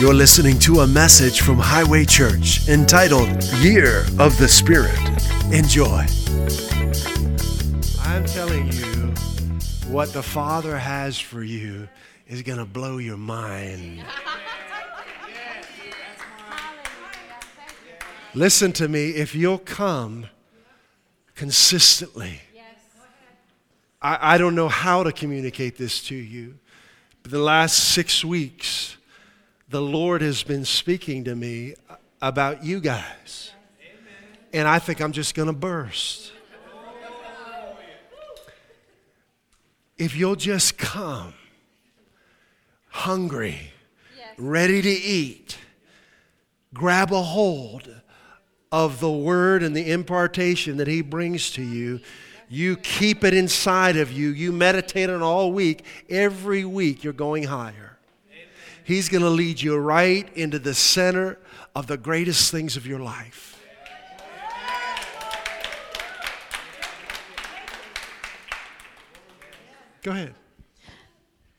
You're 0.00 0.14
listening 0.14 0.60
to 0.60 0.82
a 0.82 0.86
message 0.86 1.40
from 1.40 1.58
Highway 1.58 2.04
Church 2.04 2.68
entitled 2.68 3.42
Year 3.54 4.06
of 4.20 4.38
the 4.38 4.46
Spirit. 4.46 4.96
Enjoy. 5.52 6.06
I'm 8.02 8.24
telling 8.24 8.70
you, 8.70 9.12
what 9.92 10.12
the 10.12 10.22
Father 10.22 10.78
has 10.78 11.18
for 11.18 11.42
you 11.42 11.88
is 12.28 12.42
going 12.42 12.60
to 12.60 12.64
blow 12.64 12.98
your 12.98 13.16
mind. 13.16 14.04
Listen 18.34 18.72
to 18.74 18.86
me, 18.86 19.10
if 19.10 19.34
you'll 19.34 19.58
come 19.58 20.26
consistently, 21.34 22.40
I, 24.00 24.34
I 24.34 24.38
don't 24.38 24.54
know 24.54 24.68
how 24.68 25.02
to 25.02 25.10
communicate 25.10 25.76
this 25.76 26.04
to 26.04 26.14
you, 26.14 26.56
but 27.24 27.32
the 27.32 27.40
last 27.40 27.94
six 27.94 28.24
weeks, 28.24 28.94
the 29.68 29.82
Lord 29.82 30.22
has 30.22 30.42
been 30.42 30.64
speaking 30.64 31.24
to 31.24 31.34
me 31.34 31.74
about 32.22 32.64
you 32.64 32.80
guys. 32.80 33.52
And 34.52 34.66
I 34.66 34.78
think 34.78 35.00
I'm 35.00 35.12
just 35.12 35.34
going 35.34 35.48
to 35.48 35.52
burst. 35.52 36.32
If 39.98 40.16
you'll 40.16 40.36
just 40.36 40.78
come 40.78 41.34
hungry, 42.88 43.72
ready 44.38 44.80
to 44.80 44.88
eat, 44.88 45.58
grab 46.72 47.12
a 47.12 47.22
hold 47.22 47.90
of 48.70 49.00
the 49.00 49.10
word 49.10 49.62
and 49.62 49.76
the 49.76 49.90
impartation 49.90 50.78
that 50.78 50.88
He 50.88 51.02
brings 51.02 51.50
to 51.52 51.62
you. 51.62 52.00
You 52.48 52.76
keep 52.76 53.24
it 53.24 53.34
inside 53.34 53.96
of 53.96 54.10
you. 54.12 54.28
You 54.30 54.52
meditate 54.52 55.10
on 55.10 55.20
all 55.20 55.52
week. 55.52 55.84
Every 56.08 56.64
week, 56.64 57.04
you're 57.04 57.12
going 57.12 57.44
higher. 57.44 57.87
He's 58.88 59.10
going 59.10 59.20
to 59.20 59.28
lead 59.28 59.60
you 59.60 59.76
right 59.76 60.26
into 60.34 60.58
the 60.58 60.72
center 60.72 61.38
of 61.76 61.88
the 61.88 61.98
greatest 61.98 62.50
things 62.50 62.74
of 62.74 62.86
your 62.86 63.00
life. 63.00 63.62
Go 70.02 70.12
ahead. 70.12 70.34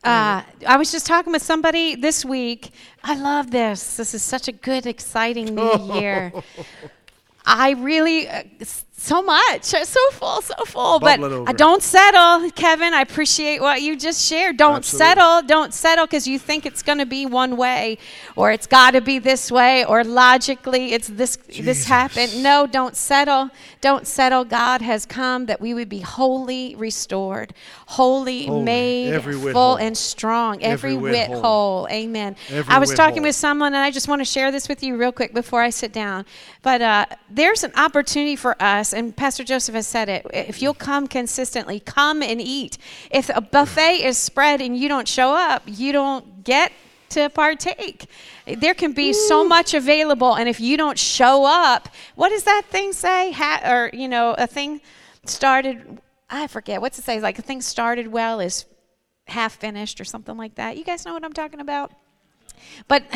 Uh, 0.04 0.42
I 0.68 0.78
was 0.78 0.92
just 0.92 1.06
talking 1.06 1.32
with 1.32 1.44
somebody 1.44 1.94
this 1.94 2.26
week. 2.26 2.72
I 3.04 3.14
love 3.14 3.52
this. 3.52 3.96
This 3.96 4.16
is 4.16 4.24
such 4.24 4.48
a 4.48 4.52
good, 4.52 4.88
exciting 4.88 5.54
new 5.54 5.94
year. 6.00 6.34
I 7.46 7.74
really, 7.74 8.28
uh, 8.28 8.42
so 9.02 9.22
much, 9.22 9.64
so 9.64 10.00
full, 10.12 10.42
so 10.42 10.54
full. 10.66 11.00
Bubble 11.00 11.44
but. 11.46 11.50
I 11.50 11.54
don't 11.54 11.82
settle, 11.82 12.50
Kevin. 12.52 12.94
I 12.94 13.02
appreciate 13.02 13.62
what 13.62 13.82
you 13.82 13.96
just 13.98 14.26
shared. 14.28 14.58
Don't 14.58 14.78
Absolutely. 14.78 15.06
settle. 15.06 15.42
Don't 15.44 15.74
settle 15.74 16.06
because 16.06 16.28
you 16.28 16.38
think 16.38 16.66
it's 16.66 16.84
going 16.84 16.98
to 16.98 17.06
be 17.06 17.26
one 17.26 17.56
way, 17.58 17.98
or 18.36 18.52
it's 18.52 18.68
got 18.68 18.92
to 18.92 19.02
be 19.02 19.18
this 19.20 19.52
way, 19.52 19.86
or 19.86 20.04
logically 20.04 20.94
it's 20.94 21.08
this. 21.08 21.38
This 21.38 21.86
happened. 21.86 22.44
No, 22.44 22.68
don't 22.68 22.96
settle. 22.96 23.50
Don't 23.82 24.06
settle. 24.06 24.44
God 24.44 24.82
has 24.82 25.06
come 25.06 25.46
that 25.46 25.62
we 25.62 25.74
would 25.74 25.90
be 25.90 26.00
wholly 26.02 26.76
restored, 26.76 27.54
wholly, 27.88 28.46
Holy. 28.48 28.64
made 28.64 29.14
Every 29.14 29.34
full 29.36 29.54
whole. 29.54 29.76
and 29.78 29.98
strong, 29.98 30.62
Every 30.62 30.92
every, 30.92 31.02
whit 31.02 31.12
whit 31.12 31.28
whole. 31.30 31.42
whole. 31.42 31.88
Amen. 31.90 32.36
Every 32.50 32.74
I 32.74 32.80
was 32.80 32.94
talking 32.94 33.18
whole. 33.24 33.30
with 33.30 33.36
someone, 33.36 33.74
and 33.74 33.84
I 33.84 33.92
just 33.92 34.08
want 34.08 34.20
to 34.20 34.26
share 34.26 34.52
this 34.52 34.68
with 34.68 34.84
you 34.84 34.98
real 34.98 35.12
quick 35.14 35.34
before 35.34 35.62
I 35.62 35.70
sit 35.70 35.94
down. 35.94 36.26
But 36.62 36.82
uh, 36.82 37.06
there's 37.30 37.64
an 37.64 37.72
opportunity 37.78 38.36
for 38.36 38.62
us, 38.62 38.89
and 38.94 39.16
Pastor 39.16 39.44
Joseph 39.44 39.76
has 39.76 39.88
said 39.88 40.10
it. 40.10 40.26
If 40.34 40.62
you'll 40.62 40.74
come 40.74 41.08
consistently, 41.08 41.80
come 41.80 42.22
and 42.22 42.40
eat. 42.42 42.78
If 43.12 43.30
a 43.34 43.42
buffet 43.42 44.06
is 44.06 44.18
spread 44.18 44.62
and 44.62 44.78
you 44.78 44.88
don't 44.88 45.08
show 45.08 45.34
up, 45.36 45.64
you 45.66 45.92
don't 45.92 46.44
get 46.44 46.72
to 47.10 47.30
partake. 47.30 48.06
There 48.46 48.74
can 48.74 48.94
be 48.94 49.14
so 49.14 49.44
much 49.44 49.74
available, 49.74 50.36
and 50.36 50.48
if 50.48 50.60
you 50.60 50.78
don't 50.78 50.98
show 50.98 51.46
up, 51.46 51.90
what 52.16 52.30
does 52.30 52.44
that 52.44 52.64
thing 52.70 52.94
say? 52.94 53.32
Ha- 53.32 53.62
or 53.66 53.90
you 53.94 54.08
know, 54.08 54.36
a 54.38 54.48
thing 54.48 54.82
started. 55.26 56.00
I 56.30 56.48
forget 56.48 56.82
what's 56.82 57.00
it 57.00 57.04
say. 57.04 57.20
Like 57.20 57.40
a 57.40 57.42
thing 57.42 57.62
started 57.62 58.08
well 58.08 58.40
is 58.40 58.66
half 59.28 59.56
finished 59.56 60.00
or 60.00 60.06
something 60.06 60.38
like 60.38 60.56
that. 60.56 60.78
You 60.78 60.84
guys 60.84 61.06
know 61.06 61.14
what 61.14 61.24
I'm 61.24 61.34
talking 61.34 61.60
about? 61.60 61.92
But 62.88 63.04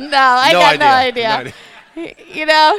no, 0.00 0.10
I 0.12 0.50
No 0.52 0.58
got 0.60 0.78
no 0.78 0.86
idea. 0.86 1.30
idea. 1.30 1.52
You 2.32 2.46
know, 2.46 2.78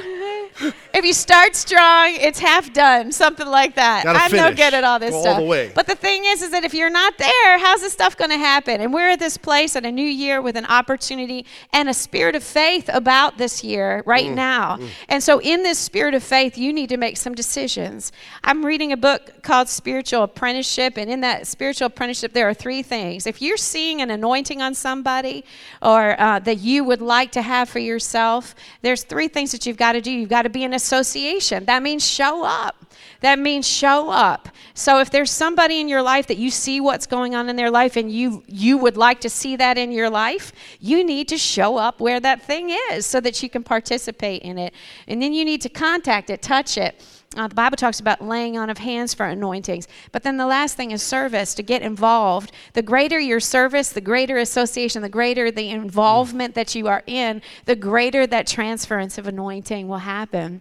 if 0.94 1.04
you 1.04 1.14
start 1.14 1.56
strong, 1.56 2.16
it's 2.16 2.40
half 2.40 2.72
done, 2.74 3.12
something 3.12 3.46
like 3.46 3.76
that. 3.76 4.06
Gotta 4.06 4.20
I'm 4.20 4.32
no 4.32 4.56
good 4.56 4.74
at 4.74 4.84
all 4.84 4.98
this 4.98 5.12
Go 5.12 5.26
all 5.26 5.42
the 5.42 5.46
way. 5.46 5.72
But 5.76 5.86
the 5.88 5.96
thing 5.96 6.24
is, 6.26 6.42
is 6.42 6.52
that 6.52 6.64
if 6.64 6.74
you're 6.74 6.90
not 6.90 7.18
there, 7.18 7.60
how's 7.60 7.82
this 7.82 7.92
stuff 7.94 8.16
going 8.18 8.32
to 8.32 8.38
happen? 8.38 8.80
And 8.82 8.94
we're 8.94 9.10
at 9.10 9.20
this 9.20 9.36
place 9.38 9.76
at 9.76 9.86
a 9.86 9.92
new 9.92 10.06
year 10.06 10.42
with 10.42 10.56
an 10.56 10.66
opportunity 10.66 11.46
and 11.74 11.90
a 11.90 11.94
spirit 11.94 12.36
of 12.36 12.44
faith 12.44 12.90
about 12.94 13.38
this 13.38 13.64
year 13.64 14.04
right 14.06 14.28
Mm, 14.30 14.36
now. 14.36 14.80
And 15.10 15.22
so, 15.22 15.40
in 15.42 15.64
this 15.64 15.78
spirit 15.78 16.14
of 16.14 16.24
faith, 16.24 16.58
you 16.58 16.72
need 16.72 16.88
to 16.90 16.98
make 16.98 17.18
some 17.18 17.36
decisions. 17.36 18.12
I'm 18.44 18.66
reading 18.66 18.92
a 18.94 18.98
book 18.98 19.44
called 19.44 19.68
Spiritual 19.68 20.24
Apprenticeship, 20.24 20.98
and 20.98 21.10
in 21.12 21.22
that 21.22 21.46
spiritual 21.48 21.88
apprenticeship, 21.88 22.34
there 22.34 22.48
are 22.48 22.54
three 22.54 22.82
things. 22.84 23.28
If 23.28 23.42
you're 23.42 23.58
seeing 23.58 24.02
an 24.02 24.10
anointing 24.10 24.62
on 24.62 24.74
somebody 24.74 25.44
or 25.82 26.20
uh, 26.20 26.40
that 26.40 26.60
you 26.60 26.84
would 26.86 27.02
like 27.02 27.32
to 27.34 27.42
have 27.42 27.68
for 27.70 27.80
yourself, 27.80 28.56
there's 28.82 29.01
three 29.04 29.28
things 29.28 29.52
that 29.52 29.66
you've 29.66 29.78
got 29.78 29.94
to 29.94 30.02
do. 30.02 30.12
You've 30.12 30.30
got 30.30 30.44
to 30.44 30.50
be 30.50 30.64
in 30.64 30.74
association. 30.74 31.66
That 31.66 31.84
means 31.84 32.08
show 32.08 32.44
up. 32.44 32.86
That 33.22 33.40
means 33.40 33.68
show 33.68 34.10
up. 34.10 34.50
So 34.74 35.00
if 35.00 35.12
there's 35.12 35.32
somebody 35.32 35.80
in 35.80 35.88
your 35.88 36.02
life 36.02 36.28
that 36.28 36.38
you 36.38 36.50
see 36.50 36.82
what's 36.82 37.06
going 37.06 37.36
on 37.36 37.50
in 37.50 37.56
their 37.56 37.70
life 37.70 37.96
and 37.96 38.12
you 38.12 38.44
you 38.48 38.78
would 38.78 38.98
like 38.98 39.22
to 39.22 39.30
see 39.30 39.56
that 39.58 39.78
in 39.78 39.92
your 39.92 40.10
life, 40.10 40.52
you 40.80 41.04
need 41.04 41.28
to 41.30 41.38
show 41.38 41.78
up 41.78 42.00
where 42.00 42.20
that 42.20 42.42
thing 42.42 42.76
is 42.92 43.06
so 43.06 43.20
that 43.22 43.42
you 43.44 43.50
can 43.50 43.64
participate 43.64 44.42
in 44.42 44.58
it. 44.58 44.74
And 45.08 45.22
then 45.22 45.34
you 45.34 45.46
need 45.46 45.62
to 45.62 45.70
contact 45.70 46.30
it, 46.30 46.42
touch 46.42 46.78
it. 46.78 47.02
Uh, 47.38 47.48
the 47.48 47.56
Bible 47.56 47.78
talks 47.78 48.02
about 48.02 48.22
laying 48.22 48.58
on 48.58 48.70
of 48.70 48.80
hands 48.80 49.14
for 49.14 49.26
anointings. 49.26 49.88
But 50.12 50.24
then 50.24 50.36
the 50.36 50.46
last 50.46 50.76
thing 50.76 50.92
is 50.92 51.02
service, 51.02 51.54
to 51.56 51.64
get 51.64 51.82
involved. 51.82 52.52
The 52.74 52.82
greater 52.82 53.20
your 53.20 53.40
service, 53.40 53.90
the 53.90 54.02
greater 54.02 54.38
association, 54.38 55.02
the 55.02 55.10
greater 55.10 55.50
the 55.50 55.70
involvement 55.70 56.56
that 56.56 56.76
you 56.76 56.88
are 56.88 57.04
in, 57.08 57.42
the 57.66 57.76
greater 57.76 58.28
that 58.28 58.48
transference 58.48 59.18
of 59.18 59.28
anointing 59.28 59.88
will 59.88 60.00
happen. 60.00 60.60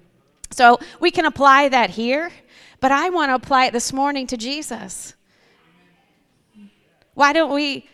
So 0.51 0.79
we 1.01 1.11
can 1.11 1.25
apply 1.25 1.69
that 1.71 1.91
here, 1.91 2.31
but 2.79 2.93
I 2.93 3.11
want 3.11 3.31
to 3.31 3.35
apply 3.35 3.67
it 3.67 3.73
this 3.73 3.93
morning 3.93 4.27
to 4.29 4.37
Jesus. 4.37 5.15
Why 7.15 7.33
don't 7.33 7.53
we 7.53 7.89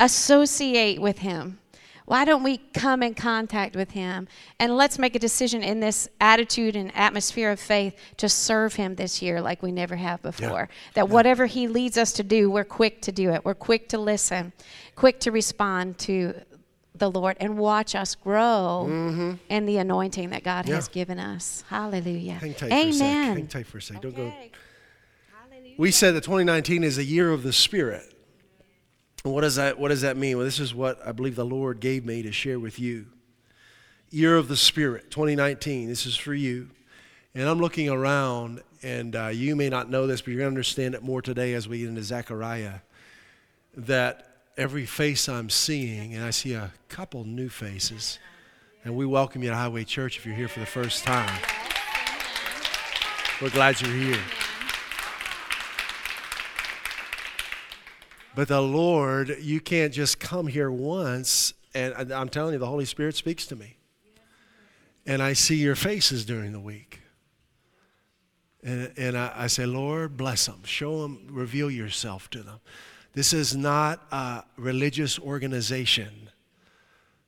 associate 0.00 1.00
with 1.00 1.18
him? 1.18 1.58
Why 2.08 2.24
don't 2.24 2.42
we 2.42 2.56
come 2.56 3.02
in 3.02 3.14
contact 3.14 3.76
with 3.76 3.90
him? 3.90 4.28
And 4.58 4.78
let's 4.78 4.98
make 4.98 5.14
a 5.14 5.18
decision 5.18 5.62
in 5.62 5.80
this 5.80 6.08
attitude 6.22 6.74
and 6.74 6.90
atmosphere 6.96 7.50
of 7.50 7.60
faith 7.60 7.94
to 8.16 8.30
serve 8.30 8.76
him 8.76 8.94
this 8.94 9.20
year 9.20 9.42
like 9.42 9.62
we 9.62 9.72
never 9.72 9.94
have 9.94 10.22
before. 10.22 10.70
That 10.94 11.10
whatever 11.10 11.44
he 11.44 11.68
leads 11.68 11.98
us 11.98 12.14
to 12.14 12.22
do, 12.22 12.50
we're 12.50 12.64
quick 12.64 13.02
to 13.02 13.12
do 13.12 13.30
it. 13.32 13.44
We're 13.44 13.52
quick 13.52 13.90
to 13.90 13.98
listen, 13.98 14.54
quick 14.96 15.20
to 15.20 15.30
respond 15.30 15.98
to 15.98 16.32
the 16.94 17.10
Lord, 17.10 17.36
and 17.40 17.58
watch 17.58 17.94
us 17.94 18.14
grow 18.14 18.86
mm-hmm. 18.88 19.34
in 19.50 19.66
the 19.66 19.76
anointing 19.76 20.30
that 20.30 20.42
God 20.42 20.66
Yeah. 20.66 20.76
has 20.76 20.88
given 20.88 21.18
us. 21.18 21.62
Hallelujah. 21.68 22.32
Hang 22.34 22.54
tight 22.54 22.70
for 22.70 22.74
a 22.74 22.92
sec. 22.92 23.02
Amen. 23.02 23.36
Hang 23.36 23.46
tight 23.48 23.66
for 23.66 23.78
a 23.78 23.82
sec. 23.82 24.00
Don't 24.00 24.16
go. 24.16 24.22
Okay. 24.22 24.50
We 25.76 25.90
said 25.90 26.14
that 26.14 26.24
2019 26.24 26.82
is 26.84 26.96
a 26.96 27.04
year 27.04 27.30
of 27.30 27.42
the 27.42 27.52
Spirit. 27.52 28.14
What 29.24 29.40
does 29.40 29.56
that 29.56 29.78
what 29.78 29.88
does 29.88 30.02
that 30.02 30.16
mean? 30.16 30.36
Well, 30.36 30.44
this 30.44 30.60
is 30.60 30.74
what 30.74 31.04
I 31.06 31.12
believe 31.12 31.34
the 31.36 31.44
Lord 31.44 31.80
gave 31.80 32.04
me 32.04 32.22
to 32.22 32.32
share 32.32 32.58
with 32.58 32.78
you. 32.78 33.06
Year 34.10 34.36
of 34.36 34.48
the 34.48 34.56
Spirit, 34.56 35.10
2019. 35.10 35.88
This 35.88 36.06
is 36.06 36.16
for 36.16 36.34
you. 36.34 36.70
And 37.34 37.48
I'm 37.48 37.58
looking 37.58 37.90
around, 37.90 38.62
and 38.82 39.14
uh, 39.14 39.26
you 39.26 39.54
may 39.54 39.68
not 39.68 39.90
know 39.90 40.06
this, 40.06 40.22
but 40.22 40.28
you're 40.28 40.38
going 40.38 40.50
to 40.50 40.56
understand 40.56 40.94
it 40.94 41.02
more 41.02 41.20
today 41.20 41.52
as 41.54 41.68
we 41.68 41.80
get 41.80 41.88
into 41.88 42.02
Zechariah. 42.02 42.80
That 43.76 44.28
every 44.56 44.86
face 44.86 45.28
I'm 45.28 45.50
seeing, 45.50 46.14
and 46.14 46.24
I 46.24 46.30
see 46.30 46.54
a 46.54 46.72
couple 46.88 47.24
new 47.24 47.48
faces, 47.48 48.18
and 48.82 48.96
we 48.96 49.04
welcome 49.04 49.42
you 49.42 49.50
to 49.50 49.56
Highway 49.56 49.84
Church 49.84 50.16
if 50.16 50.24
you're 50.24 50.34
here 50.34 50.48
for 50.48 50.60
the 50.60 50.66
first 50.66 51.04
time. 51.04 51.38
We're 53.42 53.50
glad 53.50 53.80
you're 53.80 53.94
here. 53.94 54.47
But 58.38 58.46
the 58.46 58.62
Lord, 58.62 59.38
you 59.40 59.58
can't 59.58 59.92
just 59.92 60.20
come 60.20 60.46
here 60.46 60.70
once, 60.70 61.54
and 61.74 62.12
I'm 62.12 62.28
telling 62.28 62.52
you, 62.52 62.60
the 62.60 62.68
Holy 62.68 62.84
Spirit 62.84 63.16
speaks 63.16 63.46
to 63.46 63.56
me. 63.56 63.78
And 65.04 65.20
I 65.20 65.32
see 65.32 65.56
your 65.56 65.74
faces 65.74 66.24
during 66.24 66.52
the 66.52 66.60
week. 66.60 67.00
And, 68.62 68.92
and 68.96 69.18
I, 69.18 69.32
I 69.34 69.46
say, 69.48 69.66
Lord, 69.66 70.16
bless 70.16 70.46
them. 70.46 70.62
Show 70.62 71.02
them, 71.02 71.26
reveal 71.28 71.68
yourself 71.68 72.30
to 72.30 72.44
them. 72.44 72.60
This 73.12 73.32
is 73.32 73.56
not 73.56 74.06
a 74.12 74.44
religious 74.56 75.18
organization. 75.18 76.30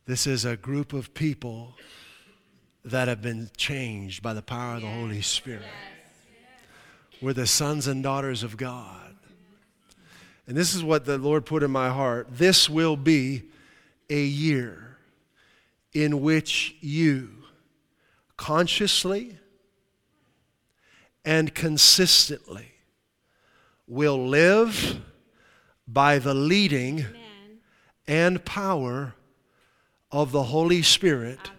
This 0.06 0.28
is 0.28 0.44
a 0.44 0.56
group 0.56 0.92
of 0.92 1.12
people 1.12 1.76
that 2.84 3.08
have 3.08 3.20
been 3.20 3.50
changed 3.56 4.22
by 4.22 4.32
the 4.32 4.42
power 4.42 4.76
of 4.76 4.82
the 4.82 4.88
Holy 4.88 5.22
Spirit. 5.22 5.64
We're 7.20 7.32
the 7.32 7.48
sons 7.48 7.88
and 7.88 8.00
daughters 8.00 8.44
of 8.44 8.56
God. 8.56 9.16
And 10.50 10.58
this 10.58 10.74
is 10.74 10.82
what 10.82 11.04
the 11.04 11.16
Lord 11.16 11.46
put 11.46 11.62
in 11.62 11.70
my 11.70 11.90
heart. 11.90 12.26
This 12.28 12.68
will 12.68 12.96
be 12.96 13.44
a 14.10 14.20
year 14.20 14.98
in 15.92 16.22
which 16.22 16.74
you 16.80 17.30
consciously 18.36 19.38
and 21.24 21.54
consistently 21.54 22.66
will 23.86 24.26
live 24.26 25.00
by 25.86 26.18
the 26.18 26.34
leading 26.34 27.06
and 28.08 28.44
power 28.44 29.14
of 30.10 30.32
the 30.32 30.42
Holy 30.42 30.82
Spirit 30.82 31.52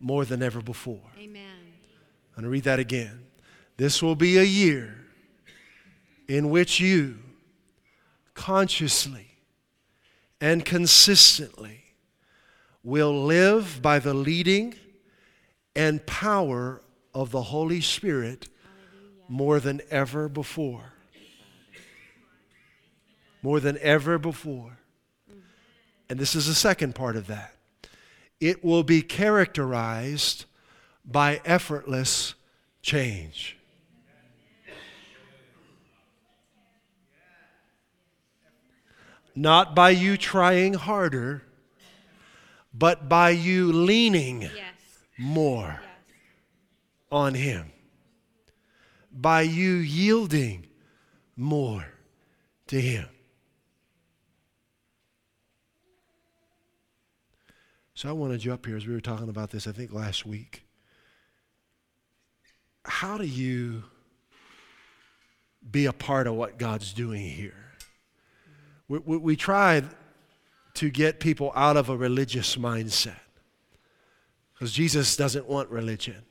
more 0.00 0.24
than 0.24 0.42
ever 0.42 0.60
before. 0.60 1.12
Amen. 1.16 1.46
I'm 2.30 2.42
going 2.42 2.42
to 2.42 2.50
read 2.50 2.64
that 2.64 2.80
again. 2.80 3.20
This 3.76 4.02
will 4.02 4.16
be 4.16 4.36
a 4.36 4.42
year 4.42 4.96
in 6.26 6.50
which 6.50 6.80
you 6.80 7.18
consciously 8.36 9.38
and 10.40 10.64
consistently 10.64 11.82
will 12.84 13.24
live 13.24 13.80
by 13.82 13.98
the 13.98 14.14
leading 14.14 14.74
and 15.74 16.06
power 16.06 16.80
of 17.12 17.32
the 17.32 17.42
Holy 17.42 17.80
Spirit 17.80 18.48
more 19.28 19.58
than 19.58 19.80
ever 19.90 20.28
before. 20.28 20.92
More 23.42 23.58
than 23.58 23.78
ever 23.80 24.18
before. 24.18 24.78
And 26.08 26.18
this 26.18 26.36
is 26.36 26.46
the 26.46 26.54
second 26.54 26.94
part 26.94 27.16
of 27.16 27.26
that. 27.26 27.54
It 28.38 28.64
will 28.64 28.82
be 28.82 29.02
characterized 29.02 30.44
by 31.04 31.40
effortless 31.44 32.34
change. 32.82 33.56
Not 39.36 39.74
by 39.74 39.90
you 39.90 40.16
trying 40.16 40.72
harder, 40.74 41.42
but 42.72 43.06
by 43.08 43.30
you 43.30 43.70
leaning 43.70 44.42
Yes. 44.42 44.52
more 45.18 45.80
on 47.12 47.34
Him. 47.34 47.70
By 49.12 49.42
you 49.42 49.74
yielding 49.74 50.66
more 51.36 51.86
to 52.68 52.80
Him. 52.80 53.08
So 57.94 58.08
I 58.08 58.12
wanted 58.12 58.44
you 58.44 58.52
up 58.52 58.64
here 58.64 58.76
as 58.76 58.86
we 58.86 58.94
were 58.94 59.00
talking 59.00 59.28
about 59.28 59.50
this, 59.50 59.66
I 59.66 59.72
think 59.72 59.92
last 59.92 60.24
week. 60.26 60.64
How 62.84 63.18
do 63.18 63.24
you 63.24 63.84
be 65.70 65.86
a 65.86 65.92
part 65.92 66.26
of 66.26 66.34
what 66.34 66.58
God's 66.58 66.92
doing 66.94 67.22
here? 67.22 67.65
We, 68.88 68.98
we, 68.98 69.16
we 69.16 69.36
try 69.36 69.82
to 70.74 70.90
get 70.90 71.20
people 71.20 71.52
out 71.54 71.76
of 71.76 71.88
a 71.88 71.96
religious 71.96 72.56
mindset 72.56 73.16
because 74.54 74.72
Jesus 74.72 75.16
doesn't 75.16 75.46
want 75.46 75.68
religion, 75.70 76.24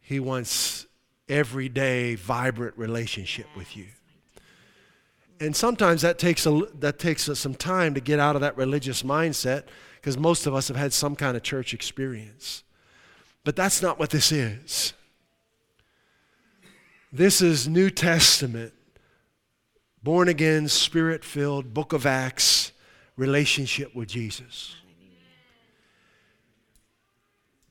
He 0.00 0.20
wants 0.20 0.86
everyday, 1.28 2.14
vibrant 2.14 2.76
relationship 2.76 3.46
with 3.56 3.76
you. 3.76 3.86
And 5.40 5.54
sometimes 5.54 6.02
that 6.02 6.18
takes, 6.18 6.46
a, 6.46 6.62
that 6.78 6.98
takes 6.98 7.24
some 7.38 7.54
time 7.54 7.94
to 7.94 8.00
get 8.00 8.20
out 8.20 8.34
of 8.34 8.42
that 8.42 8.56
religious 8.56 9.02
mindset 9.02 9.64
because 9.96 10.16
most 10.16 10.46
of 10.46 10.54
us 10.54 10.68
have 10.68 10.76
had 10.76 10.92
some 10.92 11.16
kind 11.16 11.36
of 11.36 11.42
church 11.42 11.74
experience. 11.74 12.62
But 13.42 13.56
that's 13.56 13.82
not 13.82 13.98
what 13.98 14.10
this 14.10 14.32
is. 14.32 14.92
This 17.12 17.42
is 17.42 17.68
New 17.68 17.90
Testament, 17.90 18.72
born 20.04 20.28
again, 20.28 20.68
spirit 20.68 21.24
filled, 21.24 21.72
book 21.72 21.94
of 21.94 22.04
Acts 22.04 22.72
relationship 23.16 23.94
with 23.94 24.06
Jesus. 24.06 24.76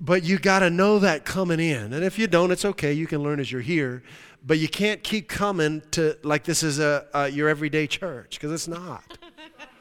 But 0.02 0.24
you 0.24 0.40
got 0.40 0.60
to 0.60 0.70
know 0.70 1.00
that 1.00 1.26
coming 1.26 1.60
in. 1.60 1.94
And 1.94 2.04
if 2.04 2.18
you 2.18 2.28
don't, 2.28 2.52
it's 2.52 2.66
okay. 2.66 2.92
You 2.92 3.08
can 3.08 3.22
learn 3.22 3.40
as 3.40 3.52
you're 3.52 3.62
here. 3.62 4.04
But 4.46 4.58
you 4.58 4.68
can't 4.68 5.02
keep 5.04 5.30
coming 5.30 5.82
to 5.92 6.18
like 6.24 6.44
this 6.44 6.64
is 6.64 6.80
a, 6.80 7.06
a 7.14 7.30
your 7.30 7.48
everyday 7.48 7.88
church 7.88 8.38
because 8.38 8.52
it's 8.52 8.68
not. 8.68 9.18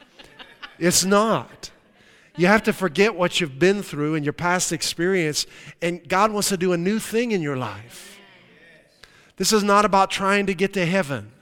it's 0.79 1.03
not. 1.03 1.71
You 2.37 2.47
have 2.47 2.63
to 2.63 2.73
forget 2.73 3.15
what 3.15 3.41
you've 3.41 3.59
been 3.59 3.83
through 3.83 4.15
and 4.15 4.23
your 4.23 4.33
past 4.33 4.71
experience, 4.71 5.45
and 5.81 6.07
God 6.07 6.31
wants 6.31 6.49
to 6.49 6.57
do 6.57 6.71
a 6.71 6.77
new 6.77 6.99
thing 6.99 7.31
in 7.31 7.41
your 7.41 7.57
life. 7.57 8.17
This 9.35 9.51
is 9.51 9.63
not 9.63 9.83
about 9.83 10.09
trying 10.09 10.45
to 10.45 10.53
get 10.53 10.73
to 10.73 10.85
heaven. 10.85 11.32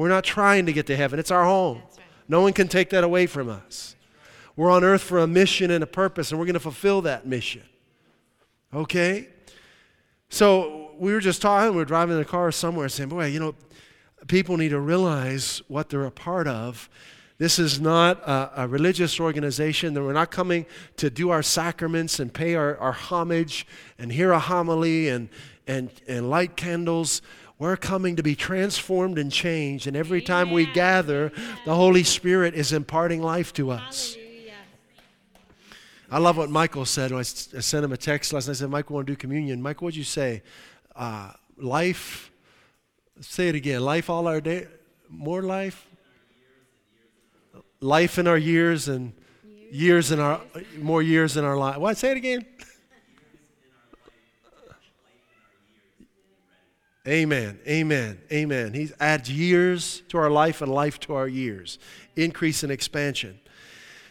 We're 0.00 0.08
not 0.08 0.24
trying 0.24 0.64
to 0.64 0.72
get 0.72 0.86
to 0.86 0.96
heaven, 0.96 1.18
it's 1.18 1.30
our 1.30 1.44
home. 1.44 1.82
No 2.26 2.40
one 2.40 2.54
can 2.54 2.68
take 2.68 2.88
that 2.88 3.04
away 3.04 3.26
from 3.26 3.50
us. 3.50 3.96
We're 4.56 4.70
on 4.70 4.82
earth 4.82 5.02
for 5.02 5.18
a 5.18 5.26
mission 5.26 5.70
and 5.70 5.84
a 5.84 5.86
purpose, 5.86 6.30
and 6.30 6.40
we're 6.40 6.46
going 6.46 6.54
to 6.54 6.58
fulfill 6.58 7.02
that 7.02 7.26
mission. 7.26 7.64
Okay? 8.72 9.28
So 10.30 10.92
we 10.98 11.12
were 11.12 11.20
just 11.20 11.42
talking, 11.42 11.72
we 11.72 11.76
were 11.76 11.84
driving 11.84 12.14
in 12.14 12.18
the 12.18 12.24
car 12.24 12.50
somewhere 12.50 12.88
saying, 12.88 13.10
boy, 13.10 13.26
you 13.26 13.40
know, 13.40 13.54
people 14.26 14.56
need 14.56 14.70
to 14.70 14.80
realize 14.80 15.60
what 15.68 15.90
they're 15.90 16.06
a 16.06 16.10
part 16.10 16.48
of. 16.48 16.88
This 17.36 17.58
is 17.58 17.78
not 17.78 18.26
a, 18.26 18.62
a 18.62 18.68
religious 18.68 19.20
organization 19.20 19.92
that 19.92 20.02
we're 20.02 20.14
not 20.14 20.30
coming 20.30 20.64
to 20.96 21.10
do 21.10 21.28
our 21.28 21.42
sacraments 21.42 22.20
and 22.20 22.32
pay 22.32 22.54
our, 22.54 22.74
our 22.78 22.92
homage 22.92 23.66
and 23.98 24.10
hear 24.10 24.32
a 24.32 24.38
homily 24.38 25.10
and, 25.10 25.28
and, 25.66 25.90
and 26.08 26.30
light 26.30 26.56
candles. 26.56 27.20
We're 27.60 27.76
coming 27.76 28.16
to 28.16 28.22
be 28.22 28.34
transformed 28.34 29.18
and 29.18 29.30
changed. 29.30 29.86
And 29.86 29.94
every 29.94 30.22
time 30.22 30.50
we 30.50 30.64
gather, 30.64 31.30
the 31.66 31.74
Holy 31.74 32.02
Spirit 32.02 32.54
is 32.54 32.72
imparting 32.72 33.20
life 33.20 33.52
to 33.52 33.70
us. 33.70 34.16
I 36.10 36.18
love 36.18 36.38
what 36.38 36.48
Michael 36.48 36.86
said 36.86 37.10
when 37.10 37.20
I 37.20 37.22
sent 37.22 37.84
him 37.84 37.92
a 37.92 37.98
text 37.98 38.32
last 38.32 38.48
night. 38.48 38.52
I 38.52 38.54
said, 38.54 38.70
Michael, 38.70 38.94
want 38.94 39.06
to 39.06 39.12
do 39.12 39.16
communion. 39.16 39.60
Michael, 39.60 39.84
what'd 39.84 39.96
you 39.96 40.04
say? 40.04 40.42
Uh, 40.96 41.32
life, 41.58 42.32
say 43.20 43.50
it 43.50 43.54
again. 43.54 43.82
Life 43.82 44.08
all 44.08 44.26
our 44.26 44.40
day, 44.40 44.66
more 45.10 45.42
life? 45.42 45.86
Life 47.80 48.18
in 48.18 48.26
our 48.26 48.38
years 48.38 48.88
and 48.88 49.12
years 49.70 50.10
in 50.10 50.18
our, 50.18 50.40
more 50.78 51.02
years 51.02 51.36
in 51.36 51.44
our 51.44 51.58
life. 51.58 51.76
What? 51.76 51.98
Say 51.98 52.12
it 52.12 52.16
again. 52.16 52.46
Amen. 57.08 57.58
Amen. 57.66 58.20
Amen. 58.30 58.74
He 58.74 58.90
adds 59.00 59.30
years 59.30 60.02
to 60.08 60.18
our 60.18 60.30
life 60.30 60.60
and 60.60 60.70
life 60.70 61.00
to 61.00 61.14
our 61.14 61.26
years. 61.26 61.78
Increase 62.14 62.62
and 62.62 62.70
expansion. 62.70 63.40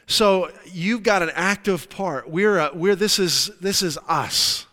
So 0.07 0.49
you've 0.65 1.03
got 1.03 1.21
an 1.21 1.29
active 1.35 1.89
part. 1.89 2.29
We're, 2.29 2.57
a, 2.57 2.71
we're 2.73 2.95
this 2.95 3.19
is 3.19 3.51
this 3.61 3.83
is 3.83 3.99
us. 4.07 4.65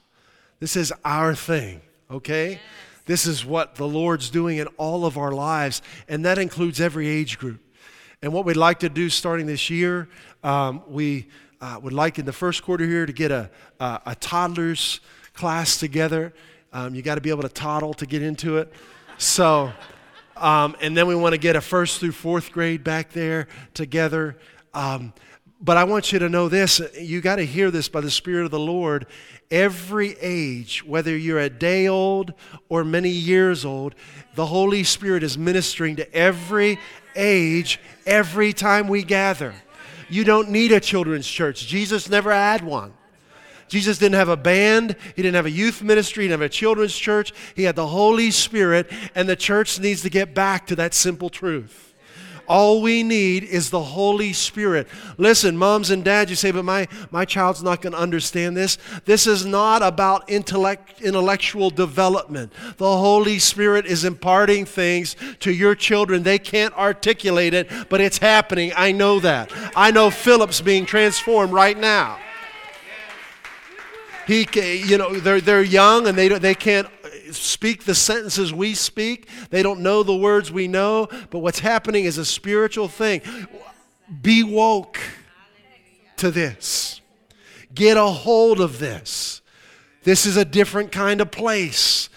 This 0.61 0.77
is 0.77 0.95
our 1.05 1.35
thing. 1.35 1.83
Okay. 2.11 2.59
This 3.05 3.27
is 3.27 3.45
what 3.45 3.77
the 3.77 3.87
Lord's 3.87 4.31
doing 4.31 4.57
in 4.57 4.67
all 4.79 5.05
of 5.05 5.17
our 5.17 5.31
lives, 5.31 5.81
and 6.09 6.25
that 6.25 6.39
includes 6.39 6.81
every 6.81 7.07
age 7.07 7.39
group. 7.39 7.61
And 8.21 8.33
what 8.33 8.45
we'd 8.45 8.57
like 8.57 8.81
to 8.81 8.89
do 8.89 9.09
starting 9.11 9.47
this 9.47 9.71
year, 9.71 10.09
um, 10.43 10.83
we 10.89 11.29
uh, 11.61 11.79
would 11.83 11.93
like 11.93 12.19
in 12.19 12.25
the 12.25 12.33
first 12.33 12.65
quarter 12.65 12.85
here 12.85 13.07
to 13.07 13.13
get 13.13 13.31
a, 13.31 13.51
a, 13.79 14.01
a 14.07 14.15
toddlers 14.17 15.01
class 15.35 15.77
together. 15.77 16.33
Um, 16.77 16.95
you 16.95 17.01
got 17.01 17.15
to 17.15 17.23
be 17.23 17.31
able 17.31 17.41
to 17.41 17.49
toddle 17.49 17.95
to 17.95 18.05
get 18.05 18.21
into 18.21 18.59
it. 18.59 18.71
So, 19.17 19.73
um, 20.37 20.77
and 20.83 20.95
then 20.95 21.07
we 21.07 21.15
want 21.15 21.33
to 21.33 21.39
get 21.39 21.57
a 21.57 21.63
first 21.63 22.01
through 22.01 22.13
fourth 22.13 22.53
grade 22.53 22.85
back 22.85 23.13
there 23.13 23.49
together. 23.73 24.37
Um, 24.75 25.15
but 25.59 25.79
I 25.79 25.85
want 25.85 26.13
you 26.13 26.19
to 26.19 26.29
know 26.29 26.51
this 26.51 26.83
you 27.01 27.23
got 27.23 27.37
to 27.37 27.47
hear 27.47 27.71
this 27.71 27.89
by 27.89 28.03
the 28.03 28.11
Spirit 28.11 28.45
of 28.45 28.51
the 28.51 28.59
Lord. 28.59 29.07
Every 29.51 30.19
age, 30.21 30.85
whether 30.85 31.17
you're 31.17 31.39
a 31.39 31.49
day 31.49 31.89
old 31.89 32.35
or 32.69 32.85
many 32.85 33.09
years 33.09 33.65
old, 33.65 33.95
the 34.35 34.45
Holy 34.45 34.85
Spirit 34.85 35.23
is 35.23 35.39
ministering 35.39 35.97
to 35.97 36.15
every 36.15 36.79
age 37.15 37.81
every 38.05 38.53
time 38.53 38.87
we 38.87 39.03
gather. 39.03 39.55
You 40.11 40.25
don't 40.25 40.51
need 40.51 40.73
a 40.73 40.81
children's 40.81 41.27
church, 41.27 41.67
Jesus 41.67 42.11
never 42.11 42.35
had 42.35 42.63
one. 42.63 42.93
Jesus 43.69 43.99
didn't 43.99 44.15
have 44.15 44.29
a 44.29 44.37
band. 44.37 44.97
He 45.15 45.23
didn't 45.23 45.37
have 45.37 45.47
a 45.47 45.51
youth 45.51 45.83
ministry. 45.83 46.25
He 46.25 46.29
didn't 46.29 46.41
have 46.41 46.47
a 46.47 46.53
children's 46.53 46.97
church. 46.97 47.33
He 47.55 47.65
had 47.65 47.77
the 47.77 47.87
Holy 47.87 48.31
Spirit, 48.31 48.91
and 49.15 49.29
the 49.29 49.37
church 49.37 49.79
needs 49.81 50.03
to 50.03 50.11
get 50.11 50.35
back 50.35 50.67
to 50.69 50.77
that 50.77 50.95
simple 50.95 51.31
truth. 51.31 51.87
All 52.49 52.81
we 52.81 53.03
need 53.03 53.43
is 53.45 53.71
the 53.71 53.83
Holy 53.83 54.33
Spirit. 54.33 54.87
Listen, 55.19 55.57
moms 55.57 55.91
and 55.91 56.05
dads, 56.05 56.31
you 56.31 56.37
say, 56.37 56.53
but 56.53 56.65
my, 56.65 56.87
my 57.11 57.25
child's 57.25 57.63
not 57.63 57.83
going 57.83 57.93
to 57.93 57.99
understand 57.99 58.57
this. 58.57 58.79
This 59.05 59.27
is 59.27 59.45
not 59.45 59.83
about 59.83 60.31
intellect, 60.31 61.03
intellectual 61.03 61.71
development. 61.71 62.53
The 62.77 62.97
Holy 62.97 63.39
Spirit 63.39 63.87
is 63.87 64.05
imparting 64.05 64.65
things 64.65 65.17
to 65.41 65.53
your 65.53 65.75
children. 65.75 66.23
They 66.23 66.39
can't 66.39 66.75
articulate 66.75 67.55
it, 67.55 67.69
but 67.89 68.01
it's 68.01 68.19
happening. 68.19 68.73
I 68.77 68.93
know 68.93 69.19
that. 69.21 69.53
I 69.75 69.91
know 69.91 70.11
Philip's 70.11 70.61
being 70.61 70.87
transformed 70.87 71.53
right 71.53 71.77
now. 71.77 72.19
He, 74.27 74.47
you 74.85 74.99
know, 74.99 75.19
they're, 75.21 75.41
they're 75.41 75.63
young 75.63 76.09
and 76.09 76.19
they, 76.19 76.29
they 76.29 76.55
can't 76.55 76.89
speak 77.31 77.85
the 77.85 77.95
sentences 77.95 78.53
we 78.53 78.75
speak. 78.75 79.29
They 79.51 79.63
don't 79.63 79.81
know 79.81 80.03
the 80.03 80.17
words 80.17 80.51
we 80.51 80.67
know. 80.69 81.09
But 81.31 81.39
what's 81.39 81.61
happening 81.61 82.05
is 82.05 82.19
a 82.19 82.25
spiritual 82.25 82.89
thing. 82.89 83.21
Be 84.23 84.43
woke 84.43 84.99
to 86.17 86.31
this. 86.31 87.01
Get 87.75 87.97
a 87.97 88.07
hold 88.07 88.61
of 88.61 88.79
this. 88.79 89.43
This 90.03 90.27
is 90.27 90.37
a 90.37 90.45
different 90.45 90.93
kind 90.93 91.21
of 91.21 91.31
place. 91.31 92.09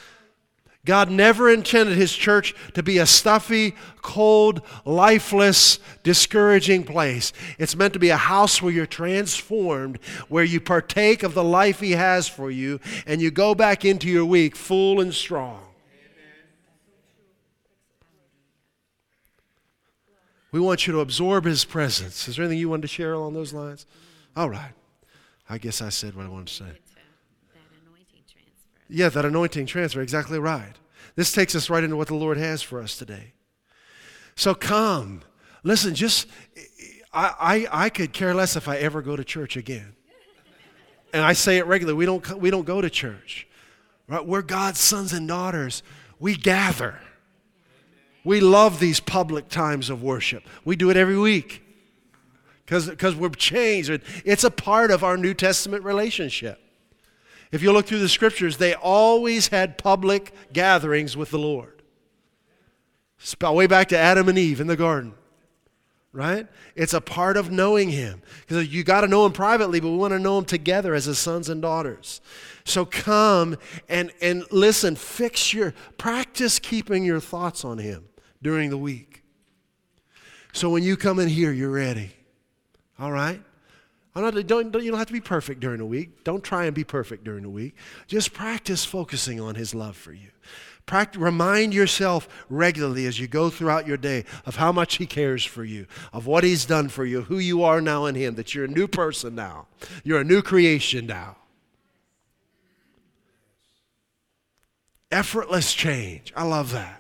God 0.86 1.12
never 1.12 1.51
intended 1.51 1.98
His 1.98 2.13
church 2.13 2.55
to 2.74 2.81
be 2.81 2.98
a 2.98 3.05
stuffy, 3.05 3.75
cold, 4.01 4.62
lifeless, 4.86 5.79
discouraging 6.03 6.83
place. 6.83 7.33
It's 7.57 7.75
meant 7.75 7.93
to 7.93 8.00
be 8.00 8.09
a 8.09 8.17
house 8.17 8.62
where 8.62 8.71
you're 8.71 8.86
transformed, 8.86 10.00
where 10.29 10.43
you 10.43 10.62
partake 10.62 11.21
of 11.21 11.33
the 11.33 11.43
life 11.43 11.79
He 11.81 11.91
has 11.91 12.27
for 12.27 12.50
you, 12.50 12.79
and 13.05 13.21
you 13.21 13.29
go 13.29 13.53
back 13.53 13.83
into 13.83 14.07
your 14.07 14.25
week 14.25 14.55
full 14.55 15.01
and 15.01 15.13
strong. 15.13 15.62
We 20.51 20.59
want 20.59 20.88
you 20.88 20.93
to 20.93 21.01
absorb 21.01 21.45
His 21.45 21.65
presence. 21.65 22.27
Is 22.27 22.38
there 22.38 22.45
anything 22.45 22.59
you 22.59 22.69
wanted 22.69 22.83
to 22.83 22.88
share 22.88 23.13
along 23.13 23.33
those 23.33 23.53
lines? 23.53 23.86
All 24.36 24.50
right. 24.50 24.74
I 25.50 25.57
guess 25.57 25.81
I 25.81 25.89
said 25.89 26.15
what 26.15 26.25
I 26.25 26.29
wanted 26.29 26.48
to 26.48 26.53
say. 26.53 26.71
Yeah, 28.89 29.10
that 29.10 29.24
anointing 29.24 29.67
transfer. 29.67 30.01
Exactly 30.01 30.39
right. 30.39 30.74
This 31.15 31.31
takes 31.31 31.53
us 31.55 31.69
right 31.69 31.84
into 31.84 31.96
what 31.96 32.08
the 32.08 32.15
Lord 32.15 32.38
has 32.38 32.62
for 32.62 32.81
us 32.81 32.98
today. 32.98 33.34
So 34.36 34.55
come. 34.55 35.22
Listen, 35.63 35.93
just, 35.93 36.27
I, 37.13 37.67
I, 37.72 37.86
I 37.86 37.89
could 37.89 38.13
care 38.13 38.34
less 38.34 38.55
if 38.55 38.67
I 38.67 38.77
ever 38.77 39.01
go 39.01 39.15
to 39.15 39.24
church 39.24 39.58
again. 39.58 39.96
And 41.13 41.24
I 41.24 41.34
say 41.34 41.58
it 41.58 41.65
regularly. 41.65 41.98
We 41.98 42.05
don't, 42.05 42.39
we 42.39 42.50
don't 42.50 42.65
go 42.65 42.81
to 42.81 42.89
church. 42.89 43.48
Right? 44.08 44.25
We're 44.25 44.41
God's 44.41 44.79
sons 44.79 45.13
and 45.13 45.27
daughters. 45.27 45.84
We 46.19 46.36
gather. 46.36 47.00
We 48.24 48.39
love 48.39 48.79
these 48.79 49.00
public 49.00 49.50
times 49.50 49.89
of 49.89 50.03
worship. 50.03 50.43
We 50.65 50.75
do 50.75 50.89
it 50.89 50.98
every 50.98 51.17
week 51.17 51.63
because 52.65 53.15
we're 53.15 53.29
changed. 53.29 53.89
It's 54.24 54.43
a 54.43 54.51
part 54.51 54.91
of 54.91 55.03
our 55.03 55.17
New 55.17 55.34
Testament 55.34 55.84
relationship. 55.84 56.60
If 57.51 57.63
you 57.63 57.72
look 57.72 57.88
through 57.88 58.00
the 58.00 58.10
scriptures, 58.10 58.58
they 58.58 58.74
always 58.75 59.48
had 59.48 59.77
public 59.77 60.34
gatherings 60.53 61.18
with 61.18 61.32
the 61.32 61.39
Lord. 61.39 61.82
Way 63.41 63.68
back 63.68 63.89
to 63.89 63.98
Adam 63.98 64.29
and 64.29 64.38
Eve 64.38 64.62
in 64.62 64.68
the 64.68 64.77
garden, 64.77 65.13
right? 66.13 66.48
It's 66.75 66.94
a 66.94 67.01
part 67.01 67.38
of 67.38 67.51
knowing 67.51 67.89
Him. 67.89 68.22
Because 68.41 68.68
you 68.68 68.84
got 68.84 69.01
to 69.01 69.08
know 69.08 69.25
Him 69.25 69.34
privately, 69.34 69.79
but 69.79 69.89
we 69.89 69.98
want 69.98 70.13
to 70.13 70.20
know 70.20 70.38
Him 70.38 70.46
together 70.46 70.94
as 70.94 71.06
His 71.06 71.18
sons 71.18 71.50
and 71.50 71.62
daughters. 71.62 72.22
So 72.63 72.86
come 72.86 73.58
and, 73.89 74.12
and 74.22 74.46
listen, 74.51 74.96
fix 74.96 75.53
your, 75.53 75.74
practice 75.98 76.60
keeping 76.60 77.03
your 77.03 77.20
thoughts 77.20 77.65
on 77.65 77.79
Him 77.79 78.06
during 78.41 78.70
the 78.70 78.77
week. 78.77 79.24
So 80.53 80.70
when 80.70 80.84
you 80.84 80.96
come 80.96 81.20
in 81.20 81.27
here, 81.27 81.51
you're 81.51 81.72
ready. 81.72 82.12
All 83.00 83.12
right? 83.12 83.41
Not, 84.16 84.34
don't, 84.48 84.72
don't, 84.72 84.84
you 84.84 84.92
don't 84.92 84.98
have 84.98 85.08
to 85.08 85.13
be 85.13 85.22
perfect 85.22 85.62
during 85.62 85.78
the 85.78 85.86
week. 85.86 86.24
Don't 86.24 86.44
try 86.44 86.66
and 86.66 86.75
be 86.75 86.84
perfect 86.84 87.24
during 87.24 87.44
the 87.44 87.50
week. 87.50 87.75
Just 88.08 88.34
practice 88.34 88.84
focusing 88.84 89.39
on 89.39 89.56
His 89.56 89.74
love 89.74 89.96
for 89.96 90.12
you. 90.12 90.30
Practice, 90.86 91.22
remind 91.22 91.74
yourself 91.74 92.28
regularly 92.50 93.06
as 93.06 93.20
you 93.20 93.28
go 93.28 93.50
throughout 93.50 93.86
your 93.88 93.98
day 93.98 94.25
of 94.46 94.56
how 94.56 94.72
much 94.72 94.98
He 94.98 95.06
cares 95.06 95.46
for 95.46 95.63
you, 95.63 95.86
of 96.12 96.25
what 96.25 96.44
He's 96.44 96.66
done 96.66 96.89
for 96.89 97.06
you, 97.06 97.22
who 97.22 97.38
you 97.38 97.63
are 97.63 97.80
now 97.80 98.06
in 98.08 98.16
Him, 98.16 98.36
that 98.36 98.54
you're 98.56 98.66
a 98.66 98.68
new 98.68 98.88
person 98.88 99.36
now. 99.36 99.68
You're 100.04 100.22
a 100.22 100.25
new 100.25 100.42
creation 100.42 101.06
now. 101.06 101.38
Effortless 105.12 105.74
change. 105.74 106.34
I 106.36 106.44
love 106.44 106.72
that. 106.72 106.99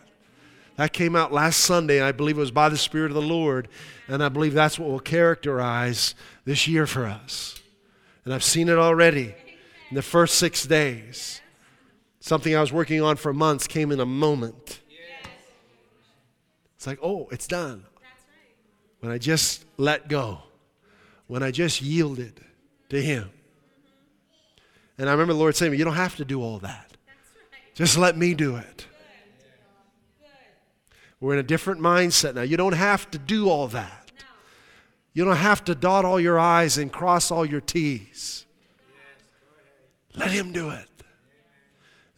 That 0.79 0.93
came 0.93 1.13
out 1.13 1.33
last 1.33 1.59
Sunday, 1.59 2.01
I 2.01 2.13
believe 2.13 2.37
it 2.37 2.39
was 2.39 2.51
by 2.51 2.69
the 2.69 2.77
Spirit 2.77 3.11
of 3.11 3.15
the 3.15 3.21
Lord. 3.21 3.67
And 4.07 4.23
I 4.23 4.29
believe 4.29 4.53
that's 4.53 4.79
what 4.79 4.87
will 4.87 5.01
characterize 5.01 6.15
this 6.45 6.69
year 6.69 6.87
for 6.87 7.05
us. 7.05 7.61
And 8.23 8.33
I've 8.33 8.45
seen 8.45 8.69
it 8.69 8.77
already 8.77 9.35
in 9.89 9.95
the 9.95 10.01
first 10.01 10.35
six 10.35 10.65
days. 10.65 11.41
Something 12.21 12.55
I 12.55 12.61
was 12.61 12.71
working 12.71 13.01
on 13.01 13.17
for 13.17 13.33
months 13.33 13.67
came 13.67 13.91
in 13.91 13.99
a 13.99 14.05
moment. 14.05 14.79
It's 16.77 16.87
like, 16.87 16.99
oh, 17.03 17.27
it's 17.29 17.45
done. 17.45 17.83
When 19.01 19.11
I 19.11 19.17
just 19.17 19.65
let 19.75 20.07
go, 20.07 20.43
when 21.27 21.43
I 21.43 21.51
just 21.51 21.81
yielded 21.81 22.39
to 22.87 23.01
Him. 23.01 23.29
And 24.97 25.09
I 25.09 25.11
remember 25.11 25.33
the 25.33 25.39
Lord 25.39 25.57
saying, 25.57 25.73
You 25.73 25.83
don't 25.83 25.95
have 25.95 26.15
to 26.15 26.23
do 26.23 26.41
all 26.41 26.59
that. 26.59 26.93
Just 27.73 27.97
let 27.97 28.15
me 28.15 28.33
do 28.33 28.55
it. 28.55 28.85
We're 31.19 31.33
in 31.33 31.39
a 31.39 31.43
different 31.43 31.81
mindset 31.81 32.35
now. 32.35 32.41
You 32.41 32.57
don't 32.57 32.73
have 32.73 33.09
to 33.11 33.17
do 33.17 33.49
all 33.49 33.67
that. 33.69 34.11
You 35.13 35.25
don't 35.25 35.35
have 35.35 35.63
to 35.65 35.75
dot 35.75 36.05
all 36.05 36.19
your 36.19 36.39
I's 36.39 36.77
and 36.77 36.91
cross 36.91 37.31
all 37.31 37.45
your 37.45 37.61
T's. 37.61 38.45
Let 40.15 40.31
Him 40.31 40.53
do 40.53 40.69
it. 40.69 40.87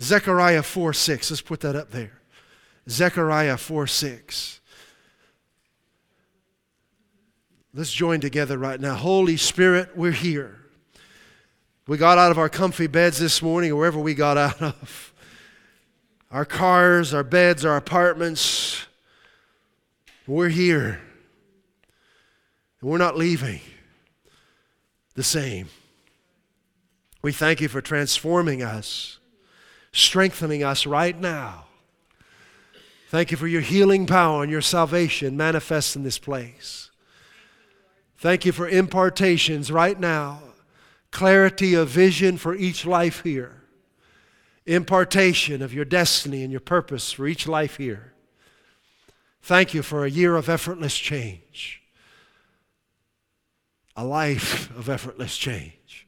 Zechariah 0.02 0.64
4 0.64 0.94
6. 0.94 1.32
Let's 1.32 1.42
put 1.42 1.62
that 1.62 1.76
up 1.76 1.92
there. 1.92 2.20
Zechariah 2.90 3.58
4 3.58 3.88
6. 3.88 4.62
Let's 7.74 7.92
join 7.92 8.20
together 8.20 8.58
right 8.58 8.80
now. 8.80 8.96
Holy 8.96 9.38
Spirit, 9.38 9.96
we're 9.96 10.12
here. 10.12 10.60
We 11.88 11.98
got 11.98 12.18
out 12.18 12.32
of 12.32 12.38
our 12.38 12.50
comfy 12.50 12.88
beds 12.88 13.18
this 13.18 13.42
morning, 13.42 13.72
or 13.72 13.78
wherever 13.78 14.00
we 14.00 14.14
got 14.14 14.38
out 14.38 14.62
of. 14.62 15.14
Our 16.30 16.46
cars, 16.46 17.14
our 17.14 17.24
beds, 17.24 17.66
our 17.66 17.78
apartments. 17.78 18.86
We're 20.32 20.48
here. 20.48 21.02
And 22.80 22.90
we're 22.90 22.98
not 22.98 23.18
leaving 23.18 23.60
the 25.14 25.24
same. 25.24 25.68
We 27.22 27.34
thank 27.34 27.60
you 27.60 27.68
for 27.68 27.82
transforming 27.82 28.64
us, 28.64 29.20
strengthening 29.92 30.64
us 30.64 30.86
right 30.86 31.20
now. 31.20 31.66
Thank 33.10 33.32
you 33.32 33.38
for 33.38 33.48
your 33.48 33.60
healing 33.60 34.08
power 34.08 34.42
and 34.42 34.50
your 34.50 34.62
salvation 34.62 35.36
manifest 35.36 35.98
in 35.98 36.04
this 36.04 36.18
place. 36.18 36.92
Thank 38.18 38.46
you 38.46 38.54
for 38.54 38.70
impartations 38.70 39.70
right 39.70 40.00
now, 40.00 40.40
clarity 41.12 41.74
of 41.74 41.90
vision 41.90 42.38
for 42.38 42.56
each 42.56 42.86
life 42.86 43.22
here, 43.24 43.64
impartation 44.66 45.62
of 45.62 45.74
your 45.74 45.84
destiny 45.84 46.42
and 46.42 46.52
your 46.52 46.62
purpose 46.62 47.12
for 47.12 47.28
each 47.28 47.50
life 47.50 47.76
here. 47.76 48.11
Thank 49.42 49.74
you 49.74 49.82
for 49.82 50.06
a 50.06 50.10
year 50.10 50.36
of 50.36 50.50
effortless 50.50 50.98
change 50.98 51.82
a 53.96 54.06
life 54.06 54.76
of 54.76 54.90
effortless 54.90 55.38
change. 55.38 56.08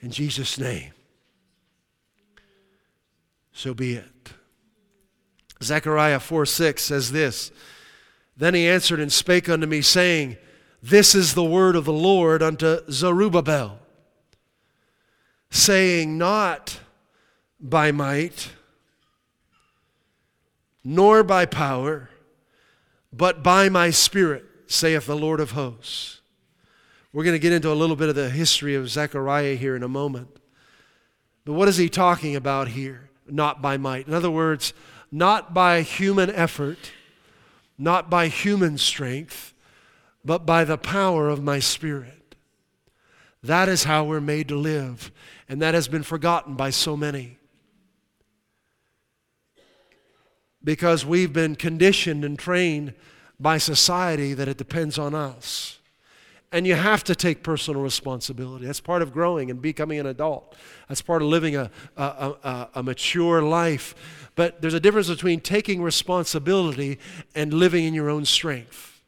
In 0.00 0.10
Jesus' 0.10 0.58
name. 0.58 0.92
So 3.52 3.74
be 3.74 3.94
it. 3.94 4.32
Zechariah 5.62 6.20
4 6.20 6.46
6 6.46 6.82
says 6.82 7.12
this 7.12 7.50
Then 8.36 8.54
he 8.54 8.68
answered 8.68 9.00
and 9.00 9.12
spake 9.12 9.48
unto 9.48 9.66
me, 9.66 9.82
saying, 9.82 10.36
This 10.82 11.14
is 11.14 11.34
the 11.34 11.44
word 11.44 11.76
of 11.76 11.84
the 11.84 11.92
Lord 11.92 12.42
unto 12.42 12.80
Zerubbabel, 12.90 13.78
saying, 15.50 16.16
Not 16.16 16.80
by 17.58 17.92
might, 17.92 18.50
nor 20.84 21.22
by 21.22 21.46
power, 21.46 22.10
but 23.12 23.42
by 23.42 23.68
my 23.68 23.90
spirit, 23.90 24.44
saith 24.66 25.06
the 25.06 25.16
Lord 25.16 25.40
of 25.40 25.52
hosts. 25.52 26.20
We're 27.12 27.24
going 27.24 27.34
to 27.34 27.40
get 27.40 27.52
into 27.52 27.72
a 27.72 27.74
little 27.74 27.96
bit 27.96 28.08
of 28.08 28.14
the 28.14 28.30
history 28.30 28.74
of 28.76 28.88
Zechariah 28.88 29.56
here 29.56 29.74
in 29.74 29.82
a 29.82 29.88
moment. 29.88 30.38
But 31.44 31.54
what 31.54 31.68
is 31.68 31.76
he 31.76 31.88
talking 31.88 32.36
about 32.36 32.68
here? 32.68 33.10
Not 33.26 33.60
by 33.60 33.76
might. 33.76 34.06
In 34.06 34.14
other 34.14 34.30
words, 34.30 34.72
not 35.10 35.52
by 35.52 35.82
human 35.82 36.30
effort, 36.30 36.92
not 37.76 38.08
by 38.08 38.28
human 38.28 38.78
strength, 38.78 39.54
but 40.24 40.46
by 40.46 40.64
the 40.64 40.78
power 40.78 41.28
of 41.28 41.42
my 41.42 41.58
spirit. 41.58 42.36
That 43.42 43.68
is 43.68 43.84
how 43.84 44.04
we're 44.04 44.20
made 44.20 44.48
to 44.48 44.56
live, 44.56 45.10
and 45.48 45.60
that 45.62 45.74
has 45.74 45.88
been 45.88 46.02
forgotten 46.02 46.54
by 46.54 46.70
so 46.70 46.96
many. 46.96 47.38
Because 50.62 51.06
we've 51.06 51.32
been 51.32 51.56
conditioned 51.56 52.24
and 52.24 52.38
trained 52.38 52.94
by 53.38 53.58
society 53.58 54.34
that 54.34 54.48
it 54.48 54.58
depends 54.58 54.98
on 54.98 55.14
us. 55.14 55.78
And 56.52 56.66
you 56.66 56.74
have 56.74 57.04
to 57.04 57.14
take 57.14 57.42
personal 57.42 57.80
responsibility. 57.80 58.66
That's 58.66 58.80
part 58.80 59.02
of 59.02 59.12
growing 59.12 59.50
and 59.50 59.62
becoming 59.62 60.00
an 60.00 60.06
adult. 60.06 60.56
That's 60.88 61.00
part 61.00 61.22
of 61.22 61.28
living 61.28 61.56
a, 61.56 61.70
a, 61.96 62.02
a, 62.02 62.68
a, 62.74 62.82
mature 62.82 63.40
life. 63.40 63.94
But 64.34 64.60
there's 64.60 64.74
a 64.74 64.80
difference 64.80 65.08
between 65.08 65.40
taking 65.40 65.80
responsibility 65.80 66.98
and 67.36 67.54
living 67.54 67.84
in 67.84 67.94
your 67.94 68.10
own 68.10 68.24
strength. 68.24 69.00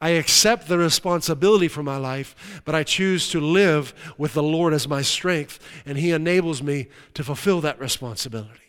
I 0.00 0.10
accept 0.10 0.68
the 0.68 0.78
responsibility 0.78 1.66
for 1.68 1.82
my 1.82 1.96
life, 1.96 2.62
but 2.64 2.74
I 2.74 2.84
choose 2.84 3.30
to 3.30 3.40
live 3.40 3.94
with 4.16 4.34
the 4.34 4.42
Lord 4.42 4.72
as 4.72 4.86
my 4.86 5.02
strength, 5.02 5.58
and 5.84 5.98
He 5.98 6.12
enables 6.12 6.62
me 6.62 6.88
to 7.14 7.24
fulfill 7.24 7.60
that 7.62 7.80
responsibility. 7.80 8.67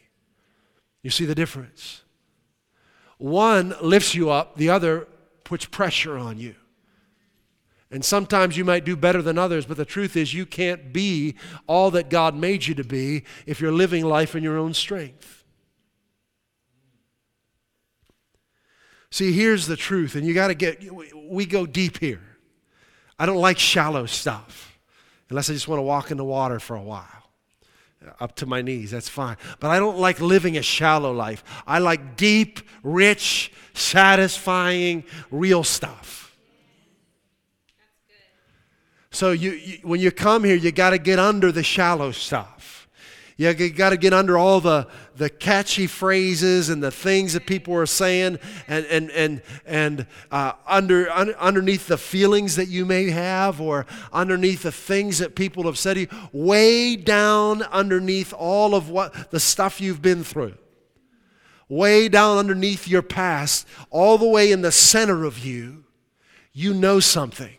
You 1.02 1.10
see 1.10 1.26
the 1.26 1.36
difference? 1.36 2.04
One 3.18 3.76
lifts 3.82 4.16
you 4.16 4.30
up, 4.30 4.56
the 4.56 4.70
other 4.70 5.08
puts 5.44 5.66
pressure 5.66 6.18
on 6.18 6.38
you. 6.38 6.56
And 7.92 8.06
sometimes 8.06 8.56
you 8.56 8.64
might 8.64 8.86
do 8.86 8.96
better 8.96 9.22
than 9.22 9.38
others, 9.38 9.66
but 9.66 9.78
the 9.78 9.86
truth 9.86 10.16
is 10.16 10.34
you 10.34 10.46
can't 10.46 10.94
be 10.94 11.36
all 11.66 11.92
that 11.92 12.10
God 12.10 12.36
made 12.36 12.68
you 12.68 12.76
to 12.76 12.84
be 12.84 13.24
if 13.48 13.60
you're 13.60 13.72
living 13.72 14.06
life 14.06 14.36
in 14.36 14.44
your 14.44 14.58
own 14.58 14.74
strength. 14.74 15.44
See, 19.12 19.32
here's 19.32 19.66
the 19.66 19.76
truth, 19.76 20.14
and 20.16 20.26
you 20.26 20.36
got 20.36 20.50
to 20.50 20.54
get, 20.54 20.84
we 21.16 21.48
go 21.48 21.66
deep 21.66 21.98
here. 21.98 22.22
I 23.18 23.26
don't 23.26 23.38
like 23.38 23.58
shallow 23.58 24.06
stuff 24.06 24.80
unless 25.30 25.50
I 25.50 25.54
just 25.54 25.68
want 25.68 25.80
to 25.80 25.84
walk 25.84 26.12
in 26.12 26.18
the 26.18 26.24
water 26.24 26.60
for 26.60 26.76
a 26.76 26.82
while. 26.82 27.19
Up 28.20 28.36
to 28.38 28.46
my 28.46 28.62
knees, 28.62 28.92
that's 28.92 29.10
fine. 29.10 29.36
But 29.60 29.72
I 29.72 29.80
don't 29.80 29.98
like 29.98 30.22
living 30.22 30.58
a 30.58 30.62
shallow 30.62 31.12
life. 31.12 31.44
I 31.68 31.80
like 31.80 32.16
deep, 32.16 32.62
rich, 32.82 33.52
satisfying, 33.74 35.04
real 35.32 35.66
stuff. 35.66 36.38
So 39.12 39.32
you, 39.32 39.52
you, 39.52 39.78
when 39.84 40.00
you 40.00 40.12
come 40.12 40.44
here, 40.46 40.56
you 40.56 40.72
got 40.72 40.92
to 40.92 40.98
get 40.98 41.20
under 41.20 41.52
the 41.52 41.64
shallow 41.64 42.12
stuff. 42.12 42.59
You 43.40 43.70
got 43.70 43.92
to 43.92 43.98
get 43.98 44.12
under 44.12 44.38
all 44.38 44.60
the, 44.60 44.86
the 45.16 45.30
catchy 45.30 45.88
phrases 45.88 46.68
and 46.68 46.84
the 46.84 46.92
things 46.92 47.32
that 47.32 47.46
people 47.46 47.74
are 47.76 47.86
saying 47.86 48.38
and, 48.68 48.86
and, 48.88 49.10
and, 49.12 49.42
and 49.66 50.08
uh, 50.30 50.52
under, 50.68 51.10
un, 51.10 51.34
underneath 51.36 51.88
the 51.88 51.98
feelings 51.98 52.58
that 52.58 52.68
you 52.68 52.86
may 52.86 53.10
have 53.10 53.62
or 53.62 53.86
underneath 54.12 54.64
the 54.64 54.74
things 54.74 55.20
that 55.20 55.38
people 55.38 55.64
have 55.64 55.78
said 55.78 55.94
to 55.94 56.00
you, 56.02 56.08
way 56.34 56.98
down 56.98 57.62
underneath 57.62 58.34
all 58.34 58.76
of 58.76 58.90
what 58.90 59.32
the 59.32 59.40
stuff 59.40 59.80
you've 59.80 60.02
been 60.02 60.26
through. 60.26 60.56
Way 61.70 62.10
down 62.10 62.40
underneath 62.40 62.90
your 62.90 63.04
past, 63.04 63.66
all 63.90 64.18
the 64.18 64.28
way 64.28 64.52
in 64.52 64.64
the 64.64 64.72
center 64.74 65.24
of 65.24 65.40
you, 65.40 65.86
you 66.52 66.74
know 66.74 67.00
something. 67.00 67.59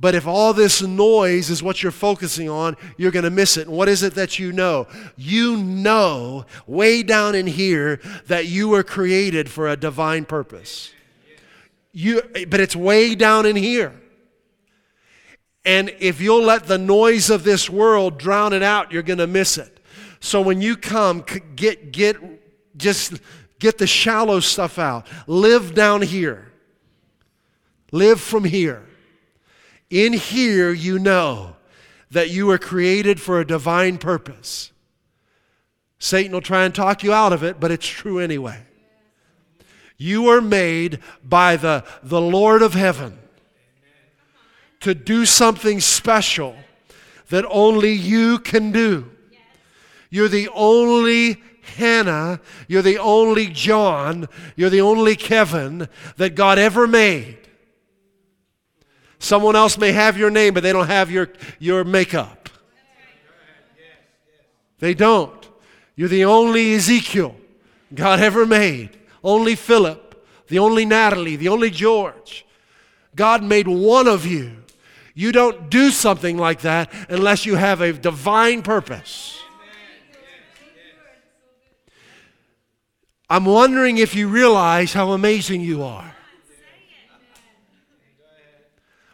But 0.00 0.14
if 0.14 0.26
all 0.26 0.54
this 0.54 0.80
noise 0.80 1.50
is 1.50 1.62
what 1.62 1.82
you're 1.82 1.92
focusing 1.92 2.48
on, 2.48 2.76
you're 2.96 3.10
going 3.10 3.24
to 3.24 3.30
miss 3.30 3.58
it. 3.58 3.66
And 3.66 3.76
what 3.76 3.86
is 3.86 4.02
it 4.02 4.14
that 4.14 4.38
you 4.38 4.50
know? 4.50 4.86
You 5.14 5.58
know 5.58 6.46
way 6.66 7.02
down 7.02 7.34
in 7.34 7.46
here 7.46 8.00
that 8.26 8.46
you 8.46 8.68
were 8.68 8.82
created 8.82 9.50
for 9.50 9.68
a 9.68 9.76
divine 9.76 10.24
purpose. 10.24 10.92
You, 11.92 12.22
but 12.48 12.60
it's 12.60 12.74
way 12.74 13.14
down 13.14 13.44
in 13.44 13.56
here. 13.56 14.00
And 15.66 15.94
if 16.00 16.18
you'll 16.22 16.44
let 16.44 16.64
the 16.64 16.78
noise 16.78 17.28
of 17.28 17.44
this 17.44 17.68
world 17.68 18.16
drown 18.16 18.54
it 18.54 18.62
out, 18.62 18.92
you're 18.92 19.02
going 19.02 19.18
to 19.18 19.26
miss 19.26 19.58
it. 19.58 19.80
So 20.20 20.40
when 20.40 20.62
you 20.62 20.76
come, 20.76 21.24
get, 21.56 21.92
get, 21.92 22.16
just 22.78 23.20
get 23.58 23.76
the 23.76 23.86
shallow 23.86 24.40
stuff 24.40 24.78
out. 24.78 25.06
Live 25.26 25.74
down 25.74 26.00
here. 26.00 26.50
Live 27.92 28.18
from 28.18 28.44
here. 28.44 28.86
In 29.90 30.12
here, 30.12 30.72
you 30.72 30.98
know 30.98 31.56
that 32.12 32.30
you 32.30 32.46
were 32.46 32.58
created 32.58 33.20
for 33.20 33.40
a 33.40 33.46
divine 33.46 33.98
purpose. 33.98 34.72
Satan 35.98 36.32
will 36.32 36.40
try 36.40 36.64
and 36.64 36.74
talk 36.74 37.02
you 37.02 37.12
out 37.12 37.32
of 37.32 37.42
it, 37.42 37.60
but 37.60 37.70
it's 37.70 37.86
true 37.86 38.18
anyway. 38.18 38.62
You 39.98 40.22
were 40.22 40.40
made 40.40 41.00
by 41.22 41.56
the, 41.56 41.84
the 42.02 42.20
Lord 42.20 42.62
of 42.62 42.72
heaven 42.72 43.18
to 44.80 44.94
do 44.94 45.26
something 45.26 45.78
special 45.78 46.56
that 47.28 47.44
only 47.50 47.92
you 47.92 48.38
can 48.38 48.72
do. 48.72 49.10
You're 50.08 50.28
the 50.28 50.48
only 50.54 51.42
Hannah, 51.76 52.40
you're 52.66 52.82
the 52.82 52.98
only 52.98 53.48
John, 53.48 54.28
you're 54.56 54.70
the 54.70 54.80
only 54.80 55.16
Kevin 55.16 55.88
that 56.16 56.34
God 56.34 56.58
ever 56.58 56.86
made. 56.86 57.38
Someone 59.20 59.54
else 59.54 59.76
may 59.76 59.92
have 59.92 60.16
your 60.16 60.30
name, 60.30 60.54
but 60.54 60.62
they 60.62 60.72
don't 60.72 60.86
have 60.86 61.10
your, 61.10 61.28
your 61.58 61.84
makeup. 61.84 62.48
They 64.78 64.94
don't. 64.94 65.48
You're 65.94 66.08
the 66.08 66.24
only 66.24 66.72
Ezekiel 66.74 67.36
God 67.94 68.20
ever 68.20 68.46
made. 68.46 68.98
Only 69.22 69.54
Philip, 69.54 70.26
the 70.48 70.58
only 70.58 70.86
Natalie, 70.86 71.36
the 71.36 71.48
only 71.48 71.68
George. 71.68 72.46
God 73.14 73.42
made 73.42 73.68
one 73.68 74.08
of 74.08 74.24
you. 74.24 74.56
You 75.14 75.32
don't 75.32 75.68
do 75.68 75.90
something 75.90 76.38
like 76.38 76.62
that 76.62 76.90
unless 77.10 77.44
you 77.44 77.56
have 77.56 77.82
a 77.82 77.92
divine 77.92 78.62
purpose. 78.62 79.38
I'm 83.28 83.44
wondering 83.44 83.98
if 83.98 84.14
you 84.14 84.28
realize 84.28 84.94
how 84.94 85.12
amazing 85.12 85.60
you 85.60 85.82
are. 85.82 86.16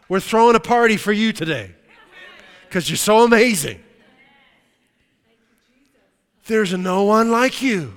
We're 0.09 0.21
throwing 0.21 0.57
a 0.57 0.61
party 0.61 0.97
for 0.97 1.12
you 1.12 1.33
today 1.33 1.75
because 2.69 2.88
you're 2.88 2.97
so 2.97 3.25
amazing. 3.25 3.83
There's 6.47 6.73
no 6.73 7.05
one 7.05 7.31
like 7.31 7.61
you 7.61 7.95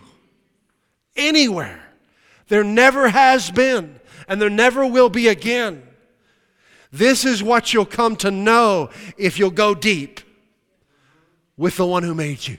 anywhere. 1.16 1.84
There 2.48 2.64
never 2.64 3.10
has 3.10 3.52
been, 3.52 4.00
and 4.28 4.42
there 4.42 4.50
never 4.50 4.86
will 4.86 5.10
be 5.10 5.28
again. 5.28 5.84
This 6.92 7.26
is 7.26 7.44
what 7.44 7.74
you'll 7.74 7.86
come 7.86 8.16
to 8.18 8.32
know 8.32 8.90
if 9.18 9.38
you'll 9.38 9.52
go 9.52 9.76
deep 9.76 10.22
with 11.58 11.78
the 11.78 11.86
one 11.86 12.02
who 12.02 12.16
made 12.16 12.48
you. 12.48 12.58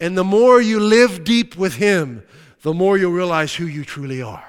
And 0.00 0.18
the 0.18 0.24
more 0.24 0.60
you 0.60 0.80
live 0.80 1.22
deep 1.22 1.56
with 1.56 1.76
Him, 1.76 2.24
the 2.62 2.74
more 2.74 2.98
you'll 2.98 3.12
realize 3.12 3.54
who 3.54 3.66
you 3.66 3.84
truly 3.84 4.22
are. 4.22 4.44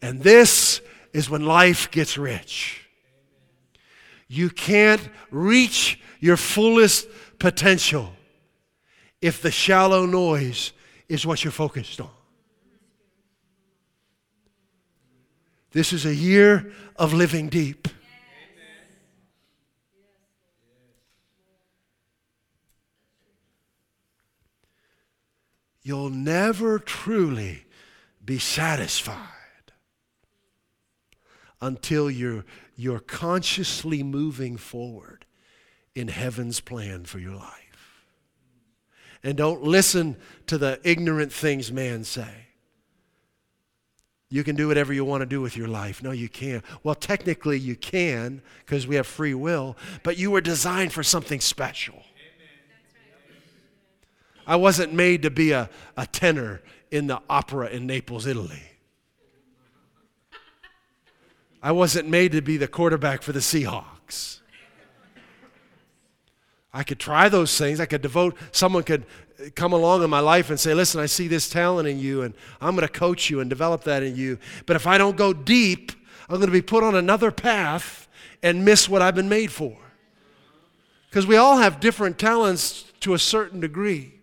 And 0.00 0.20
this 0.20 0.80
is 1.12 1.28
when 1.28 1.44
life 1.44 1.90
gets 1.90 2.16
rich. 2.16 2.86
You 4.28 4.48
can't 4.48 5.06
reach 5.30 6.00
your 6.20 6.36
fullest 6.36 7.06
potential 7.38 8.12
if 9.20 9.42
the 9.42 9.50
shallow 9.50 10.06
noise 10.06 10.72
is 11.08 11.26
what 11.26 11.44
you're 11.44 11.50
focused 11.50 12.00
on. 12.00 12.10
This 15.72 15.92
is 15.92 16.06
a 16.06 16.14
year 16.14 16.72
of 16.96 17.12
living 17.12 17.48
deep. 17.48 17.88
You'll 25.82 26.10
never 26.10 26.78
truly 26.78 27.64
be 28.24 28.38
satisfied 28.38 29.41
until 31.62 32.10
you're, 32.10 32.44
you're 32.76 32.98
consciously 32.98 34.02
moving 34.02 34.58
forward 34.58 35.24
in 35.94 36.08
heaven's 36.08 36.60
plan 36.60 37.04
for 37.04 37.18
your 37.18 37.36
life. 37.36 38.04
And 39.22 39.36
don't 39.36 39.62
listen 39.62 40.16
to 40.48 40.58
the 40.58 40.80
ignorant 40.82 41.32
things 41.32 41.70
man 41.70 42.02
say. 42.02 42.48
You 44.28 44.42
can 44.42 44.56
do 44.56 44.66
whatever 44.66 44.92
you 44.92 45.04
want 45.04 45.20
to 45.20 45.26
do 45.26 45.40
with 45.40 45.56
your 45.56 45.68
life. 45.68 46.02
No, 46.02 46.10
you 46.10 46.28
can't. 46.28 46.64
Well, 46.82 46.94
technically 46.94 47.58
you 47.58 47.76
can 47.76 48.42
because 48.64 48.86
we 48.86 48.96
have 48.96 49.06
free 49.06 49.34
will, 49.34 49.76
but 50.02 50.16
you 50.16 50.30
were 50.30 50.40
designed 50.40 50.92
for 50.92 51.02
something 51.02 51.38
special. 51.38 52.02
I 54.46 54.56
wasn't 54.56 54.92
made 54.92 55.22
to 55.22 55.30
be 55.30 55.52
a, 55.52 55.70
a 55.96 56.06
tenor 56.06 56.62
in 56.90 57.06
the 57.06 57.22
opera 57.30 57.68
in 57.68 57.86
Naples, 57.86 58.26
Italy. 58.26 58.71
I 61.62 61.72
wasn't 61.72 62.08
made 62.08 62.32
to 62.32 62.42
be 62.42 62.56
the 62.56 62.66
quarterback 62.66 63.22
for 63.22 63.32
the 63.32 63.38
Seahawks. 63.38 64.40
I 66.74 66.82
could 66.82 66.98
try 66.98 67.28
those 67.28 67.56
things. 67.56 67.80
I 67.80 67.86
could 67.86 68.02
devote, 68.02 68.36
someone 68.50 68.82
could 68.82 69.04
come 69.54 69.72
along 69.72 70.02
in 70.02 70.10
my 70.10 70.20
life 70.20 70.50
and 70.50 70.58
say, 70.58 70.74
Listen, 70.74 71.00
I 71.00 71.06
see 71.06 71.28
this 71.28 71.48
talent 71.48 71.86
in 71.86 71.98
you, 71.98 72.22
and 72.22 72.34
I'm 72.60 72.74
going 72.74 72.86
to 72.86 72.92
coach 72.92 73.30
you 73.30 73.40
and 73.40 73.50
develop 73.50 73.84
that 73.84 74.02
in 74.02 74.16
you. 74.16 74.38
But 74.66 74.76
if 74.76 74.86
I 74.86 74.98
don't 74.98 75.16
go 75.16 75.32
deep, 75.32 75.92
I'm 76.28 76.36
going 76.36 76.48
to 76.48 76.52
be 76.52 76.62
put 76.62 76.82
on 76.82 76.94
another 76.94 77.30
path 77.30 78.08
and 78.42 78.64
miss 78.64 78.88
what 78.88 79.02
I've 79.02 79.14
been 79.14 79.28
made 79.28 79.52
for. 79.52 79.76
Because 81.08 81.26
we 81.26 81.36
all 81.36 81.58
have 81.58 81.78
different 81.78 82.18
talents 82.18 82.84
to 83.00 83.14
a 83.14 83.18
certain 83.18 83.60
degree. 83.60 84.14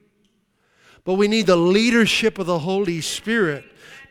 But 1.03 1.13
we 1.13 1.27
need 1.27 1.45
the 1.45 1.55
leadership 1.55 2.39
of 2.39 2.47
the 2.47 2.59
Holy 2.59 2.99
Spirit 2.99 3.63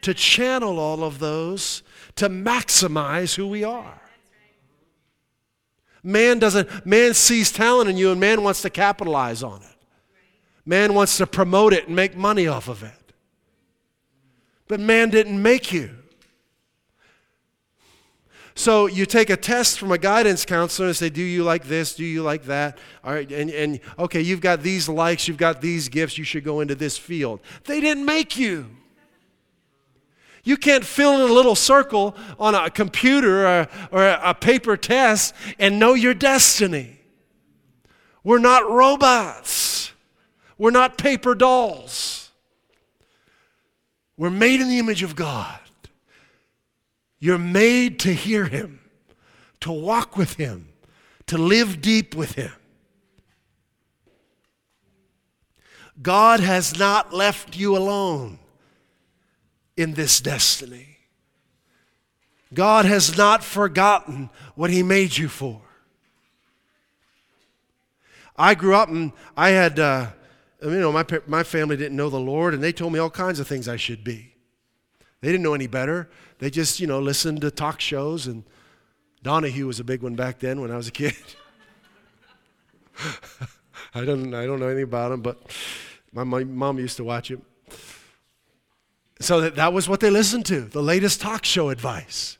to 0.02 0.14
channel 0.14 0.78
all 0.78 1.02
of 1.02 1.18
those 1.18 1.82
to 2.18 2.28
maximize 2.28 3.34
who 3.34 3.46
we 3.46 3.64
are. 3.64 4.00
Man 6.02 6.38
doesn't, 6.38 6.86
man 6.86 7.14
sees 7.14 7.50
talent 7.50 7.88
in 7.88 7.96
you 7.96 8.10
and 8.10 8.20
man 8.20 8.42
wants 8.42 8.62
to 8.62 8.70
capitalize 8.70 9.42
on 9.42 9.62
it. 9.62 9.76
Man 10.64 10.94
wants 10.94 11.16
to 11.18 11.26
promote 11.26 11.72
it 11.72 11.86
and 11.86 11.96
make 11.96 12.16
money 12.16 12.46
off 12.46 12.68
of 12.68 12.82
it. 12.82 12.92
But 14.66 14.80
man 14.80 15.10
didn't 15.10 15.40
make 15.40 15.72
you. 15.72 15.90
So 18.54 18.86
you 18.86 19.06
take 19.06 19.30
a 19.30 19.36
test 19.36 19.78
from 19.78 19.92
a 19.92 19.98
guidance 19.98 20.44
counselor 20.44 20.88
and 20.88 20.96
say, 20.96 21.10
Do 21.10 21.22
you 21.22 21.44
like 21.44 21.64
this? 21.64 21.94
Do 21.94 22.04
you 22.04 22.24
like 22.24 22.44
that? 22.46 22.76
All 23.04 23.12
right, 23.12 23.30
and, 23.30 23.50
and 23.50 23.78
okay, 23.98 24.20
you've 24.20 24.40
got 24.40 24.62
these 24.62 24.88
likes, 24.88 25.28
you've 25.28 25.36
got 25.36 25.60
these 25.60 25.88
gifts, 25.88 26.18
you 26.18 26.24
should 26.24 26.42
go 26.42 26.60
into 26.60 26.74
this 26.74 26.98
field. 26.98 27.40
They 27.64 27.80
didn't 27.80 28.04
make 28.04 28.36
you. 28.36 28.66
You 30.48 30.56
can't 30.56 30.82
fill 30.82 31.12
in 31.12 31.30
a 31.30 31.34
little 31.34 31.54
circle 31.54 32.16
on 32.40 32.54
a 32.54 32.70
computer 32.70 33.46
or, 33.46 33.68
or 33.92 34.02
a 34.08 34.32
paper 34.32 34.78
test 34.78 35.34
and 35.58 35.78
know 35.78 35.92
your 35.92 36.14
destiny. 36.14 37.00
We're 38.24 38.38
not 38.38 38.66
robots. 38.70 39.92
We're 40.56 40.70
not 40.70 40.96
paper 40.96 41.34
dolls. 41.34 42.30
We're 44.16 44.30
made 44.30 44.62
in 44.62 44.70
the 44.70 44.78
image 44.78 45.02
of 45.02 45.14
God. 45.14 45.60
You're 47.18 47.36
made 47.36 47.98
to 48.00 48.14
hear 48.14 48.46
Him, 48.46 48.80
to 49.60 49.70
walk 49.70 50.16
with 50.16 50.36
Him, 50.36 50.70
to 51.26 51.36
live 51.36 51.82
deep 51.82 52.14
with 52.14 52.36
Him. 52.36 52.52
God 56.00 56.40
has 56.40 56.78
not 56.78 57.12
left 57.12 57.54
you 57.54 57.76
alone 57.76 58.38
in 59.78 59.94
this 59.94 60.20
destiny. 60.20 60.98
God 62.52 62.84
has 62.84 63.16
not 63.16 63.44
forgotten 63.44 64.28
what 64.56 64.70
He 64.70 64.82
made 64.82 65.16
you 65.16 65.28
for. 65.28 65.62
I 68.36 68.54
grew 68.54 68.74
up 68.74 68.88
and 68.88 69.12
I 69.36 69.50
had, 69.50 69.78
uh, 69.78 70.08
you 70.62 70.70
know, 70.70 70.92
my, 70.92 71.04
my 71.26 71.42
family 71.42 71.76
didn't 71.76 71.96
know 71.96 72.10
the 72.10 72.20
Lord 72.20 72.54
and 72.54 72.62
they 72.62 72.72
told 72.72 72.92
me 72.92 72.98
all 72.98 73.10
kinds 73.10 73.40
of 73.40 73.46
things 73.46 73.68
I 73.68 73.76
should 73.76 74.02
be. 74.04 74.34
They 75.20 75.28
didn't 75.28 75.42
know 75.42 75.54
any 75.54 75.66
better. 75.66 76.08
They 76.38 76.50
just, 76.50 76.78
you 76.80 76.86
know, 76.86 77.00
listened 77.00 77.40
to 77.42 77.50
talk 77.50 77.80
shows 77.80 78.26
and 78.26 78.44
Donahue 79.22 79.66
was 79.66 79.80
a 79.80 79.84
big 79.84 80.02
one 80.02 80.14
back 80.14 80.38
then 80.38 80.60
when 80.60 80.70
I 80.70 80.76
was 80.76 80.88
a 80.88 80.92
kid. 80.92 81.16
I 83.94 84.04
don't, 84.04 84.34
I 84.34 84.46
don't 84.46 84.60
know 84.60 84.66
anything 84.66 84.84
about 84.84 85.12
him, 85.12 85.22
but 85.22 85.40
my, 86.12 86.24
my 86.24 86.44
mom 86.44 86.78
used 86.78 86.96
to 86.98 87.04
watch 87.04 87.30
him. 87.30 87.42
So 89.20 89.40
that, 89.40 89.56
that 89.56 89.72
was 89.72 89.88
what 89.88 90.00
they 90.00 90.10
listened 90.10 90.46
to, 90.46 90.60
the 90.62 90.82
latest 90.82 91.20
talk 91.20 91.44
show 91.44 91.70
advice. 91.70 92.38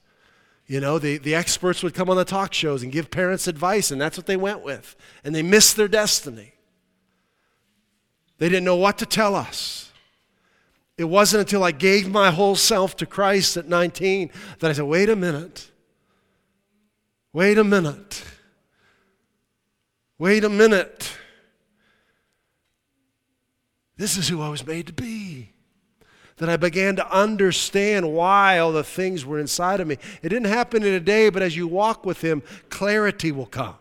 You 0.66 0.80
know, 0.80 0.98
the, 0.98 1.18
the 1.18 1.34
experts 1.34 1.82
would 1.82 1.94
come 1.94 2.10
on 2.10 2.16
the 2.16 2.24
talk 2.24 2.52
shows 2.52 2.82
and 2.82 2.92
give 2.92 3.10
parents 3.10 3.48
advice, 3.48 3.90
and 3.90 4.00
that's 4.00 4.16
what 4.16 4.26
they 4.26 4.36
went 4.36 4.62
with. 4.62 4.94
And 5.24 5.34
they 5.34 5.42
missed 5.42 5.76
their 5.76 5.88
destiny. 5.88 6.52
They 8.36 8.48
didn't 8.48 8.64
know 8.64 8.76
what 8.76 8.98
to 8.98 9.06
tell 9.06 9.34
us. 9.34 9.90
It 10.98 11.04
wasn't 11.04 11.40
until 11.40 11.64
I 11.64 11.70
gave 11.70 12.10
my 12.10 12.30
whole 12.30 12.54
self 12.54 12.96
to 12.96 13.06
Christ 13.06 13.56
at 13.56 13.68
19 13.68 14.30
that 14.58 14.70
I 14.70 14.74
said, 14.74 14.84
wait 14.84 15.08
a 15.08 15.16
minute. 15.16 15.70
Wait 17.32 17.56
a 17.56 17.64
minute. 17.64 18.24
Wait 20.18 20.44
a 20.44 20.48
minute. 20.48 21.16
This 23.96 24.16
is 24.16 24.28
who 24.28 24.42
I 24.42 24.48
was 24.48 24.66
made 24.66 24.88
to 24.88 24.92
be. 24.92 25.17
That 26.38 26.48
I 26.48 26.56
began 26.56 26.96
to 26.96 27.12
understand 27.12 28.12
why 28.12 28.58
all 28.58 28.72
the 28.72 28.84
things 28.84 29.24
were 29.24 29.38
inside 29.38 29.80
of 29.80 29.86
me. 29.86 29.98
It 30.22 30.28
didn't 30.28 30.46
happen 30.46 30.82
in 30.82 30.94
a 30.94 31.00
day, 31.00 31.30
but 31.30 31.42
as 31.42 31.56
you 31.56 31.66
walk 31.66 32.06
with 32.06 32.20
Him, 32.20 32.42
clarity 32.70 33.32
will 33.32 33.46
come. 33.46 33.76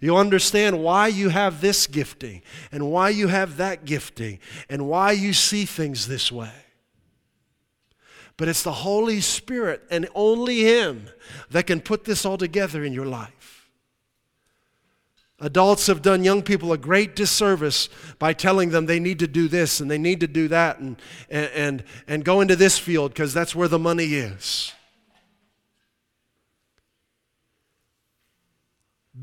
You'll 0.00 0.16
understand 0.16 0.82
why 0.82 1.08
you 1.08 1.28
have 1.28 1.60
this 1.60 1.86
gifting 1.86 2.42
and 2.72 2.90
why 2.90 3.10
you 3.10 3.28
have 3.28 3.56
that 3.58 3.84
gifting 3.84 4.40
and 4.68 4.88
why 4.88 5.12
you 5.12 5.32
see 5.32 5.64
things 5.64 6.08
this 6.08 6.32
way. 6.32 6.50
But 8.36 8.48
it's 8.48 8.64
the 8.64 8.72
Holy 8.72 9.20
Spirit 9.20 9.82
and 9.90 10.08
only 10.14 10.64
Him 10.64 11.08
that 11.50 11.68
can 11.68 11.80
put 11.80 12.04
this 12.04 12.24
all 12.24 12.36
together 12.36 12.82
in 12.82 12.92
your 12.92 13.06
life. 13.06 13.41
Adults 15.42 15.88
have 15.88 16.02
done 16.02 16.22
young 16.22 16.40
people 16.40 16.72
a 16.72 16.78
great 16.78 17.16
disservice 17.16 17.88
by 18.20 18.32
telling 18.32 18.70
them 18.70 18.86
they 18.86 19.00
need 19.00 19.18
to 19.18 19.26
do 19.26 19.48
this 19.48 19.80
and 19.80 19.90
they 19.90 19.98
need 19.98 20.20
to 20.20 20.28
do 20.28 20.46
that 20.46 20.78
and, 20.78 20.96
and, 21.28 21.82
and 22.06 22.24
go 22.24 22.40
into 22.40 22.54
this 22.54 22.78
field 22.78 23.12
because 23.12 23.34
that's 23.34 23.52
where 23.52 23.66
the 23.66 23.78
money 23.78 24.14
is. 24.14 24.72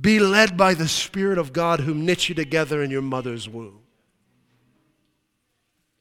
Be 0.01 0.19
led 0.19 0.57
by 0.57 0.73
the 0.73 0.89
Spirit 0.89 1.37
of 1.37 1.53
God 1.53 1.79
who 1.79 1.93
knit 1.93 2.27
you 2.27 2.35
together 2.35 2.83
in 2.83 2.91
your 2.91 3.01
mother's 3.01 3.47
womb. 3.47 3.79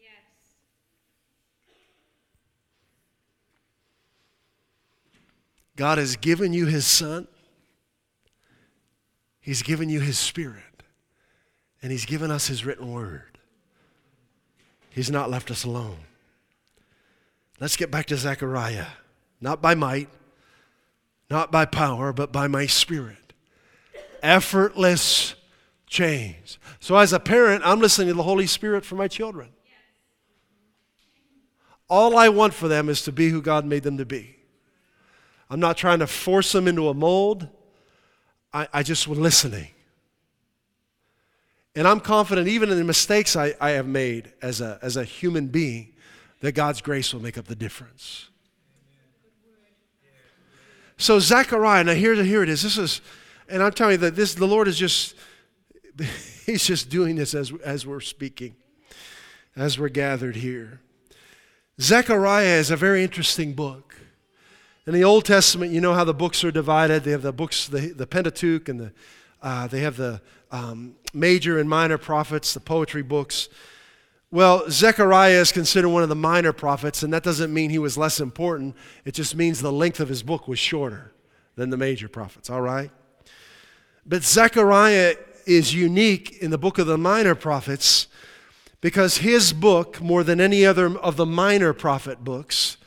Yes. 0.00 0.08
God 5.76 5.98
has 5.98 6.16
given 6.16 6.52
you 6.52 6.66
His 6.66 6.86
Son. 6.86 7.28
He's 9.48 9.62
given 9.62 9.88
you 9.88 10.00
His 10.00 10.18
Spirit, 10.18 10.82
and 11.80 11.90
He's 11.90 12.04
given 12.04 12.30
us 12.30 12.48
His 12.48 12.66
written 12.66 12.92
word. 12.92 13.38
He's 14.90 15.10
not 15.10 15.30
left 15.30 15.50
us 15.50 15.64
alone. 15.64 16.00
Let's 17.58 17.74
get 17.74 17.90
back 17.90 18.04
to 18.08 18.16
Zechariah. 18.18 18.88
Not 19.40 19.62
by 19.62 19.74
might, 19.74 20.10
not 21.30 21.50
by 21.50 21.64
power, 21.64 22.12
but 22.12 22.30
by 22.30 22.46
my 22.46 22.66
Spirit. 22.66 23.32
Effortless 24.22 25.34
change. 25.86 26.60
So, 26.78 26.98
as 26.98 27.14
a 27.14 27.18
parent, 27.18 27.62
I'm 27.64 27.80
listening 27.80 28.08
to 28.08 28.14
the 28.14 28.24
Holy 28.24 28.46
Spirit 28.46 28.84
for 28.84 28.96
my 28.96 29.08
children. 29.08 29.48
All 31.88 32.18
I 32.18 32.28
want 32.28 32.52
for 32.52 32.68
them 32.68 32.90
is 32.90 33.00
to 33.04 33.12
be 33.12 33.30
who 33.30 33.40
God 33.40 33.64
made 33.64 33.84
them 33.84 33.96
to 33.96 34.04
be. 34.04 34.36
I'm 35.48 35.58
not 35.58 35.78
trying 35.78 36.00
to 36.00 36.06
force 36.06 36.52
them 36.52 36.68
into 36.68 36.90
a 36.90 36.92
mold. 36.92 37.48
I, 38.52 38.68
I 38.72 38.82
just 38.82 39.06
was 39.08 39.18
listening. 39.18 39.68
And 41.74 41.86
I'm 41.86 42.00
confident, 42.00 42.48
even 42.48 42.70
in 42.70 42.78
the 42.78 42.84
mistakes 42.84 43.36
I, 43.36 43.54
I 43.60 43.70
have 43.70 43.86
made 43.86 44.32
as 44.42 44.60
a, 44.60 44.78
as 44.82 44.96
a 44.96 45.04
human 45.04 45.46
being, 45.46 45.94
that 46.40 46.52
God's 46.52 46.80
grace 46.80 47.12
will 47.12 47.22
make 47.22 47.38
up 47.38 47.46
the 47.46 47.56
difference. 47.56 48.28
So 50.96 51.20
Zechariah, 51.20 51.84
now 51.84 51.94
here, 51.94 52.14
here 52.16 52.42
it 52.42 52.48
is. 52.48 52.62
This 52.62 52.76
is, 52.76 53.00
and 53.48 53.62
I'm 53.62 53.72
telling 53.72 53.92
you 53.92 53.98
that 53.98 54.16
this, 54.16 54.34
the 54.34 54.46
Lord 54.46 54.66
is 54.66 54.76
just, 54.76 55.14
He's 56.46 56.66
just 56.66 56.88
doing 56.88 57.16
this 57.16 57.34
as, 57.34 57.52
as 57.64 57.86
we're 57.86 58.00
speaking, 58.00 58.56
as 59.56 59.78
we're 59.78 59.88
gathered 59.88 60.36
here. 60.36 60.80
Zechariah 61.80 62.58
is 62.58 62.70
a 62.70 62.76
very 62.76 63.04
interesting 63.04 63.52
book. 63.52 63.87
In 64.88 64.94
the 64.94 65.04
Old 65.04 65.26
Testament, 65.26 65.70
you 65.70 65.82
know 65.82 65.92
how 65.92 66.04
the 66.04 66.14
books 66.14 66.42
are 66.44 66.50
divided. 66.50 67.04
They 67.04 67.10
have 67.10 67.20
the 67.20 67.30
books, 67.30 67.66
the, 67.66 67.88
the 67.88 68.06
Pentateuch, 68.06 68.70
and 68.70 68.80
the, 68.80 68.92
uh, 69.42 69.66
they 69.66 69.80
have 69.80 69.98
the 69.98 70.22
um, 70.50 70.94
major 71.12 71.58
and 71.58 71.68
minor 71.68 71.98
prophets, 71.98 72.54
the 72.54 72.60
poetry 72.60 73.02
books. 73.02 73.50
Well, 74.30 74.64
Zechariah 74.70 75.42
is 75.42 75.52
considered 75.52 75.90
one 75.90 76.02
of 76.02 76.08
the 76.08 76.14
minor 76.14 76.54
prophets, 76.54 77.02
and 77.02 77.12
that 77.12 77.22
doesn't 77.22 77.52
mean 77.52 77.68
he 77.68 77.78
was 77.78 77.98
less 77.98 78.18
important. 78.18 78.74
It 79.04 79.12
just 79.12 79.36
means 79.36 79.60
the 79.60 79.70
length 79.70 80.00
of 80.00 80.08
his 80.08 80.22
book 80.22 80.48
was 80.48 80.58
shorter 80.58 81.12
than 81.56 81.68
the 81.68 81.76
major 81.76 82.08
prophets, 82.08 82.48
all 82.48 82.62
right? 82.62 82.90
But 84.06 84.24
Zechariah 84.24 85.16
is 85.44 85.74
unique 85.74 86.38
in 86.38 86.50
the 86.50 86.56
book 86.56 86.78
of 86.78 86.86
the 86.86 86.96
minor 86.96 87.34
prophets 87.34 88.06
because 88.80 89.18
his 89.18 89.52
book, 89.52 90.00
more 90.00 90.24
than 90.24 90.40
any 90.40 90.64
other 90.64 90.96
of 90.98 91.16
the 91.16 91.26
minor 91.26 91.74
prophet 91.74 92.24
books, 92.24 92.77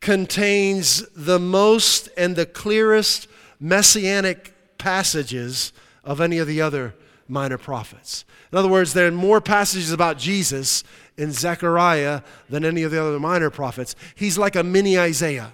contains 0.00 1.06
the 1.14 1.38
most 1.38 2.08
and 2.16 2.36
the 2.36 2.46
clearest 2.46 3.28
messianic 3.58 4.54
passages 4.78 5.72
of 6.04 6.20
any 6.20 6.38
of 6.38 6.46
the 6.46 6.60
other 6.60 6.94
minor 7.28 7.58
prophets. 7.58 8.24
In 8.52 8.58
other 8.58 8.68
words, 8.68 8.92
there 8.92 9.08
are 9.08 9.12
more 9.12 9.40
passages 9.40 9.92
about 9.92 10.18
Jesus 10.18 10.84
in 11.16 11.32
Zechariah 11.32 12.22
than 12.48 12.64
any 12.64 12.82
of 12.82 12.90
the 12.90 13.02
other 13.02 13.18
minor 13.18 13.50
prophets. 13.50 13.96
He's 14.14 14.38
like 14.38 14.54
a 14.54 14.62
mini 14.62 14.98
Isaiah. 14.98 15.52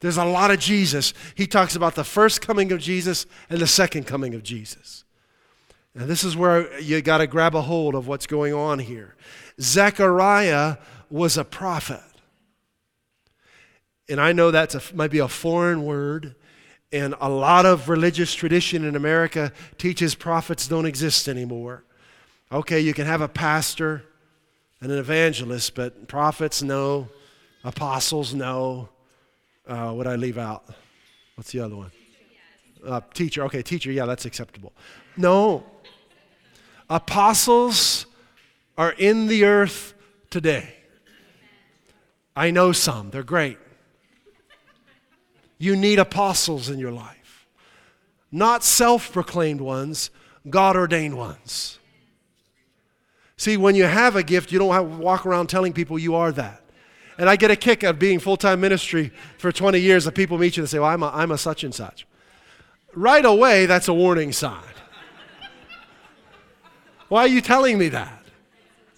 There's 0.00 0.16
a 0.16 0.24
lot 0.24 0.50
of 0.50 0.60
Jesus. 0.60 1.14
He 1.34 1.46
talks 1.46 1.74
about 1.74 1.94
the 1.94 2.04
first 2.04 2.40
coming 2.40 2.70
of 2.70 2.80
Jesus 2.80 3.26
and 3.50 3.58
the 3.58 3.66
second 3.66 4.06
coming 4.06 4.34
of 4.34 4.42
Jesus. 4.42 5.04
Now, 5.94 6.06
this 6.06 6.22
is 6.22 6.36
where 6.36 6.78
you 6.80 7.00
got 7.02 7.18
to 7.18 7.26
grab 7.26 7.56
a 7.56 7.62
hold 7.62 7.94
of 7.94 8.06
what's 8.06 8.26
going 8.26 8.54
on 8.54 8.78
here. 8.78 9.16
Zechariah 9.60 10.76
was 11.10 11.36
a 11.36 11.44
prophet 11.44 12.02
and 14.08 14.20
I 14.20 14.32
know 14.32 14.50
that 14.50 14.94
might 14.94 15.10
be 15.10 15.18
a 15.18 15.28
foreign 15.28 15.84
word, 15.84 16.34
and 16.92 17.14
a 17.20 17.28
lot 17.28 17.66
of 17.66 17.88
religious 17.88 18.34
tradition 18.34 18.84
in 18.84 18.96
America 18.96 19.52
teaches 19.76 20.14
prophets 20.14 20.66
don't 20.66 20.86
exist 20.86 21.28
anymore. 21.28 21.84
Okay, 22.50 22.80
you 22.80 22.94
can 22.94 23.06
have 23.06 23.20
a 23.20 23.28
pastor 23.28 24.04
and 24.80 24.90
an 24.90 24.98
evangelist, 24.98 25.74
but 25.74 26.08
prophets, 26.08 26.62
no. 26.62 27.08
Apostles, 27.64 28.32
no. 28.32 28.88
Uh, 29.66 29.92
what 29.92 30.06
I 30.06 30.16
leave 30.16 30.38
out? 30.38 30.64
What's 31.34 31.52
the 31.52 31.60
other 31.60 31.76
one? 31.76 31.90
Uh, 32.86 33.00
teacher. 33.12 33.44
Okay, 33.44 33.62
teacher. 33.62 33.92
Yeah, 33.92 34.06
that's 34.06 34.24
acceptable. 34.24 34.72
No. 35.16 35.66
Apostles 36.88 38.06
are 38.78 38.92
in 38.92 39.26
the 39.26 39.44
earth 39.44 39.92
today. 40.30 40.74
I 42.34 42.50
know 42.50 42.72
some. 42.72 43.10
They're 43.10 43.22
great. 43.22 43.58
You 45.58 45.74
need 45.74 45.98
apostles 45.98 46.68
in 46.68 46.78
your 46.78 46.92
life. 46.92 47.46
Not 48.30 48.62
self 48.62 49.12
proclaimed 49.12 49.60
ones, 49.60 50.10
God 50.48 50.76
ordained 50.76 51.16
ones. 51.16 51.78
See, 53.36 53.56
when 53.56 53.74
you 53.74 53.84
have 53.84 54.16
a 54.16 54.22
gift, 54.22 54.50
you 54.50 54.58
don't 54.58 54.72
have 54.72 54.84
to 54.84 54.96
walk 54.96 55.24
around 55.24 55.48
telling 55.48 55.72
people 55.72 55.98
you 55.98 56.14
are 56.16 56.32
that. 56.32 56.62
And 57.18 57.28
I 57.28 57.36
get 57.36 57.50
a 57.50 57.56
kick 57.56 57.82
of 57.82 57.98
being 57.98 58.18
full 58.18 58.36
time 58.36 58.60
ministry 58.60 59.12
for 59.38 59.50
20 59.50 59.78
years 59.78 60.04
that 60.04 60.14
people 60.14 60.38
meet 60.38 60.56
you 60.56 60.62
and 60.62 60.70
say, 60.70 60.78
Well, 60.78 60.88
I'm 60.88 61.02
a, 61.02 61.10
I'm 61.12 61.30
a 61.32 61.38
such 61.38 61.64
and 61.64 61.74
such. 61.74 62.06
Right 62.94 63.24
away, 63.24 63.66
that's 63.66 63.88
a 63.88 63.94
warning 63.94 64.32
sign. 64.32 64.62
Why 67.08 67.22
are 67.22 67.28
you 67.28 67.40
telling 67.40 67.78
me 67.78 67.88
that? 67.88 68.22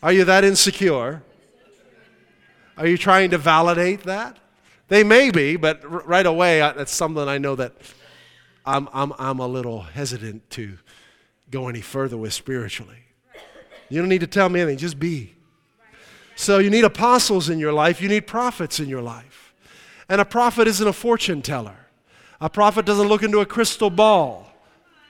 Are 0.03 0.13
you 0.13 0.25
that 0.25 0.45
insecure? 0.45 1.23
Are 2.77 2.87
you 2.87 2.99
trying 2.99 3.31
to 3.31 3.39
validate 3.39 4.05
that? 4.05 4.39
They 4.91 5.05
may 5.05 5.31
be, 5.31 5.57
but 5.57 5.83
r- 5.85 6.03
right 6.05 6.27
away, 6.27 6.59
that's 6.59 6.93
something 6.93 7.27
I 7.27 7.39
know 7.39 7.55
that 7.55 7.73
I'm, 8.67 8.89
I'm, 8.93 9.13
I'm 9.19 9.39
a 9.39 9.47
little 9.47 9.83
hesitant 9.83 10.51
to 10.51 10.77
go 11.51 11.69
any 11.69 11.81
further 11.81 12.17
with 12.17 12.35
spiritually. 12.35 12.99
You 13.89 14.01
don't 14.01 14.09
need 14.09 14.21
to 14.21 14.27
tell 14.27 14.49
me 14.49 14.61
anything, 14.61 14.79
just 14.79 14.99
be. 14.99 15.35
So 16.35 16.59
you 16.59 16.71
need 16.71 16.85
apostles 16.85 17.49
in 17.49 17.61
your 17.61 17.73
life, 17.73 18.03
you 18.03 18.09
need 18.09 18.27
prophets 18.27 18.81
in 18.81 18.89
your 18.89 19.01
life. 19.01 19.55
And 20.09 20.21
a 20.21 20.25
prophet 20.25 20.67
isn't 20.67 20.87
a 20.87 20.93
fortune 20.93 21.41
teller. 21.41 21.87
A 22.41 22.51
prophet 22.51 22.85
doesn't 22.85 23.07
look 23.07 23.23
into 23.23 23.39
a 23.39 23.47
crystal 23.47 23.91
ball 23.91 24.53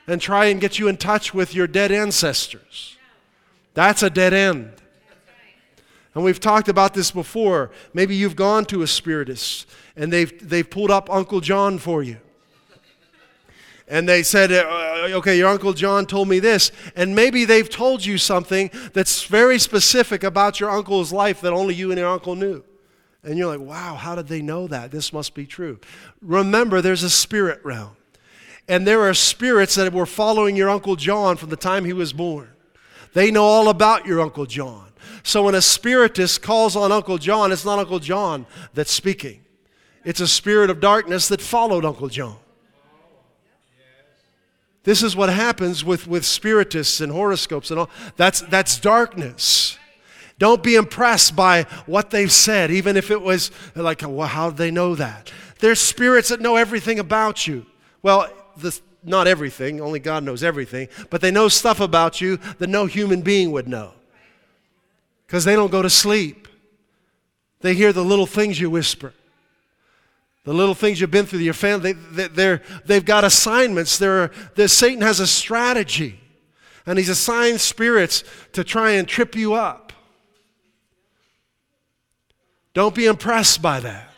and 0.06 0.20
try 0.20 0.46
and 0.46 0.60
get 0.60 0.78
you 0.78 0.88
in 0.88 0.98
touch 0.98 1.32
with 1.32 1.54
your 1.54 1.66
dead 1.66 1.90
ancestors. 1.90 2.98
That's 3.72 4.02
a 4.02 4.10
dead 4.10 4.34
end. 4.34 4.72
And 6.14 6.24
we've 6.24 6.40
talked 6.40 6.68
about 6.68 6.94
this 6.94 7.10
before. 7.10 7.70
Maybe 7.94 8.16
you've 8.16 8.36
gone 8.36 8.64
to 8.66 8.82
a 8.82 8.86
spiritist 8.86 9.68
and 9.96 10.12
they've, 10.12 10.48
they've 10.48 10.68
pulled 10.68 10.90
up 10.90 11.08
Uncle 11.10 11.40
John 11.40 11.78
for 11.78 12.02
you. 12.02 12.18
And 13.86 14.08
they 14.08 14.22
said, 14.22 14.52
uh, 14.52 15.08
okay, 15.18 15.36
your 15.36 15.48
Uncle 15.48 15.72
John 15.72 16.06
told 16.06 16.28
me 16.28 16.38
this. 16.38 16.70
And 16.94 17.14
maybe 17.16 17.44
they've 17.44 17.68
told 17.68 18.04
you 18.04 18.18
something 18.18 18.70
that's 18.92 19.24
very 19.24 19.58
specific 19.58 20.22
about 20.22 20.60
your 20.60 20.70
uncle's 20.70 21.12
life 21.12 21.40
that 21.40 21.52
only 21.52 21.74
you 21.74 21.90
and 21.90 21.98
your 21.98 22.08
uncle 22.08 22.36
knew. 22.36 22.62
And 23.24 23.36
you're 23.36 23.48
like, 23.48 23.66
wow, 23.66 23.96
how 23.96 24.14
did 24.14 24.28
they 24.28 24.42
know 24.42 24.68
that? 24.68 24.92
This 24.92 25.12
must 25.12 25.34
be 25.34 25.44
true. 25.44 25.80
Remember, 26.22 26.80
there's 26.80 27.02
a 27.02 27.10
spirit 27.10 27.60
realm. 27.64 27.96
And 28.68 28.86
there 28.86 29.00
are 29.00 29.14
spirits 29.14 29.74
that 29.74 29.92
were 29.92 30.06
following 30.06 30.54
your 30.54 30.70
Uncle 30.70 30.94
John 30.94 31.36
from 31.36 31.50
the 31.50 31.56
time 31.56 31.84
he 31.84 31.92
was 31.92 32.12
born. 32.12 32.48
They 33.12 33.32
know 33.32 33.42
all 33.42 33.68
about 33.68 34.06
your 34.06 34.20
Uncle 34.20 34.46
John. 34.46 34.89
So 35.22 35.44
when 35.44 35.54
a 35.54 35.62
spiritist 35.62 36.42
calls 36.42 36.76
on 36.76 36.92
Uncle 36.92 37.18
John, 37.18 37.52
it's 37.52 37.64
not 37.64 37.78
Uncle 37.78 37.98
John 37.98 38.46
that's 38.74 38.92
speaking, 38.92 39.44
it's 40.04 40.20
a 40.20 40.28
spirit 40.28 40.70
of 40.70 40.80
darkness 40.80 41.28
that 41.28 41.40
followed 41.40 41.84
Uncle 41.84 42.08
John. 42.08 42.36
This 44.82 45.02
is 45.02 45.14
what 45.14 45.28
happens 45.28 45.84
with, 45.84 46.06
with 46.06 46.24
spiritists 46.24 47.02
and 47.02 47.12
horoscopes 47.12 47.70
and 47.70 47.80
all. 47.80 47.90
That's, 48.16 48.40
that's 48.40 48.80
darkness. 48.80 49.78
Don't 50.38 50.62
be 50.62 50.74
impressed 50.74 51.36
by 51.36 51.64
what 51.84 52.10
they've 52.10 52.32
said, 52.32 52.70
even 52.70 52.96
if 52.96 53.10
it 53.10 53.20
was 53.20 53.50
like, 53.74 54.00
well, 54.00 54.26
how 54.26 54.48
do 54.48 54.56
they 54.56 54.70
know 54.70 54.94
that? 54.94 55.30
There's 55.58 55.78
spirits 55.78 56.30
that 56.30 56.40
know 56.40 56.56
everything 56.56 56.98
about 56.98 57.46
you. 57.46 57.66
Well, 58.02 58.32
the, 58.56 58.78
not 59.04 59.26
everything, 59.26 59.82
only 59.82 59.98
God 59.98 60.24
knows 60.24 60.42
everything, 60.42 60.88
but 61.10 61.20
they 61.20 61.30
know 61.30 61.48
stuff 61.48 61.78
about 61.78 62.22
you 62.22 62.38
that 62.58 62.70
no 62.70 62.86
human 62.86 63.20
being 63.20 63.52
would 63.52 63.68
know 63.68 63.92
because 65.30 65.44
they 65.44 65.54
don't 65.54 65.70
go 65.70 65.80
to 65.80 65.88
sleep. 65.88 66.48
They 67.60 67.74
hear 67.74 67.92
the 67.92 68.04
little 68.04 68.26
things 68.26 68.58
you 68.58 68.68
whisper, 68.68 69.14
the 70.42 70.52
little 70.52 70.74
things 70.74 71.00
you've 71.00 71.12
been 71.12 71.24
through, 71.24 71.38
your 71.38 71.54
family. 71.54 71.92
They, 71.92 72.26
they, 72.26 72.58
they've 72.84 73.04
got 73.04 73.22
assignments. 73.22 73.96
They're, 73.96 74.32
they're, 74.56 74.66
Satan 74.66 75.02
has 75.02 75.20
a 75.20 75.28
strategy, 75.28 76.18
and 76.84 76.98
he's 76.98 77.08
assigned 77.08 77.60
spirits 77.60 78.24
to 78.54 78.64
try 78.64 78.92
and 78.92 79.06
trip 79.06 79.36
you 79.36 79.54
up. 79.54 79.92
Don't 82.74 82.94
be 82.94 83.06
impressed 83.06 83.62
by 83.62 83.78
that. 83.78 84.12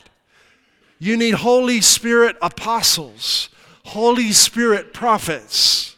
You 0.98 1.18
need 1.18 1.34
Holy 1.34 1.82
Spirit 1.82 2.36
apostles, 2.40 3.50
Holy 3.84 4.32
Spirit 4.32 4.94
prophets 4.94 5.92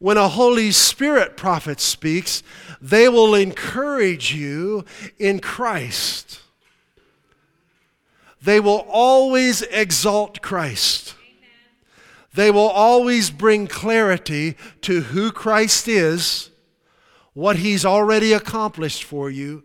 when 0.00 0.16
a 0.16 0.28
Holy 0.28 0.70
Spirit 0.72 1.36
prophet 1.36 1.78
speaks, 1.78 2.42
they 2.80 3.08
will 3.08 3.34
encourage 3.34 4.34
you 4.34 4.84
in 5.18 5.40
Christ. 5.40 6.40
They 8.42 8.58
will 8.58 8.86
always 8.88 9.62
exalt 9.62 10.40
Christ. 10.40 11.14
They 12.32 12.50
will 12.50 12.68
always 12.68 13.30
bring 13.30 13.66
clarity 13.66 14.56
to 14.82 15.00
who 15.00 15.32
Christ 15.32 15.88
is, 15.88 16.50
what 17.34 17.56
he's 17.56 17.84
already 17.84 18.32
accomplished 18.32 19.04
for 19.04 19.30
you, 19.30 19.64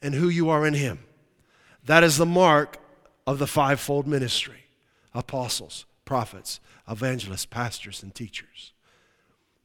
and 0.00 0.14
who 0.14 0.28
you 0.28 0.48
are 0.48 0.66
in 0.66 0.74
him. 0.74 1.00
That 1.84 2.04
is 2.04 2.16
the 2.16 2.26
mark 2.26 2.78
of 3.26 3.38
the 3.38 3.46
fivefold 3.46 4.06
ministry 4.06 4.64
apostles, 5.14 5.86
prophets, 6.04 6.60
evangelists, 6.88 7.46
pastors, 7.46 8.02
and 8.02 8.14
teachers. 8.14 8.72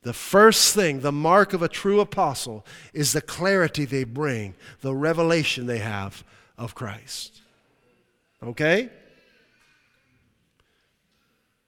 The 0.04 0.14
first 0.14 0.74
thing, 0.74 1.02
the 1.02 1.12
mark 1.12 1.54
of 1.54 1.62
a 1.62 1.68
true 1.68 2.00
apostle, 2.00 2.66
is 2.94 3.14
the 3.14 3.22
clarity 3.22 3.86
they 3.86 4.04
bring, 4.04 4.56
the 4.82 4.96
revelation 4.96 5.68
they 5.68 5.78
have 5.78 6.24
of 6.58 6.74
Christ. 6.74 7.42
Okay? 8.44 8.90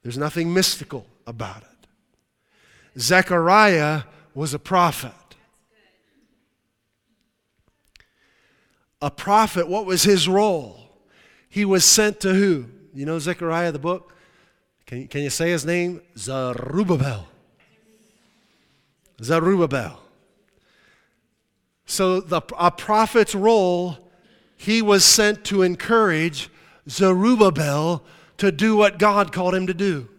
There's 0.02 0.18
nothing 0.18 0.54
mystical 0.54 1.06
about 1.28 1.62
it. 1.62 3.00
Zechariah 3.00 4.04
was 4.34 4.54
a 4.54 4.60
prophet. 4.60 5.12
A 9.02 9.12
prophet, 9.12 9.68
what 9.68 9.86
was 9.86 10.04
his 10.04 10.28
role? 10.28 10.90
He 11.50 11.66
was 11.66 11.86
sent 11.86 12.20
to 12.22 12.34
who? 12.34 12.66
You 12.94 13.06
know 13.06 13.20
Zechariah, 13.20 13.72
the 13.72 13.80
book? 13.80 14.16
Can 14.86 15.02
you, 15.02 15.08
can 15.08 15.22
you 15.22 15.30
say 15.30 15.50
his 15.52 15.66
name? 15.66 16.02
Zerubbabel. 16.18 17.28
Zerubbabel. 19.24 20.00
So, 21.86 22.22
the, 22.22 22.42
a 22.58 22.72
prophet's 22.72 23.36
role, 23.36 24.10
he 24.56 24.82
was 24.82 25.04
sent 25.04 25.44
to 25.46 25.62
encourage 25.62 26.50
Zerubbabel 26.90 28.04
to 28.38 28.52
do 28.52 28.76
what 28.76 29.00
God 29.00 29.32
called 29.32 29.56
him 29.56 29.68
to 29.68 29.74
do. 29.74 30.10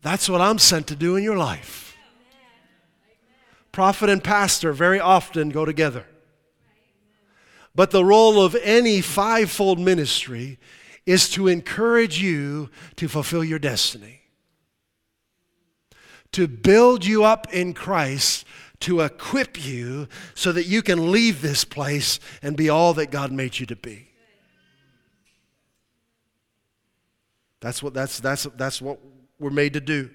That's 0.00 0.28
what 0.28 0.40
I'm 0.40 0.58
sent 0.58 0.86
to 0.88 0.96
do 0.96 1.16
in 1.16 1.24
your 1.24 1.36
life. 1.36 1.96
Prophet 3.72 4.08
and 4.08 4.24
pastor 4.24 4.72
very 4.72 4.98
often 4.98 5.50
go 5.50 5.64
together. 5.64 6.06
But 7.74 7.90
the 7.90 8.04
role 8.04 8.42
of 8.42 8.56
any 8.62 9.00
fivefold 9.00 9.78
ministry 9.78 10.58
is 11.06 11.28
to 11.30 11.48
encourage 11.48 12.20
you 12.20 12.70
to 12.96 13.08
fulfill 13.08 13.44
your 13.44 13.58
destiny 13.58 14.17
to 16.32 16.46
build 16.46 17.04
you 17.04 17.24
up 17.24 17.52
in 17.52 17.74
Christ, 17.74 18.44
to 18.80 19.00
equip 19.00 19.64
you 19.64 20.08
so 20.34 20.52
that 20.52 20.66
you 20.66 20.82
can 20.82 21.10
leave 21.10 21.42
this 21.42 21.64
place 21.64 22.20
and 22.42 22.56
be 22.56 22.68
all 22.68 22.94
that 22.94 23.10
God 23.10 23.32
made 23.32 23.58
you 23.58 23.66
to 23.66 23.76
be. 23.76 24.08
That's 27.60 27.82
what, 27.82 27.92
that's, 27.94 28.20
that's, 28.20 28.44
that's 28.56 28.80
what 28.80 28.98
we're 29.38 29.50
made 29.50 29.72
to 29.72 29.80
do. 29.80 30.10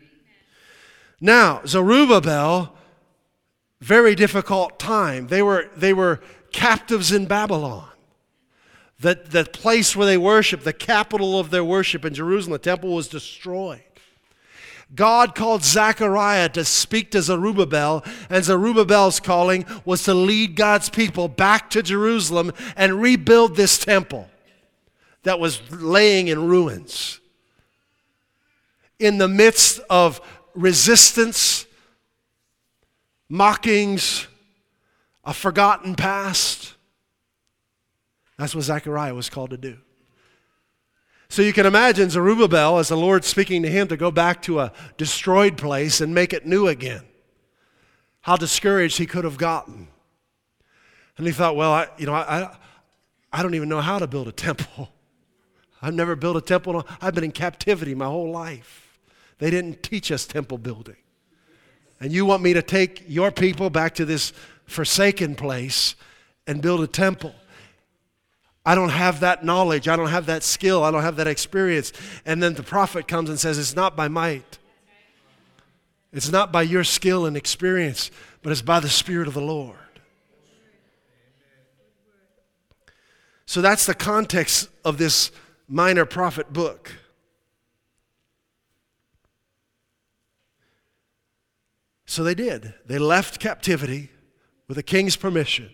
Now, 1.19 1.61
Zerubbabel, 1.65 2.73
very 3.81 4.15
difficult 4.15 4.79
time. 4.79 5.27
They 5.27 5.41
were, 5.41 5.69
they 5.75 5.93
were 5.93 6.21
captives 6.51 7.11
in 7.11 7.25
Babylon. 7.25 7.89
The, 8.99 9.15
the 9.15 9.43
place 9.43 9.95
where 9.95 10.05
they 10.05 10.17
worshiped, 10.17 10.63
the 10.63 10.71
capital 10.71 11.37
of 11.37 11.49
their 11.49 11.63
worship 11.63 12.05
in 12.05 12.13
Jerusalem, 12.13 12.53
the 12.53 12.59
temple 12.59 12.93
was 12.93 13.09
destroyed. 13.09 13.83
God 14.95 15.33
called 15.33 15.63
Zechariah 15.63 16.49
to 16.49 16.63
speak 16.63 17.11
to 17.11 17.21
Zerubbabel, 17.21 18.03
and 18.29 18.43
Zerubbabel's 18.43 19.19
calling 19.19 19.65
was 19.85 20.03
to 20.03 20.13
lead 20.13 20.55
God's 20.55 20.89
people 20.89 21.27
back 21.27 21.69
to 21.71 21.81
Jerusalem 21.81 22.51
and 22.75 23.01
rebuild 23.01 23.55
this 23.55 23.77
temple 23.79 24.29
that 25.23 25.39
was 25.39 25.61
laying 25.71 26.27
in 26.27 26.47
ruins. 26.47 27.19
In 28.99 29.17
the 29.17 29.27
midst 29.27 29.79
of 29.89 30.21
resistance, 30.53 31.65
mockings, 33.29 34.27
a 35.25 35.33
forgotten 35.33 35.95
past, 35.95 36.73
that's 38.37 38.53
what 38.53 38.63
Zechariah 38.65 39.15
was 39.15 39.29
called 39.29 39.49
to 39.51 39.57
do. 39.57 39.77
So 41.33 41.41
you 41.41 41.51
can 41.51 41.65
imagine 41.65 42.11
Zerubbabel 42.11 42.77
as 42.77 42.89
the 42.89 42.95
Lord 42.95 43.25
speaking 43.25 43.63
to 43.63 43.67
him 43.67 43.87
to 43.87 43.97
go 43.97 44.11
back 44.11 44.43
to 44.43 44.59
a 44.59 44.71
destroyed 44.97 45.57
place 45.57 45.99
and 45.99 46.13
make 46.13 46.31
it 46.31 46.45
new 46.45 46.67
again. 46.67 47.01
How 48.21 48.35
discouraged 48.35 48.99
he 48.99 49.07
could 49.07 49.23
have 49.23 49.39
gotten. 49.39 49.87
And 51.17 51.25
he 51.25 51.33
thought, 51.33 51.55
well, 51.55 51.73
I, 51.73 51.87
you 51.97 52.05
know, 52.05 52.13
I, 52.13 52.55
I 53.31 53.41
don't 53.41 53.55
even 53.55 53.67
know 53.67 53.81
how 53.81 53.97
to 53.97 54.05
build 54.05 54.27
a 54.27 54.31
temple. 54.31 54.93
I've 55.81 55.95
never 55.95 56.15
built 56.15 56.37
a 56.37 56.41
temple. 56.41 56.85
I've 57.01 57.15
been 57.15 57.23
in 57.23 57.31
captivity 57.31 57.95
my 57.95 58.05
whole 58.05 58.29
life. 58.29 58.99
They 59.39 59.49
didn't 59.49 59.81
teach 59.81 60.11
us 60.11 60.27
temple 60.27 60.59
building. 60.59 60.97
And 61.99 62.11
you 62.11 62.27
want 62.27 62.43
me 62.43 62.53
to 62.53 62.61
take 62.61 63.05
your 63.07 63.31
people 63.31 63.71
back 63.71 63.95
to 63.95 64.05
this 64.05 64.33
forsaken 64.67 65.33
place 65.33 65.95
and 66.45 66.61
build 66.61 66.81
a 66.81 66.87
temple. 66.87 67.33
I 68.65 68.75
don't 68.75 68.89
have 68.89 69.19
that 69.19 69.43
knowledge. 69.43 69.87
I 69.87 69.95
don't 69.95 70.09
have 70.09 70.27
that 70.27 70.43
skill. 70.43 70.83
I 70.83 70.91
don't 70.91 71.01
have 71.01 71.17
that 71.17 71.27
experience. 71.27 71.91
And 72.25 72.41
then 72.41 72.53
the 72.53 72.63
prophet 72.63 73.07
comes 73.07 73.29
and 73.29 73.39
says, 73.39 73.57
It's 73.57 73.75
not 73.75 73.95
by 73.95 74.07
might. 74.07 74.59
It's 76.13 76.31
not 76.31 76.51
by 76.51 76.61
your 76.61 76.83
skill 76.83 77.25
and 77.25 77.35
experience, 77.35 78.11
but 78.41 78.51
it's 78.51 78.61
by 78.61 78.79
the 78.79 78.89
Spirit 78.89 79.27
of 79.27 79.33
the 79.33 79.41
Lord. 79.41 79.77
So 83.45 83.61
that's 83.61 83.85
the 83.85 83.93
context 83.93 84.69
of 84.85 84.97
this 84.97 85.31
minor 85.67 86.05
prophet 86.05 86.53
book. 86.53 86.95
So 92.05 92.23
they 92.23 92.35
did. 92.35 92.75
They 92.85 92.99
left 92.99 93.39
captivity 93.39 94.11
with 94.67 94.77
the 94.77 94.83
king's 94.83 95.15
permission, 95.15 95.71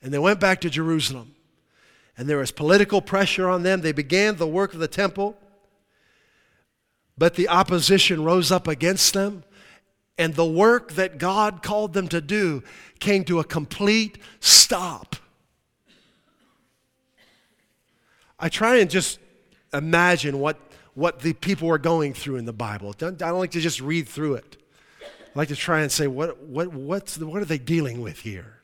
and 0.00 0.14
they 0.14 0.18
went 0.18 0.38
back 0.38 0.60
to 0.60 0.70
Jerusalem. 0.70 1.34
And 2.16 2.28
there 2.28 2.38
was 2.38 2.52
political 2.52 3.00
pressure 3.02 3.48
on 3.48 3.62
them. 3.62 3.80
They 3.80 3.92
began 3.92 4.36
the 4.36 4.46
work 4.46 4.72
of 4.72 4.80
the 4.80 4.88
temple, 4.88 5.36
but 7.18 7.34
the 7.34 7.48
opposition 7.48 8.24
rose 8.24 8.52
up 8.52 8.68
against 8.68 9.14
them, 9.14 9.44
and 10.16 10.34
the 10.34 10.46
work 10.46 10.92
that 10.92 11.18
God 11.18 11.62
called 11.62 11.92
them 11.92 12.06
to 12.08 12.20
do 12.20 12.62
came 13.00 13.24
to 13.24 13.40
a 13.40 13.44
complete 13.44 14.18
stop. 14.38 15.16
I 18.38 18.48
try 18.48 18.76
and 18.76 18.90
just 18.90 19.18
imagine 19.72 20.38
what, 20.38 20.58
what 20.94 21.20
the 21.20 21.32
people 21.32 21.68
were 21.68 21.78
going 21.78 22.14
through 22.14 22.36
in 22.36 22.44
the 22.44 22.52
Bible. 22.52 22.94
I 23.00 23.10
don't 23.10 23.38
like 23.38 23.52
to 23.52 23.60
just 23.60 23.80
read 23.80 24.08
through 24.08 24.34
it. 24.34 24.56
I 25.02 25.38
like 25.38 25.48
to 25.48 25.56
try 25.56 25.80
and 25.80 25.90
say, 25.90 26.06
what, 26.06 26.40
what, 26.42 26.72
what's 26.72 27.16
the, 27.16 27.26
what 27.26 27.42
are 27.42 27.46
they 27.46 27.58
dealing 27.58 28.00
with 28.00 28.20
here? 28.20 28.60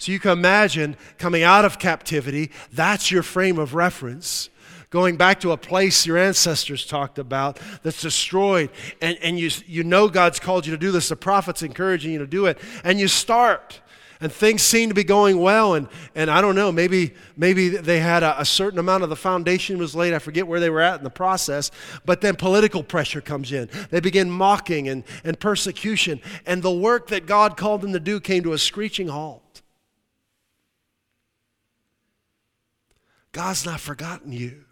So 0.00 0.12
you 0.12 0.18
can 0.18 0.30
imagine 0.30 0.96
coming 1.18 1.42
out 1.42 1.66
of 1.66 1.78
captivity, 1.78 2.50
that's 2.72 3.10
your 3.10 3.22
frame 3.22 3.58
of 3.58 3.74
reference. 3.74 4.48
Going 4.88 5.18
back 5.18 5.40
to 5.40 5.52
a 5.52 5.58
place 5.58 6.06
your 6.06 6.16
ancestors 6.16 6.86
talked 6.86 7.18
about 7.18 7.60
that's 7.82 8.00
destroyed, 8.00 8.70
and, 9.02 9.18
and 9.22 9.38
you, 9.38 9.50
you 9.66 9.84
know 9.84 10.08
God's 10.08 10.40
called 10.40 10.64
you 10.64 10.72
to 10.72 10.78
do 10.78 10.90
this, 10.90 11.10
the 11.10 11.16
prophet's 11.16 11.62
encouraging 11.62 12.12
you 12.12 12.18
to 12.18 12.26
do 12.26 12.46
it, 12.46 12.56
and 12.82 12.98
you 12.98 13.08
start 13.08 13.82
and 14.22 14.32
things 14.32 14.62
seem 14.62 14.88
to 14.88 14.94
be 14.94 15.04
going 15.04 15.38
well 15.38 15.72
and, 15.72 15.88
and 16.14 16.30
i 16.30 16.42
don't 16.42 16.54
know 16.54 16.70
maybe 16.70 17.14
maybe 17.38 17.70
they 17.70 18.00
had 18.00 18.22
a, 18.22 18.38
a, 18.38 18.44
certain 18.44 18.78
amount 18.78 19.02
of 19.02 19.08
the 19.08 19.16
foundation 19.16 19.78
was 19.78 19.94
laid. 19.94 20.12
I 20.12 20.18
forget 20.18 20.46
where 20.46 20.60
they 20.60 20.68
were 20.68 20.82
at 20.82 20.98
in 20.98 21.04
the 21.04 21.08
process. 21.08 21.70
But 22.04 22.20
then 22.20 22.36
political 22.36 22.82
pressure 22.82 23.22
comes 23.22 23.50
in. 23.50 23.70
They 23.88 24.00
begin 24.00 24.30
mocking 24.30 24.90
and, 24.90 25.04
and 25.24 25.40
persecution. 25.40 26.20
And 26.44 26.62
the 26.62 26.70
work 26.70 27.06
that 27.06 27.24
god 27.24 27.56
called 27.56 27.80
them 27.80 27.94
to 27.94 28.00
do 28.00 28.20
came 28.20 28.42
to 28.42 28.52
a 28.52 28.58
screeching 28.58 29.08
halt 29.08 29.49
god's 33.32 33.64
not 33.64 33.80
forgotten 33.80 34.32
you 34.32 34.64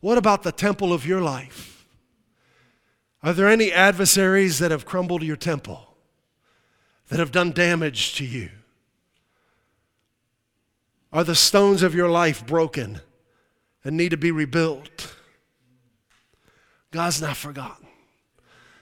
what 0.00 0.18
about 0.18 0.42
the 0.42 0.52
temple 0.52 0.92
of 0.92 1.06
your 1.06 1.20
life 1.20 1.76
are 3.22 3.32
there 3.32 3.48
any 3.48 3.72
adversaries 3.72 4.60
that 4.60 4.70
have 4.70 4.86
crumbled 4.86 5.22
your 5.22 5.36
temple 5.36 5.96
that 7.08 7.18
have 7.18 7.32
done 7.32 7.52
damage 7.52 8.14
to 8.14 8.24
you? 8.24 8.50
Are 11.12 11.24
the 11.24 11.34
stones 11.34 11.82
of 11.82 11.94
your 11.94 12.08
life 12.08 12.46
broken 12.46 13.00
and 13.84 13.96
need 13.96 14.10
to 14.10 14.16
be 14.16 14.30
rebuilt? 14.30 15.14
God's 16.90 17.22
not 17.22 17.36
forgotten. 17.36 17.86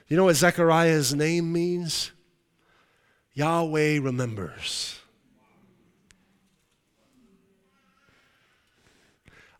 You 0.07 0.17
know 0.17 0.25
what 0.25 0.35
Zechariah's 0.35 1.13
name 1.13 1.51
means? 1.51 2.11
Yahweh 3.33 3.99
remembers. 3.99 4.99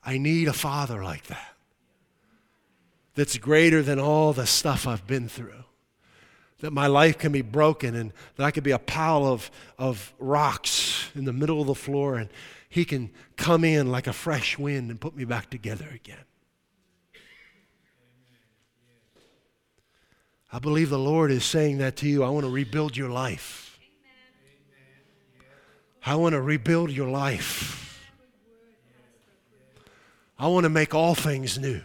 I 0.05 0.17
need 0.17 0.47
a 0.47 0.53
father 0.53 1.03
like 1.03 1.25
that 1.27 1.55
that's 3.15 3.37
greater 3.37 3.81
than 3.81 3.99
all 3.99 4.33
the 4.33 4.45
stuff 4.45 4.87
I've 4.87 5.07
been 5.07 5.27
through 5.27 5.65
that 6.59 6.71
my 6.71 6.87
life 6.87 7.17
can 7.17 7.31
be 7.31 7.41
broken 7.41 7.95
and 7.95 8.13
that 8.35 8.43
I 8.43 8.51
could 8.51 8.63
be 8.63 8.71
a 8.71 8.79
pile 8.79 9.25
of, 9.25 9.51
of 9.77 10.13
rocks 10.19 11.09
in 11.13 11.25
the 11.25 11.33
middle 11.33 11.61
of 11.61 11.67
the 11.67 11.75
floor 11.75 12.15
and 12.15 12.29
He 12.69 12.85
can 12.85 13.11
come 13.37 13.63
in 13.63 13.91
like 13.91 14.07
a 14.07 14.13
fresh 14.13 14.57
wind 14.57 14.89
and 14.89 14.99
put 14.99 15.15
me 15.15 15.25
back 15.25 15.49
together 15.49 15.87
again. 15.93 16.23
I 20.51 20.59
believe 20.59 20.89
the 20.89 20.97
Lord 20.97 21.31
is 21.31 21.43
saying 21.43 21.79
that 21.79 21.97
to 21.97 22.07
you. 22.07 22.23
I 22.23 22.29
want 22.29 22.45
to 22.45 22.51
rebuild 22.51 22.95
your 22.95 23.09
life. 23.09 23.77
I 26.05 26.15
want 26.15 26.33
to 26.33 26.41
rebuild 26.41 26.91
your 26.91 27.09
life. 27.09 27.84
I 30.37 30.47
want 30.47 30.65
to 30.65 30.69
make 30.69 30.93
all 30.93 31.15
things 31.15 31.57
new. 31.57 31.81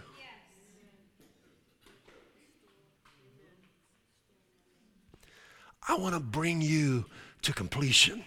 I 5.86 5.96
want 5.96 6.14
to 6.14 6.20
bring 6.20 6.60
you 6.60 7.06
to 7.42 7.52
completion. 7.52 8.24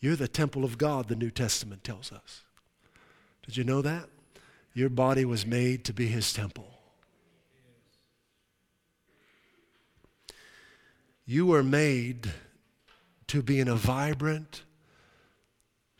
You're 0.00 0.16
the 0.16 0.26
temple 0.26 0.64
of 0.64 0.78
God, 0.78 1.08
the 1.08 1.14
New 1.14 1.30
Testament 1.30 1.84
tells 1.84 2.10
us. 2.10 2.42
Did 3.46 3.56
you 3.56 3.62
know 3.62 3.82
that? 3.82 4.08
Your 4.74 4.88
body 4.88 5.24
was 5.24 5.46
made 5.46 5.84
to 5.84 5.92
be 5.92 6.08
his 6.08 6.32
temple. 6.32 6.81
You 11.24 11.46
were 11.46 11.62
made 11.62 12.30
to 13.28 13.42
be 13.42 13.60
in 13.60 13.68
a 13.68 13.76
vibrant, 13.76 14.64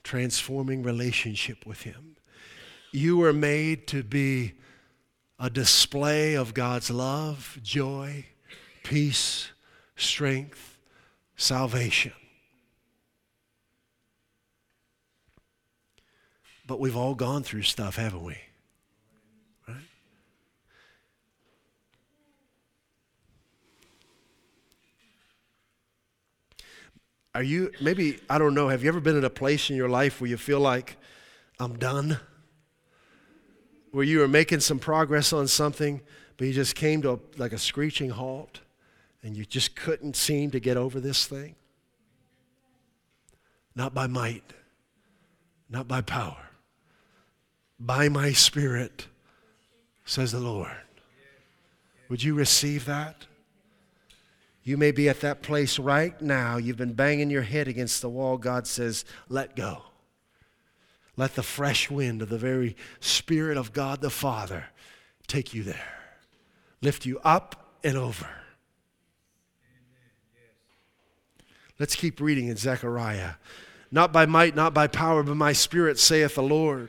transforming 0.02 0.82
relationship 0.82 1.64
with 1.64 1.82
him. 1.82 2.16
You 2.92 3.16
were 3.16 3.32
made 3.32 3.86
to 3.88 4.02
be 4.02 4.54
a 5.38 5.48
display 5.48 6.34
of 6.34 6.54
God's 6.54 6.90
love, 6.90 7.58
joy, 7.62 8.26
peace, 8.84 9.50
strength, 9.96 10.78
salvation. 11.36 12.12
But 16.66 16.80
we've 16.80 16.96
all 16.96 17.14
gone 17.14 17.42
through 17.42 17.62
stuff, 17.62 17.96
haven't 17.96 18.22
we? 18.22 18.36
Are 27.34 27.42
you, 27.42 27.72
maybe, 27.80 28.20
I 28.28 28.38
don't 28.38 28.54
know, 28.54 28.68
have 28.68 28.82
you 28.82 28.88
ever 28.88 29.00
been 29.00 29.16
in 29.16 29.24
a 29.24 29.30
place 29.30 29.70
in 29.70 29.76
your 29.76 29.88
life 29.88 30.20
where 30.20 30.28
you 30.28 30.36
feel 30.36 30.60
like, 30.60 30.96
I'm 31.58 31.78
done? 31.78 32.18
where 33.92 34.04
you 34.04 34.18
were 34.18 34.28
making 34.28 34.60
some 34.60 34.78
progress 34.78 35.32
on 35.32 35.46
something, 35.46 36.00
but 36.36 36.46
you 36.46 36.52
just 36.52 36.74
came 36.74 37.02
to 37.02 37.12
a, 37.12 37.18
like 37.36 37.52
a 37.52 37.58
screeching 37.58 38.10
halt 38.10 38.60
and 39.22 39.36
you 39.36 39.44
just 39.44 39.76
couldn't 39.76 40.16
seem 40.16 40.50
to 40.50 40.58
get 40.58 40.76
over 40.76 40.98
this 40.98 41.26
thing? 41.26 41.54
Not 43.76 43.94
by 43.94 44.06
might, 44.06 44.44
not 45.70 45.86
by 45.86 46.00
power, 46.00 46.50
by 47.78 48.08
my 48.08 48.32
spirit, 48.32 49.06
says 50.04 50.32
the 50.32 50.40
Lord. 50.40 50.70
Would 52.08 52.22
you 52.22 52.34
receive 52.34 52.86
that? 52.86 53.26
You 54.64 54.76
may 54.76 54.92
be 54.92 55.08
at 55.08 55.20
that 55.20 55.42
place 55.42 55.78
right 55.78 56.20
now. 56.20 56.56
You've 56.56 56.76
been 56.76 56.92
banging 56.92 57.30
your 57.30 57.42
head 57.42 57.66
against 57.66 58.00
the 58.00 58.08
wall. 58.08 58.38
God 58.38 58.66
says, 58.66 59.04
let 59.28 59.56
go. 59.56 59.82
Let 61.16 61.34
the 61.34 61.42
fresh 61.42 61.90
wind 61.90 62.22
of 62.22 62.28
the 62.28 62.38
very 62.38 62.76
Spirit 63.00 63.56
of 63.56 63.72
God 63.72 64.00
the 64.00 64.10
Father 64.10 64.66
take 65.26 65.52
you 65.52 65.62
there, 65.62 65.98
lift 66.80 67.04
you 67.04 67.18
up 67.24 67.76
and 67.84 67.96
over. 67.96 68.28
Let's 71.78 71.96
keep 71.96 72.20
reading 72.20 72.48
in 72.48 72.56
Zechariah. 72.56 73.32
Not 73.90 74.12
by 74.12 74.24
might, 74.24 74.54
not 74.54 74.72
by 74.72 74.86
power, 74.86 75.22
but 75.22 75.36
my 75.36 75.52
spirit, 75.52 75.98
saith 75.98 76.36
the 76.36 76.42
Lord. 76.42 76.88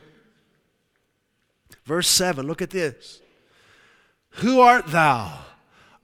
Verse 1.84 2.08
7, 2.08 2.46
look 2.46 2.62
at 2.62 2.70
this. 2.70 3.20
Who 4.38 4.62
art 4.62 4.88
thou, 4.88 5.40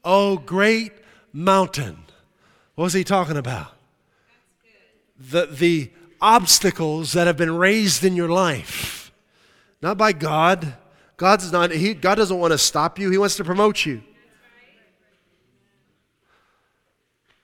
O 0.04 0.38
great 0.38 0.92
mountain? 1.34 2.06
What 2.76 2.86
was 2.86 2.94
he 2.94 3.04
talking 3.04 3.38
about? 3.38 3.74
The, 5.20 5.48
the 5.48 5.92
obstacles 6.22 7.14
that 7.14 7.28
have 7.28 7.38
been 7.38 7.56
raised 7.56 8.04
in 8.04 8.16
your 8.16 8.30
life. 8.30 9.12
Not 9.82 9.98
by 9.98 10.12
God. 10.12 10.76
God's 11.18 11.52
not, 11.52 11.72
he, 11.72 11.94
God 11.94 12.16
doesn't 12.16 12.38
want 12.38 12.52
to 12.52 12.58
stop 12.58 12.98
you, 12.98 13.10
He 13.10 13.18
wants 13.18 13.36
to 13.38 13.44
promote 13.44 13.86
you. 13.86 14.02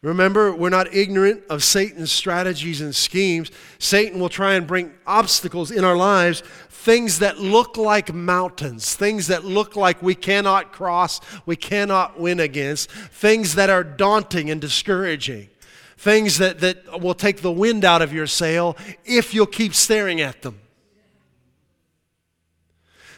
Remember, 0.06 0.56
we're 0.56 0.70
not 0.70 0.94
ignorant 0.94 1.44
of 1.50 1.64
Satan's 1.64 2.12
strategies 2.12 2.80
and 2.80 2.96
schemes. 2.96 3.50
Satan 3.80 4.20
will 4.20 4.30
try 4.30 4.54
and 4.54 4.68
bring 4.68 4.94
obstacles 5.08 5.72
in 5.72 5.84
our 5.84 5.98
lives, 5.98 6.42
things 6.70 7.18
that 7.20 7.40
look 7.40 7.76
like 7.76 8.14
mountains, 8.14 8.96
things 8.96 9.26
that 9.28 9.44
look 9.44 9.76
like 9.76 10.04
we 10.04 10.14
cannot 10.14 10.72
cross, 10.72 11.20
we 11.48 11.56
cannot 11.56 12.20
win 12.20 12.40
against, 12.40 12.92
things 12.92 13.56
that 13.56 13.72
are 13.72 13.84
daunting 13.84 14.52
and 14.52 14.62
discouraging, 14.62 15.50
things 15.98 16.38
that, 16.38 16.60
that 16.60 17.02
will 17.02 17.16
take 17.16 17.42
the 17.42 17.52
wind 17.52 17.84
out 17.84 18.04
of 18.04 18.14
your 18.14 18.28
sail 18.28 18.78
if 19.06 19.34
you'll 19.34 19.48
keep 19.48 19.74
staring 19.74 20.22
at 20.22 20.44
them. 20.44 20.60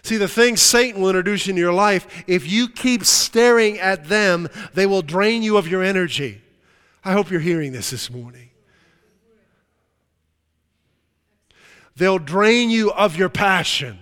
See, 0.03 0.15
the 0.15 0.29
things 0.29 0.61
Satan 0.61 1.01
will 1.01 1.09
introduce 1.09 1.49
into 1.49 1.59
your 1.59 1.73
life, 1.73 2.23
if 2.27 2.49
you 2.49 2.69
keep 2.69 3.03
staring 3.03 3.77
at 3.77 4.07
them, 4.07 4.47
they 4.73 4.85
will 4.85 5.01
drain 5.01 5.43
you 5.43 5.57
of 5.57 5.67
your 5.67 5.83
energy. 5.83 6.43
I 7.07 7.13
hope 7.13 7.31
you're 7.31 7.39
hearing 7.39 7.71
this 7.71 7.89
this 7.91 8.11
morning. 8.11 8.49
They'll 11.95 12.19
drain 12.19 12.69
you 12.69 12.91
of 12.91 13.15
your 13.15 13.29
passion. 13.29 13.97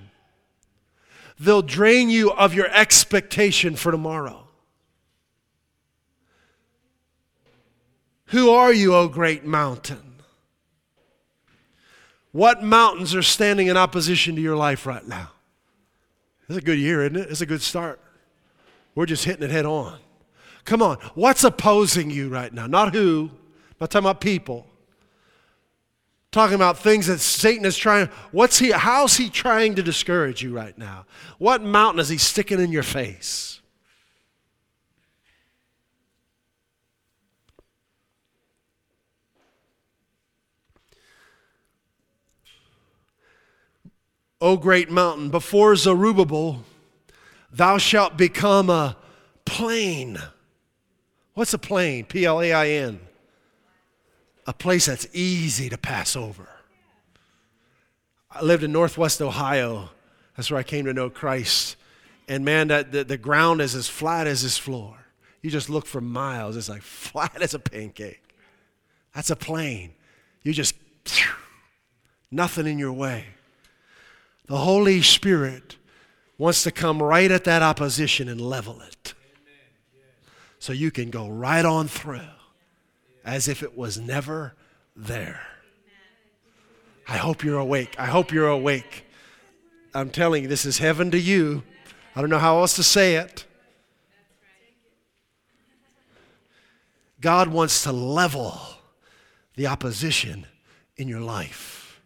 They'll 1.39 1.61
drain 1.61 2.09
you 2.09 2.31
of 2.31 2.55
your 2.55 2.67
expectation 2.67 3.75
for 3.75 3.91
tomorrow. 3.91 4.47
Who 8.29 8.49
are 8.49 8.73
you, 8.73 8.95
O 8.95 9.07
great 9.07 9.45
mountain? 9.45 10.15
What 12.31 12.63
mountains 12.63 13.13
are 13.13 13.21
standing 13.21 13.67
in 13.67 13.77
opposition 13.77 14.35
to 14.35 14.41
your 14.41 14.57
life 14.57 14.87
right 14.87 15.07
now? 15.07 15.29
It's 16.49 16.57
a 16.57 16.61
good 16.61 16.79
year, 16.79 17.03
isn't 17.03 17.17
it? 17.17 17.29
It's 17.29 17.41
a 17.41 17.45
good 17.45 17.61
start. 17.61 17.99
We're 18.95 19.05
just 19.05 19.25
hitting 19.25 19.43
it 19.43 19.51
head 19.51 19.67
on. 19.67 19.99
Come 20.65 20.81
on, 20.81 20.97
what's 21.13 21.43
opposing 21.43 22.09
you 22.09 22.27
right 22.27 22.51
now? 22.51 22.65
Not 22.65 22.95
who, 22.95 23.29
I'm 23.31 23.75
not 23.79 23.91
talking 23.91 24.05
about 24.05 24.19
people. 24.19 24.65
Talking 26.31 26.55
about 26.55 26.79
things 26.79 27.07
that 27.07 27.19
Satan 27.19 27.63
is 27.63 27.77
trying. 27.77 28.09
What's 28.31 28.59
he? 28.59 28.71
How's 28.71 29.15
he 29.15 29.29
trying 29.29 29.75
to 29.75 29.83
discourage 29.83 30.41
you 30.41 30.53
right 30.53 30.77
now? 30.77 31.05
What 31.37 31.61
mountain 31.61 32.01
is 32.01 32.09
he 32.09 32.17
sticking 32.17 32.59
in 32.59 32.73
your 32.73 32.83
face? 32.83 33.61
O 44.41 44.57
great 44.57 44.91
mountain, 44.91 45.29
before 45.29 45.75
Zerubbabel, 45.77 46.63
thou 47.49 47.77
shalt 47.77 48.17
become 48.17 48.69
a 48.69 48.97
plain 49.45 50.19
What's 51.35 51.53
a 51.53 51.59
plain? 51.59 52.05
P 52.05 52.25
L 52.25 52.41
A 52.41 52.51
I 52.51 52.69
N. 52.69 52.99
A 54.47 54.53
place 54.53 54.85
that's 54.87 55.07
easy 55.13 55.69
to 55.69 55.77
pass 55.77 56.15
over. 56.15 56.49
I 58.31 58.41
lived 58.41 58.63
in 58.63 58.71
Northwest 58.71 59.21
Ohio. 59.21 59.89
That's 60.35 60.49
where 60.49 60.59
I 60.59 60.63
came 60.63 60.85
to 60.85 60.93
know 60.93 61.09
Christ. 61.09 61.75
And 62.27 62.43
man, 62.43 62.69
that, 62.69 62.91
the, 62.91 63.03
the 63.03 63.17
ground 63.17 63.61
is 63.61 63.75
as 63.75 63.87
flat 63.87 64.27
as 64.27 64.43
this 64.43 64.57
floor. 64.57 64.97
You 65.41 65.51
just 65.51 65.69
look 65.69 65.85
for 65.85 66.01
miles, 66.01 66.57
it's 66.57 66.69
like 66.69 66.81
flat 66.81 67.41
as 67.41 67.53
a 67.53 67.59
pancake. 67.59 68.21
That's 69.13 69.29
a 69.29 69.35
plain. 69.35 69.93
You 70.43 70.53
just, 70.53 70.75
nothing 72.31 72.65
in 72.65 72.79
your 72.79 72.93
way. 72.93 73.25
The 74.47 74.57
Holy 74.57 75.01
Spirit 75.01 75.77
wants 76.37 76.63
to 76.63 76.71
come 76.71 77.01
right 77.01 77.31
at 77.31 77.45
that 77.45 77.61
opposition 77.61 78.27
and 78.27 78.39
level 78.39 78.81
it 78.81 79.14
so 80.65 80.73
you 80.73 80.89
can 80.89 81.11
go 81.11 81.27
right 81.27 81.63
on 81.63 81.87
through 81.87 82.27
as 83.23 83.47
if 83.47 83.61
it 83.61 83.77
was 83.77 83.99
never 83.99 84.55
there. 84.95 85.39
I 87.07 87.17
hope 87.17 87.43
you're 87.43 87.59
awake. 87.59 87.95
I 87.99 88.07
hope 88.07 88.31
you're 88.31 88.47
awake. 88.47 89.05
I'm 89.93 90.09
telling 90.09 90.41
you, 90.41 90.49
this 90.49 90.65
is 90.65 90.79
heaven 90.79 91.11
to 91.11 91.19
you. 91.19 91.61
I 92.15 92.21
don't 92.21 92.31
know 92.31 92.39
how 92.39 92.61
else 92.61 92.77
to 92.77 92.83
say 92.83 93.13
it. 93.17 93.45
God 97.21 97.49
wants 97.49 97.83
to 97.83 97.91
level 97.91 98.59
the 99.55 99.67
opposition 99.67 100.47
in 100.97 101.07
your 101.07 101.21
life. 101.21 102.01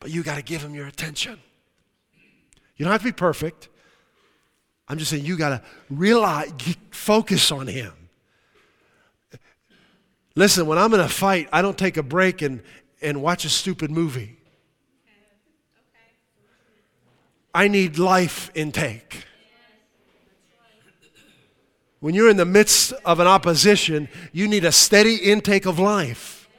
But 0.00 0.10
you 0.10 0.24
got 0.24 0.38
to 0.38 0.42
give 0.42 0.60
him 0.60 0.74
your 0.74 0.88
attention. 0.88 1.38
You 2.76 2.84
don't 2.84 2.90
have 2.90 3.02
to 3.02 3.08
be 3.08 3.12
perfect. 3.12 3.68
I'm 4.92 4.98
just 4.98 5.10
saying 5.10 5.24
you 5.24 5.38
got 5.38 5.48
to 5.48 5.62
realize, 5.88 6.52
focus 6.90 7.50
on 7.50 7.66
Him. 7.66 7.94
Listen, 10.34 10.66
when 10.66 10.76
I'm 10.76 10.92
in 10.92 11.00
a 11.00 11.08
fight, 11.08 11.48
I 11.50 11.62
don't 11.62 11.78
take 11.78 11.96
a 11.96 12.02
break 12.02 12.42
and, 12.42 12.62
and 13.00 13.22
watch 13.22 13.46
a 13.46 13.48
stupid 13.48 13.90
movie. 13.90 14.36
I 17.54 17.68
need 17.68 17.96
life 17.96 18.50
intake. 18.54 19.24
When 22.00 22.14
you're 22.14 22.28
in 22.28 22.36
the 22.36 22.44
midst 22.44 22.92
of 23.06 23.18
an 23.18 23.26
opposition, 23.26 24.10
you 24.30 24.46
need 24.46 24.66
a 24.66 24.72
steady 24.72 25.16
intake 25.16 25.64
of 25.64 25.78
life. 25.78 26.50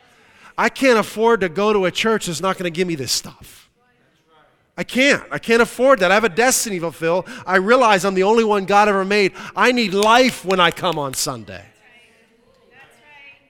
I 0.57 0.69
can't 0.69 0.97
afford 0.97 1.41
to 1.41 1.49
go 1.49 1.71
to 1.71 1.85
a 1.85 1.91
church 1.91 2.25
that's 2.25 2.41
not 2.41 2.57
going 2.57 2.63
to 2.63 2.75
give 2.75 2.87
me 2.87 2.95
this 2.95 3.11
stuff. 3.11 3.62
I 4.75 4.83
can't. 4.83 5.23
I 5.29 5.37
can't 5.37 5.61
afford 5.61 5.99
that. 5.99 6.11
I 6.11 6.15
have 6.15 6.23
a 6.23 6.29
destiny 6.29 6.77
to 6.79 6.91
fulfill. 6.91 7.25
I 7.45 7.57
realize 7.57 8.05
I'm 8.05 8.15
the 8.15 8.23
only 8.23 8.43
one 8.43 8.65
God 8.65 8.89
ever 8.89 9.05
made. 9.05 9.33
I 9.55 9.71
need 9.71 9.93
life 9.93 10.43
when 10.43 10.59
I 10.59 10.71
come 10.71 10.97
on 10.97 11.13
Sunday. 11.13 11.63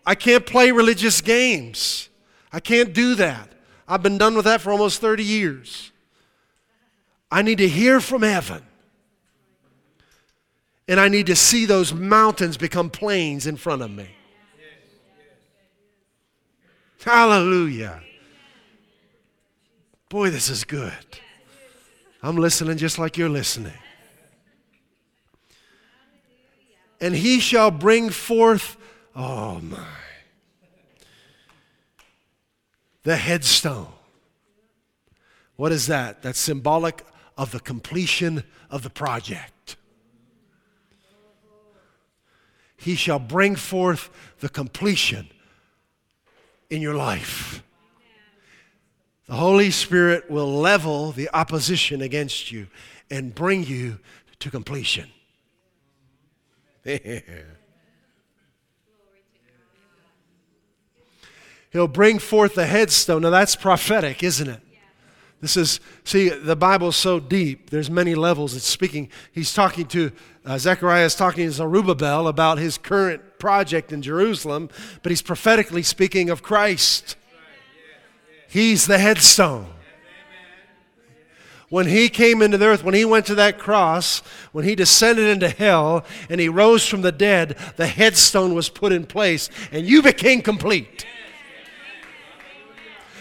I 0.05 0.15
can't 0.15 0.45
play 0.45 0.71
religious 0.71 1.21
games. 1.21 2.09
I 2.51 2.59
can't 2.59 2.93
do 2.93 3.15
that. 3.15 3.49
I've 3.87 4.03
been 4.03 4.17
done 4.17 4.35
with 4.35 4.45
that 4.45 4.61
for 4.61 4.71
almost 4.71 4.99
30 4.99 5.23
years. 5.23 5.91
I 7.31 7.41
need 7.41 7.57
to 7.59 7.67
hear 7.67 8.01
from 8.01 8.21
heaven. 8.21 8.61
And 10.87 10.99
I 10.99 11.07
need 11.07 11.27
to 11.27 11.35
see 11.35 11.65
those 11.65 11.93
mountains 11.93 12.57
become 12.57 12.89
plains 12.89 13.47
in 13.47 13.55
front 13.55 13.81
of 13.81 13.91
me. 13.91 14.09
Hallelujah. 17.03 18.01
Boy, 20.13 20.29
this 20.29 20.47
is 20.47 20.63
good. 20.63 20.93
I'm 22.21 22.37
listening 22.37 22.77
just 22.77 22.99
like 22.99 23.17
you're 23.17 23.29
listening. 23.29 23.73
And 27.01 27.15
he 27.15 27.39
shall 27.39 27.71
bring 27.71 28.11
forth, 28.11 28.77
oh 29.15 29.59
my, 29.59 29.87
the 33.01 33.15
headstone. 33.15 33.87
What 35.55 35.71
is 35.71 35.87
that? 35.87 36.21
That's 36.21 36.37
symbolic 36.37 37.03
of 37.35 37.51
the 37.51 37.59
completion 37.59 38.43
of 38.69 38.83
the 38.83 38.91
project. 38.91 39.77
He 42.77 42.93
shall 42.93 43.17
bring 43.17 43.55
forth 43.55 44.11
the 44.41 44.49
completion 44.49 45.29
in 46.69 46.83
your 46.83 46.93
life. 46.93 47.63
The 49.33 49.39
Holy 49.39 49.71
Spirit 49.71 50.29
will 50.29 50.59
level 50.59 51.11
the 51.11 51.27
opposition 51.33 52.03
against 52.03 52.51
you 52.51 52.67
and 53.09 53.33
bring 53.33 53.63
you 53.63 53.97
to 54.37 54.51
completion. 54.51 55.09
He'll 61.71 61.87
bring 61.87 62.19
forth 62.19 62.53
the 62.53 62.67
headstone. 62.67 63.23
Now 63.23 63.31
that's 63.31 63.55
prophetic, 63.55 64.21
isn't 64.21 64.47
it? 64.47 64.61
This 65.41 65.57
is, 65.57 65.79
see, 66.03 66.29
the 66.29 66.55
Bible's 66.55 66.95
so 66.95 67.19
deep. 67.19 67.71
There's 67.71 67.89
many 67.89 68.13
levels. 68.13 68.55
It's 68.55 68.67
speaking, 68.67 69.09
he's 69.31 69.51
talking 69.51 69.87
to, 69.87 70.11
uh, 70.45 70.59
Zechariah 70.59 71.05
is 71.05 71.15
talking 71.15 71.47
to 71.47 71.51
Zerubbabel 71.51 72.27
about 72.27 72.59
his 72.59 72.77
current 72.77 73.39
project 73.39 73.91
in 73.91 74.03
Jerusalem, 74.03 74.69
but 75.01 75.11
he's 75.11 75.23
prophetically 75.23 75.81
speaking 75.81 76.29
of 76.29 76.43
Christ. 76.43 77.15
He's 78.53 78.85
the 78.85 78.99
headstone. 78.99 79.65
When 81.69 81.87
he 81.87 82.07
came 82.07 82.43
into 82.43 82.59
the 82.59 82.67
earth, 82.67 82.83
when 82.83 82.93
he 82.93 83.03
went 83.03 83.25
to 83.25 83.35
that 83.35 83.57
cross, 83.57 84.19
when 84.51 84.63
he 84.63 84.75
descended 84.75 85.25
into 85.25 85.49
hell 85.49 86.05
and 86.29 86.39
he 86.39 86.49
rose 86.49 86.87
from 86.87 87.01
the 87.01 87.11
dead, 87.11 87.57
the 87.77 87.87
headstone 87.87 88.53
was 88.53 88.69
put 88.69 88.91
in 88.91 89.07
place 89.07 89.49
and 89.71 89.87
you 89.87 90.03
became 90.03 90.43
complete. 90.43 91.03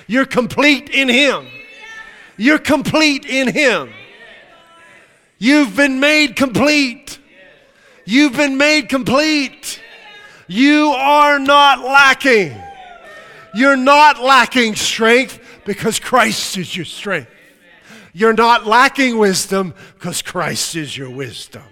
You're 0.06 0.26
complete 0.26 0.90
in 0.90 1.08
him. 1.08 1.46
You're 2.36 2.58
complete 2.58 3.24
in 3.24 3.48
him. 3.54 3.90
You've 5.38 5.74
been 5.74 5.98
made 5.98 6.36
complete. 6.36 7.18
You've 8.04 8.36
been 8.36 8.58
made 8.58 8.90
complete. 8.90 9.80
You 10.46 10.88
are 10.88 11.38
not 11.38 11.80
lacking. 11.80 12.54
You're 13.54 13.76
not 13.76 14.22
lacking 14.22 14.76
strength 14.76 15.38
because 15.64 15.98
Christ 15.98 16.56
is 16.56 16.74
your 16.76 16.84
strength. 16.84 17.30
You're 18.12 18.34
not 18.34 18.66
lacking 18.66 19.18
wisdom 19.18 19.74
because 19.94 20.22
Christ 20.22 20.76
is 20.76 20.96
your 20.96 21.10
wisdom. 21.10 21.62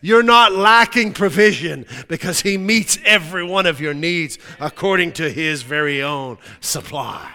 You're 0.00 0.22
not 0.22 0.52
lacking 0.52 1.12
provision 1.12 1.84
because 2.08 2.40
He 2.40 2.56
meets 2.56 2.98
every 3.04 3.44
one 3.44 3.66
of 3.66 3.80
your 3.80 3.94
needs 3.94 4.38
according 4.60 5.12
to 5.12 5.30
His 5.30 5.62
very 5.62 6.02
own 6.02 6.38
supply. 6.60 7.32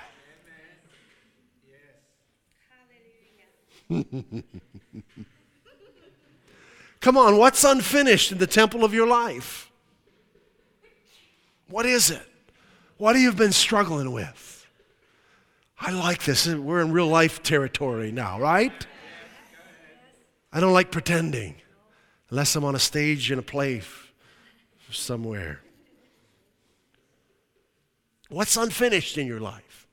Come 7.02 7.18
on, 7.18 7.38
what's 7.38 7.64
unfinished 7.66 8.32
in 8.32 8.38
the 8.38 8.48
temple 8.48 8.86
of 8.86 8.94
your 8.94 9.08
life? 9.08 9.70
What 11.68 11.86
is 11.86 12.12
it? 12.12 12.26
What 12.98 13.16
have 13.16 13.24
you 13.24 13.34
been 13.34 13.52
struggling 13.52 14.12
with? 14.12 14.68
I 15.80 15.92
like 15.92 16.24
this. 16.24 16.48
We're 16.48 16.82
in 16.82 16.92
real 16.92 17.08
life 17.08 17.44
territory 17.44 18.12
now, 18.12 18.40
right? 18.40 18.88
I 20.52 20.60
don't 20.60 20.74
like 20.74 20.92
pretending 20.92 21.56
unless 22.30 22.56
I'm 22.56 22.64
on 22.64 22.76
a 22.76 22.80
stage 22.80 23.32
in 23.32 23.40
a 23.40 23.42
play 23.42 23.82
somewhere. 24.92 25.62
What's 28.30 28.56
unfinished 28.56 29.18
in 29.18 29.28
your 29.28 29.40
life? 29.40 29.88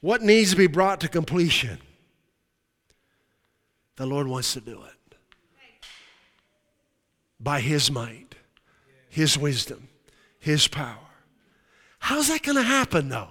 What 0.00 0.20
needs 0.20 0.50
to 0.50 0.56
be 0.56 0.66
brought 0.66 1.00
to 1.00 1.08
completion? 1.08 1.78
The 3.96 4.06
Lord 4.06 4.26
wants 4.26 4.52
to 4.54 4.60
do 4.60 4.82
it 4.82 5.16
by 7.38 7.60
His 7.60 7.90
might, 7.90 8.34
His 9.08 9.38
wisdom, 9.38 9.88
His 10.42 10.66
power. 10.66 10.98
How's 12.00 12.26
that 12.26 12.42
going 12.42 12.56
to 12.56 12.64
happen, 12.64 13.08
though? 13.08 13.28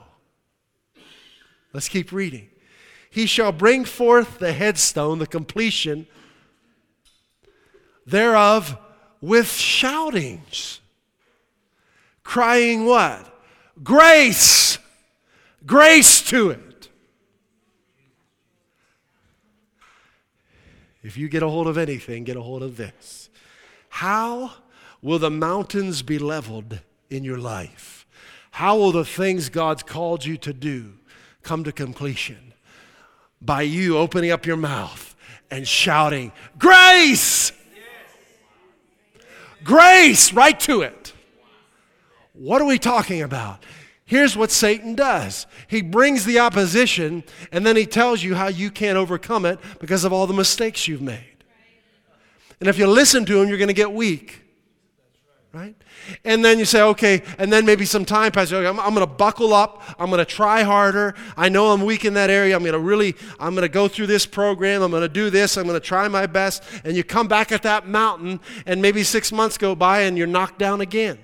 Let's 1.73 1.89
keep 1.89 2.13
reading. 2.13 2.47
He 3.09 3.25
shall 3.25 3.51
bring 3.51 3.83
forth 3.83 4.39
the 4.39 4.53
headstone, 4.53 5.19
the 5.19 5.27
completion 5.27 6.07
thereof, 8.05 8.77
with 9.19 9.51
shoutings, 9.51 10.79
crying 12.23 12.85
what? 12.85 13.27
Grace! 13.83 14.77
Grace 15.65 16.21
to 16.29 16.51
it. 16.51 16.87
If 21.03 21.17
you 21.17 21.27
get 21.27 21.43
a 21.43 21.49
hold 21.49 21.67
of 21.67 21.77
anything, 21.77 22.23
get 22.23 22.37
a 22.37 22.41
hold 22.41 22.63
of 22.63 22.77
this. 22.77 23.29
How 23.89 24.53
will 25.01 25.19
the 25.19 25.29
mountains 25.29 26.03
be 26.03 26.17
leveled 26.17 26.79
in 27.11 27.23
your 27.23 27.37
life? 27.37 28.05
How 28.51 28.77
will 28.77 28.91
the 28.91 29.05
things 29.05 29.49
God's 29.49 29.83
called 29.83 30.25
you 30.25 30.37
to 30.37 30.53
do 30.53 30.93
come 31.43 31.63
to 31.63 31.71
completion? 31.71 32.53
By 33.41 33.63
you 33.63 33.97
opening 33.97 34.31
up 34.31 34.45
your 34.45 34.57
mouth 34.57 35.15
and 35.49 35.67
shouting, 35.67 36.31
Grace! 36.57 37.51
Grace, 39.63 40.33
right 40.33 40.59
to 40.61 40.81
it. 40.81 41.13
What 42.33 42.61
are 42.61 42.65
we 42.65 42.79
talking 42.79 43.21
about? 43.21 43.63
Here's 44.05 44.35
what 44.35 44.51
Satan 44.51 44.95
does 44.95 45.45
he 45.67 45.81
brings 45.81 46.25
the 46.25 46.39
opposition, 46.39 47.23
and 47.51 47.65
then 47.65 47.75
he 47.75 47.85
tells 47.85 48.23
you 48.23 48.35
how 48.35 48.47
you 48.47 48.69
can't 48.69 48.97
overcome 48.97 49.45
it 49.45 49.59
because 49.79 50.03
of 50.03 50.11
all 50.11 50.27
the 50.27 50.33
mistakes 50.33 50.87
you've 50.87 51.01
made. 51.01 51.45
And 52.59 52.67
if 52.67 52.77
you 52.77 52.87
listen 52.87 53.25
to 53.25 53.41
him, 53.41 53.47
you're 53.47 53.57
going 53.57 53.69
to 53.69 53.73
get 53.73 53.91
weak. 53.91 54.41
Right? 55.53 55.75
And 56.23 56.45
then 56.45 56.59
you 56.59 56.65
say, 56.65 56.81
okay, 56.81 57.23
and 57.37 57.51
then 57.51 57.65
maybe 57.65 57.83
some 57.83 58.05
time 58.05 58.31
passes. 58.31 58.53
Okay, 58.53 58.65
I'm, 58.65 58.79
I'm 58.79 58.93
going 58.93 59.05
to 59.05 59.13
buckle 59.13 59.53
up. 59.53 59.83
I'm 59.99 60.09
going 60.09 60.19
to 60.19 60.25
try 60.25 60.63
harder. 60.63 61.13
I 61.35 61.49
know 61.49 61.73
I'm 61.73 61.83
weak 61.83 62.05
in 62.05 62.13
that 62.13 62.29
area. 62.29 62.55
I'm 62.55 62.61
going 62.61 62.71
to 62.71 62.79
really, 62.79 63.15
I'm 63.37 63.53
going 63.53 63.63
to 63.63 63.69
go 63.69 63.89
through 63.89 64.07
this 64.07 64.25
program. 64.25 64.81
I'm 64.81 64.91
going 64.91 65.01
to 65.01 65.09
do 65.09 65.29
this. 65.29 65.57
I'm 65.57 65.65
going 65.65 65.79
to 65.79 65.85
try 65.85 66.07
my 66.07 66.25
best. 66.25 66.63
And 66.85 66.95
you 66.95 67.03
come 67.03 67.27
back 67.27 67.51
at 67.51 67.63
that 67.63 67.85
mountain, 67.85 68.39
and 68.65 68.81
maybe 68.81 69.03
six 69.03 69.33
months 69.33 69.57
go 69.57 69.75
by, 69.75 70.03
and 70.03 70.17
you're 70.17 70.25
knocked 70.25 70.57
down 70.57 70.79
again. 70.79 71.19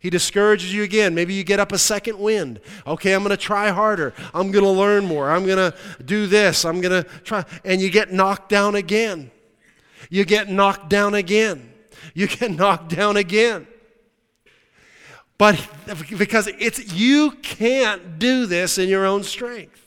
He 0.00 0.10
discourages 0.10 0.74
you 0.74 0.82
again. 0.82 1.14
Maybe 1.14 1.32
you 1.32 1.44
get 1.44 1.60
up 1.60 1.70
a 1.70 1.78
second 1.78 2.18
wind. 2.18 2.60
Okay, 2.84 3.14
I'm 3.14 3.22
going 3.22 3.30
to 3.30 3.36
try 3.36 3.70
harder. 3.70 4.12
I'm 4.34 4.50
going 4.50 4.64
to 4.64 4.70
learn 4.70 5.06
more. 5.06 5.30
I'm 5.30 5.46
going 5.46 5.70
to 5.70 5.76
do 6.04 6.26
this. 6.26 6.64
I'm 6.64 6.80
going 6.80 7.04
to 7.04 7.08
try. 7.20 7.44
And 7.64 7.80
you 7.80 7.90
get 7.90 8.12
knocked 8.12 8.48
down 8.48 8.74
again. 8.74 9.30
You 10.10 10.24
get 10.24 10.48
knocked 10.48 10.88
down 10.88 11.14
again. 11.14 11.71
You 12.14 12.26
get 12.26 12.50
knocked 12.56 12.94
down 12.94 13.16
again. 13.16 13.66
But 15.38 15.66
because 16.16 16.46
it's 16.46 16.92
you 16.92 17.32
can't 17.42 18.18
do 18.18 18.46
this 18.46 18.78
in 18.78 18.88
your 18.88 19.04
own 19.04 19.24
strength. 19.24 19.80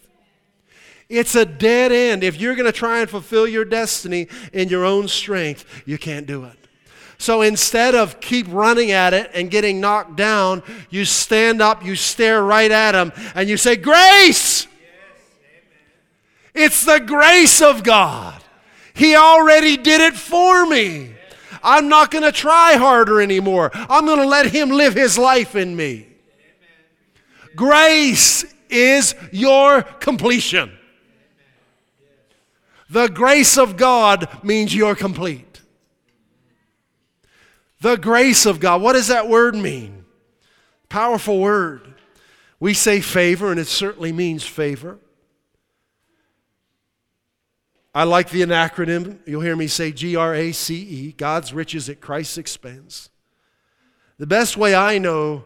It's 1.08 1.36
a 1.36 1.46
dead 1.46 1.92
end. 1.92 2.24
If 2.24 2.42
you're 2.42 2.56
going 2.56 2.66
to 2.66 2.72
try 2.72 3.00
and 3.00 3.10
fulfill 3.10 3.48
your 3.48 3.64
destiny 3.64 4.28
in 4.52 4.70
your 4.70 4.84
own 4.84 5.08
strength, 5.08 5.84
you 5.86 5.98
can't 5.98 6.26
do 6.26 6.46
it. 6.46 6.58
So 7.18 7.42
instead 7.42 7.96
of 7.96 8.20
keep 8.20 8.48
running 8.50 8.92
at 8.92 9.14
it 9.14 9.32
and 9.34 9.50
getting 9.50 9.80
knocked 9.80 10.16
down, 10.16 10.64
you 10.90 11.06
stand 11.06 11.62
up, 11.62 11.86
you 11.86 11.96
stare 11.96 12.44
right 12.44 12.72
at 12.72 12.94
him, 12.94 13.14
and 13.34 13.48
you 13.48 13.56
say, 13.56 13.76
Grace! 13.76 14.66
Yes, 14.66 14.72
it's 16.54 16.86
the 16.86 17.00
grace 17.00 17.62
of 17.62 17.84
God. 17.84 18.42
He 18.94 19.16
already 19.16 19.78
did 19.78 20.02
it 20.02 20.16
for 20.16 20.66
me. 20.66 21.15
I'm 21.66 21.90
not 21.90 22.12
going 22.12 22.24
to 22.24 22.32
try 22.32 22.76
harder 22.76 23.20
anymore. 23.20 23.72
I'm 23.74 24.06
going 24.06 24.20
to 24.20 24.28
let 24.28 24.46
Him 24.46 24.70
live 24.70 24.94
His 24.94 25.18
life 25.18 25.56
in 25.56 25.76
me. 25.76 26.08
Grace 27.56 28.46
is 28.70 29.16
your 29.32 29.82
completion. 29.82 30.72
The 32.90 33.08
grace 33.08 33.58
of 33.58 33.78
God 33.78 34.30
means 34.44 34.76
you're 34.76 34.96
complete. 34.96 35.62
The 37.82 37.98
grace 37.98 38.46
of 38.46 38.60
God. 38.60 38.82
What 38.82 38.94
does 38.94 39.08
that 39.08 39.28
word 39.28 39.56
mean? 39.56 40.06
Powerful 40.88 41.40
word. 41.40 41.96
We 42.60 42.74
say 42.74 43.02
favor, 43.02 43.52
and 43.52 43.60
it 43.60 43.68
certainly 43.68 44.12
means 44.12 44.44
favor. 44.44 45.00
I 47.96 48.04
like 48.04 48.30
the 48.30 48.42
acronym. 48.42 49.20
You'll 49.26 49.40
hear 49.40 49.56
me 49.56 49.68
say 49.68 49.94
G 49.94 50.18
R 50.18 50.36
A 50.36 50.52
C 50.52 50.76
E, 50.76 51.12
God's 51.14 51.54
riches 51.54 51.88
at 51.88 52.02
Christ's 52.02 52.38
expense. 52.38 53.10
The 54.18 54.28
best 54.28 54.58
way 54.58 54.76
I 54.76 54.98
know 54.98 55.46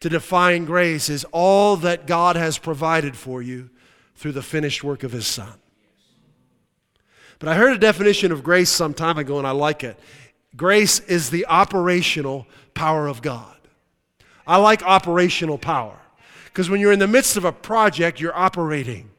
to 0.00 0.08
define 0.08 0.64
grace 0.64 1.08
is 1.08 1.24
all 1.30 1.76
that 1.78 2.08
God 2.08 2.34
has 2.34 2.58
provided 2.58 3.16
for 3.16 3.40
you 3.40 3.70
through 4.16 4.32
the 4.32 4.42
finished 4.42 4.82
work 4.82 5.04
of 5.04 5.12
His 5.12 5.28
Son. 5.28 5.54
But 7.38 7.50
I 7.50 7.54
heard 7.54 7.76
a 7.76 7.78
definition 7.78 8.32
of 8.32 8.42
grace 8.42 8.70
some 8.70 8.92
time 8.92 9.18
ago, 9.18 9.38
and 9.38 9.46
I 9.46 9.52
like 9.52 9.84
it. 9.84 9.96
Grace 10.56 10.98
is 11.00 11.30
the 11.30 11.46
operational 11.46 12.48
power 12.74 13.06
of 13.06 13.22
God. 13.22 13.56
I 14.44 14.56
like 14.56 14.82
operational 14.82 15.58
power 15.58 15.98
because 16.46 16.68
when 16.68 16.80
you're 16.80 16.92
in 16.92 16.98
the 16.98 17.06
midst 17.06 17.36
of 17.36 17.44
a 17.44 17.52
project, 17.52 18.20
you're 18.20 18.36
operating. 18.36 19.10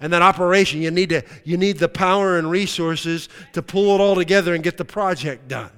And 0.00 0.12
that 0.12 0.22
operation, 0.22 0.82
you 0.82 0.90
need, 0.90 1.10
to, 1.10 1.22
you 1.44 1.56
need 1.56 1.78
the 1.78 1.88
power 1.88 2.38
and 2.38 2.50
resources 2.50 3.28
to 3.52 3.62
pull 3.62 3.94
it 3.94 4.00
all 4.00 4.14
together 4.14 4.54
and 4.54 4.62
get 4.62 4.76
the 4.76 4.84
project 4.84 5.48
done. 5.48 5.70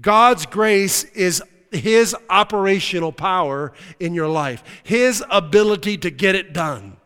God's 0.00 0.46
grace 0.46 1.04
is 1.04 1.42
His 1.70 2.14
operational 2.28 3.12
power 3.12 3.72
in 3.98 4.14
your 4.14 4.28
life, 4.28 4.62
His 4.82 5.24
ability 5.30 5.98
to 5.98 6.10
get 6.10 6.34
it 6.34 6.52
done. 6.52 6.98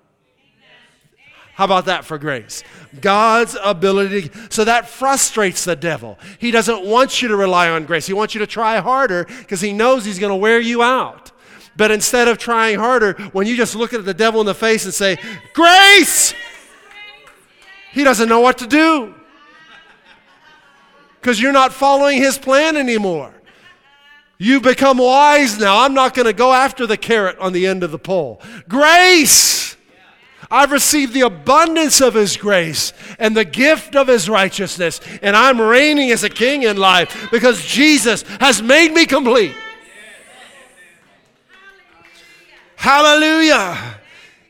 How 1.55 1.67
about 1.67 1.85
that 1.85 2.05
for 2.05 2.17
grace? 2.17 2.65
God's 3.01 3.57
ability. 3.63 4.31
So 4.49 4.65
that 4.65 4.89
frustrates 4.89 5.65
the 5.65 5.77
devil. 5.77 6.19
He 6.39 6.51
doesn't 6.51 6.85
want 6.85 7.21
you 7.21 7.29
to 7.29 7.37
rely 7.37 7.69
on 7.69 7.85
grace. 7.85 8.07
He 8.07 8.15
wants 8.15 8.35
you 8.35 8.39
to 8.39 8.47
try 8.47 8.79
harder 8.79 9.25
because 9.25 9.61
he 9.61 9.73
knows 9.73 10.05
he's 10.05 10.19
going 10.19 10.31
to 10.31 10.37
wear 10.37 10.61
you 10.61 10.83
out. 10.83 11.31
But 11.77 11.91
instead 11.91 12.29
of 12.29 12.39
trying 12.39 12.79
harder, 12.79 13.15
when 13.33 13.47
you 13.47 13.57
just 13.57 13.75
look 13.75 13.93
at 13.95 14.05
the 14.05 14.15
devil 14.15 14.41
in 14.41 14.47
the 14.47 14.55
face 14.55 14.85
and 14.85 14.93
say, 14.93 15.19
Grace, 15.55 16.35
he 17.93 18.05
doesn't 18.05 18.29
know 18.29 18.41
what 18.41 18.59
to 18.59 18.67
do 18.67 19.15
because 21.21 21.41
you're 21.41 21.53
not 21.53 21.73
following 21.73 22.19
his 22.19 22.37
plan 22.37 22.77
anymore. 22.77 23.33
You've 24.39 24.65
become 24.65 24.99
wise 24.99 25.61
now. 25.61 25.85
I'm 25.85 25.95
not 25.95 26.15
going 26.15 26.27
to 26.27 26.33
go 26.33 26.53
after 26.53 26.85
the 26.85 26.97
carrot 26.97 27.39
on 27.39 27.53
the 27.53 27.67
end 27.67 27.85
of 27.85 27.93
the 27.93 27.99
pole. 27.99 28.43
Grace! 28.69 29.77
I've 30.51 30.73
received 30.73 31.15
the 31.15 31.21
abundance 31.21 32.01
of 32.01 32.15
His 32.15 32.37
grace 32.37 32.93
and 33.19 33.37
the 33.37 33.45
gift 33.45 33.95
of 33.95 34.09
His 34.09 34.29
righteousness, 34.29 35.01
and 35.23 35.35
I'm 35.37 35.61
reigning 35.61 36.11
as 36.11 36.25
a 36.25 36.29
king 36.29 36.65
in 36.65 36.77
life 36.77 37.29
because 37.31 37.65
Jesus 37.65 38.23
has 38.41 38.61
made 38.61 38.93
me 38.93 39.07
complete. 39.07 39.55
Hallelujah. 42.83 44.01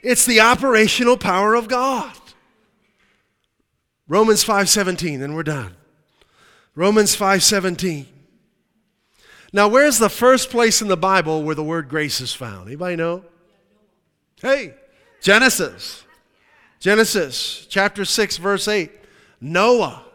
It's 0.03 0.25
the 0.25 0.41
operational 0.41 1.19
power 1.19 1.55
of 1.55 1.69
God. 1.69 2.17
Romans 4.09 4.43
5:17 4.43 5.21
and 5.21 5.35
we're 5.35 5.43
done. 5.43 5.77
Romans 6.75 7.15
5:17. 7.15 8.07
Now, 9.53 9.69
where's 9.69 9.99
the 9.99 10.09
first 10.09 10.49
place 10.49 10.81
in 10.81 10.89
the 10.89 10.97
Bible 10.97 11.43
where 11.43 11.55
the 11.55 11.63
word 11.63 11.91
grace 11.91 12.23
is 12.23 12.33
found? 12.33 12.69
Anybody 12.69 12.97
know? 12.97 13.23
Hey, 14.41 14.77
Genesis. 15.21 16.03
Genesis 16.81 17.67
chapter 17.69 18.07
6 18.07 18.39
verse 18.39 18.67
8. 18.67 18.93
Noah. 19.43 20.07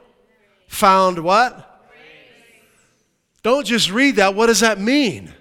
found 0.68 1.20
what? 1.20 1.86
Don't 3.44 3.68
just 3.68 3.92
read 3.92 4.16
that. 4.16 4.34
What 4.34 4.48
does 4.48 4.62
that 4.62 4.80
mean? 4.80 5.36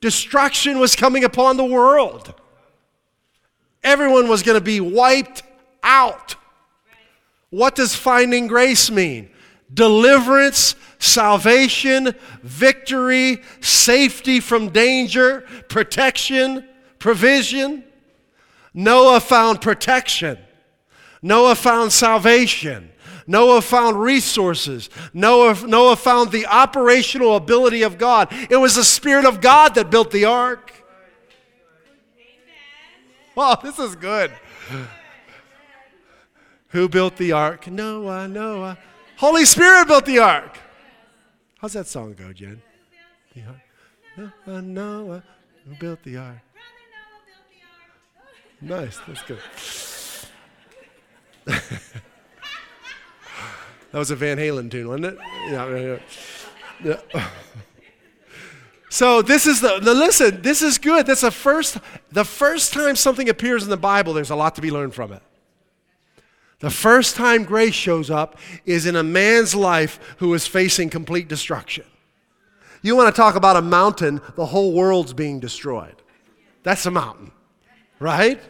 Destruction 0.00 0.78
was 0.78 0.96
coming 0.96 1.24
upon 1.24 1.56
the 1.56 1.64
world. 1.64 2.34
Everyone 3.82 4.28
was 4.28 4.42
going 4.42 4.58
to 4.58 4.64
be 4.64 4.80
wiped 4.80 5.42
out. 5.82 6.36
What 7.50 7.74
does 7.74 7.94
finding 7.94 8.46
grace 8.46 8.90
mean? 8.90 9.30
Deliverance, 9.72 10.74
salvation, 10.98 12.14
victory, 12.42 13.42
safety 13.60 14.40
from 14.40 14.70
danger, 14.70 15.42
protection, 15.68 16.68
provision. 16.98 17.84
Noah 18.74 19.20
found 19.20 19.60
protection. 19.60 20.38
Noah 21.22 21.54
found 21.54 21.92
salvation. 21.92 22.89
Noah 23.30 23.62
found 23.62 24.02
resources. 24.02 24.90
Noah, 25.14 25.54
Noah 25.64 25.94
found 25.94 26.32
the 26.32 26.46
operational 26.46 27.36
ability 27.36 27.82
of 27.82 27.96
God. 27.96 28.26
It 28.50 28.56
was 28.56 28.74
the 28.74 28.82
Spirit 28.82 29.24
of 29.24 29.40
God 29.40 29.76
that 29.76 29.88
built 29.88 30.10
the 30.10 30.24
ark. 30.24 30.72
Wow, 33.36 33.54
this 33.62 33.78
is 33.78 33.94
good. 33.94 34.32
Who 36.70 36.88
built 36.88 37.16
the 37.18 37.30
ark? 37.30 37.68
Noah, 37.68 38.26
Noah. 38.26 38.76
Holy 39.18 39.44
Spirit 39.44 39.86
built 39.86 40.06
the 40.06 40.18
ark. 40.18 40.58
How's 41.60 41.74
that 41.74 41.86
song 41.86 42.14
go, 42.14 42.32
Jen? 42.32 42.60
the 43.36 44.32
Noah, 44.48 44.62
Noah, 44.62 45.22
who 45.68 45.76
built 45.76 46.02
the 46.02 46.16
ark? 46.16 46.40
Nice, 48.60 48.98
that's 49.06 49.22
good. 49.22 49.38
that 53.92 53.98
was 53.98 54.10
a 54.10 54.16
Van 54.16 54.38
Halen 54.38 54.70
tune, 54.70 54.88
wasn't 54.88 55.06
it? 55.06 55.18
Yeah. 55.50 55.98
yeah. 56.84 57.28
So 58.92 59.22
this 59.22 59.46
is 59.46 59.60
the, 59.60 59.78
the 59.78 59.94
listen, 59.94 60.42
this 60.42 60.62
is 60.62 60.76
good. 60.76 61.06
That's 61.06 61.20
the 61.20 61.30
first 61.30 61.78
the 62.10 62.24
first 62.24 62.72
time 62.72 62.96
something 62.96 63.28
appears 63.28 63.62
in 63.62 63.70
the 63.70 63.76
Bible, 63.76 64.12
there's 64.12 64.30
a 64.30 64.36
lot 64.36 64.56
to 64.56 64.60
be 64.60 64.72
learned 64.72 64.94
from 64.94 65.12
it. 65.12 65.22
The 66.58 66.70
first 66.70 67.14
time 67.14 67.44
grace 67.44 67.74
shows 67.74 68.10
up 68.10 68.36
is 68.66 68.86
in 68.86 68.96
a 68.96 69.04
man's 69.04 69.54
life 69.54 70.16
who 70.18 70.34
is 70.34 70.46
facing 70.46 70.90
complete 70.90 71.28
destruction. 71.28 71.84
You 72.82 72.96
want 72.96 73.14
to 73.14 73.18
talk 73.18 73.36
about 73.36 73.56
a 73.56 73.62
mountain, 73.62 74.20
the 74.34 74.46
whole 74.46 74.72
world's 74.72 75.12
being 75.12 75.38
destroyed. 75.38 75.94
That's 76.64 76.84
a 76.84 76.90
mountain, 76.90 77.30
right? 78.00 78.40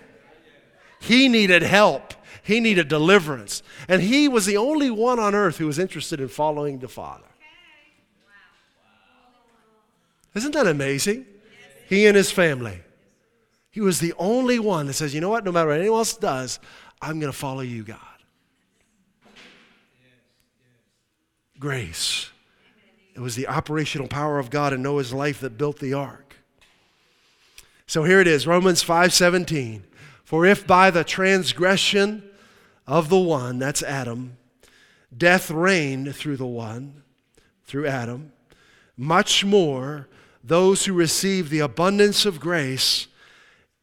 He 1.01 1.29
needed 1.29 1.63
help. 1.63 2.15
He 2.43 2.61
needed 2.61 2.89
deliverance. 2.89 3.63
And 3.89 4.03
he 4.03 4.29
was 4.29 4.47
the 4.47 4.57
only 4.57 4.91
one 4.91 5.19
on 5.19 5.35
earth 5.35 5.59
who 5.59 5.67
was 5.67 5.79
interested 5.79 6.21
in 6.21 6.29
following 6.29 6.79
the 6.79 6.89
Father. 6.89 7.25
Isn't 10.35 10.53
that 10.53 10.67
amazing? 10.67 11.27
He 11.89 12.07
and 12.07 12.17
his 12.17 12.31
family. 12.31 12.81
He 13.71 13.81
was 13.81 14.01
the 14.01 14.15
only 14.19 14.59
one 14.59 14.87
that 14.87 14.95
says, 14.95 15.15
you 15.15 15.21
know 15.21 15.29
what, 15.29 15.45
no 15.45 15.53
matter 15.53 15.69
what 15.69 15.81
anyone 15.81 15.99
else 15.99 16.17
does, 16.17 16.61
I'm 17.03 17.19
going 17.21 17.33
to 17.33 17.37
follow 17.37 17.61
you, 17.61 17.83
God. 17.83 17.99
Grace. 21.59 22.31
It 23.15 23.21
was 23.21 23.37
the 23.37 23.49
operational 23.49 24.09
power 24.09 24.39
of 24.39 24.51
God 24.51 24.73
in 24.73 24.83
Noah's 24.83 25.13
life 25.13 25.41
that 25.41 25.59
built 25.59 25.79
the 25.79 25.93
ark. 25.93 26.37
So 27.87 28.05
here 28.05 28.21
it 28.21 28.27
is, 28.27 28.47
Romans 28.47 28.85
5:17. 28.85 29.83
For 30.25 30.47
if 30.47 30.65
by 30.65 30.93
the 30.93 31.03
transgression 31.03 32.30
of 32.91 33.09
the 33.09 33.19
one, 33.19 33.61
that's 33.61 33.85
Adam, 33.85 34.37
death 35.17 35.49
reigned 35.49 36.15
through 36.15 36.37
the 36.37 36.45
one, 36.45 37.05
through 37.65 37.87
Adam, 37.87 38.33
much 38.97 39.45
more 39.45 40.09
those 40.43 40.85
who 40.85 40.93
receive 40.93 41.51
the 41.51 41.61
abundance 41.61 42.27
of 42.27 42.41
grace 42.41 43.07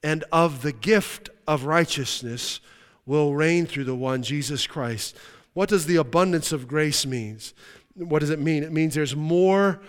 and 0.04 0.26
of 0.30 0.62
the 0.62 0.74
gift 0.74 1.30
of 1.48 1.64
righteousness 1.64 2.60
will 3.06 3.34
reign 3.34 3.66
through 3.66 3.86
the 3.86 3.96
one, 3.96 4.22
Jesus 4.22 4.68
Christ. 4.68 5.16
What 5.54 5.70
does 5.70 5.86
the 5.86 5.96
abundance 5.96 6.52
of 6.52 6.68
grace 6.68 7.06
means? 7.06 7.54
What 7.96 8.20
does 8.20 8.30
it 8.30 8.40
mean? 8.40 8.62
It 8.62 8.74
means 8.74 8.94
there's 8.94 9.16
more, 9.16 9.80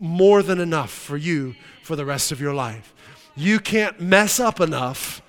more 0.00 0.42
than 0.42 0.58
enough 0.58 0.90
for 0.90 1.16
you 1.16 1.54
for 1.84 1.94
the 1.94 2.04
rest 2.04 2.32
of 2.32 2.40
your 2.40 2.54
life. 2.54 2.92
You 3.36 3.60
can't 3.60 4.00
mess 4.00 4.40
up 4.40 4.60
enough 4.60 5.22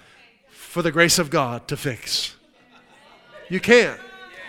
for 0.49 0.81
the 0.81 0.91
grace 0.91 1.19
of 1.19 1.29
God 1.29 1.67
to 1.67 1.77
fix. 1.77 2.32
You 3.49 3.59
can't. 3.59 3.99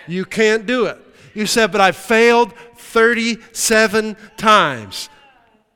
You 0.07 0.25
can't 0.25 0.65
do 0.65 0.85
it. 0.85 0.99
You 1.33 1.45
said, 1.45 1.71
but 1.71 1.81
I 1.81 1.91
failed 1.91 2.53
37 2.77 4.15
times 4.37 5.09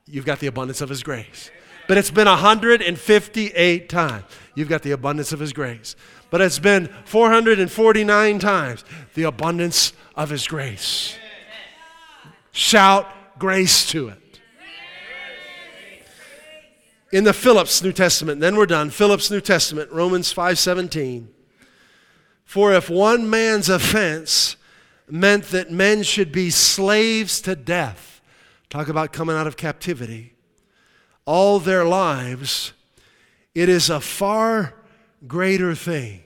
you've 0.08 0.26
got 0.26 0.40
the 0.40 0.48
abundance 0.48 0.82
of 0.82 0.90
His 0.90 1.04
grace. 1.04 1.52
But 1.88 1.98
it's 1.98 2.12
been 2.12 2.28
158 2.28 3.90
times. 3.90 4.26
You've 4.56 4.70
got 4.70 4.84
the 4.84 4.92
abundance 4.92 5.32
of 5.32 5.40
His 5.40 5.54
grace. 5.54 5.96
But 6.30 6.42
it's 6.42 6.60
been 6.60 6.88
449 7.06 8.40
times 8.40 8.86
the 9.16 9.24
abundance 9.24 9.94
of 10.16 10.30
His 10.30 10.48
grace. 10.48 11.18
Shout 12.52 13.08
grace 13.40 13.90
to 13.90 14.10
it. 14.10 14.40
In 17.12 17.24
the 17.24 17.34
Phillips 17.34 17.82
New 17.82 17.92
Testament, 17.92 18.40
then 18.40 18.56
we're 18.56 18.68
done. 18.68 18.92
Phillips 18.92 19.32
New 19.32 19.42
Testament, 19.42 19.92
Romans 19.92 20.32
5:17. 20.32 21.28
For 22.50 22.74
if 22.74 22.90
one 22.90 23.30
man's 23.30 23.70
offense 23.70 24.56
meant 25.08 25.46
that 25.46 25.72
men 25.72 26.02
should 26.02 26.32
be 26.32 26.50
slaves 26.50 27.42
to 27.42 27.56
death, 27.56 28.10
Talk 28.70 28.88
about 28.88 29.12
coming 29.12 29.36
out 29.36 29.48
of 29.48 29.58
captivity. 29.58 30.34
All 31.26 31.60
their 31.60 31.84
lives, 31.84 32.74
it 33.56 33.68
is 33.68 33.90
a 33.90 34.00
far 34.00 34.76
greater 35.28 35.74
thing. 35.76 36.24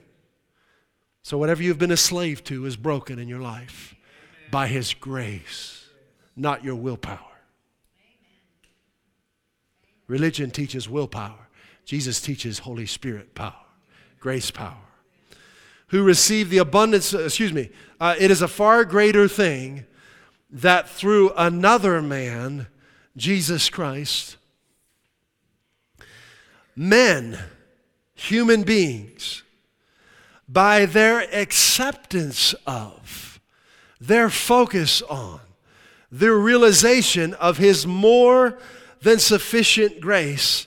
So, 1.22 1.38
whatever 1.38 1.62
you've 1.62 1.78
been 1.78 1.90
a 1.90 1.96
slave 1.96 2.44
to 2.44 2.66
is 2.66 2.76
broken 2.76 3.18
in 3.18 3.28
your 3.28 3.40
life 3.40 3.94
Amen. 3.94 4.50
by 4.50 4.66
His 4.66 4.92
grace, 4.92 5.88
not 6.36 6.62
your 6.62 6.74
willpower. 6.74 7.18
Religion 10.06 10.50
teaches 10.50 10.86
willpower, 10.86 11.48
Jesus 11.86 12.20
teaches 12.20 12.58
Holy 12.58 12.84
Spirit 12.84 13.34
power, 13.34 13.64
grace 14.20 14.50
power. 14.50 14.76
Who 15.94 16.02
receive 16.02 16.50
the 16.50 16.58
abundance, 16.58 17.14
excuse 17.14 17.52
me, 17.52 17.70
uh, 18.00 18.16
it 18.18 18.28
is 18.32 18.42
a 18.42 18.48
far 18.48 18.84
greater 18.84 19.28
thing 19.28 19.86
that 20.50 20.88
through 20.88 21.30
another 21.36 22.02
man, 22.02 22.66
Jesus 23.16 23.70
Christ, 23.70 24.36
men, 26.74 27.38
human 28.16 28.64
beings, 28.64 29.44
by 30.48 30.84
their 30.84 31.32
acceptance 31.32 32.56
of, 32.66 33.38
their 34.00 34.30
focus 34.30 35.00
on, 35.02 35.38
their 36.10 36.34
realization 36.34 37.34
of 37.34 37.58
His 37.58 37.86
more 37.86 38.58
than 39.00 39.20
sufficient 39.20 40.00
grace 40.00 40.66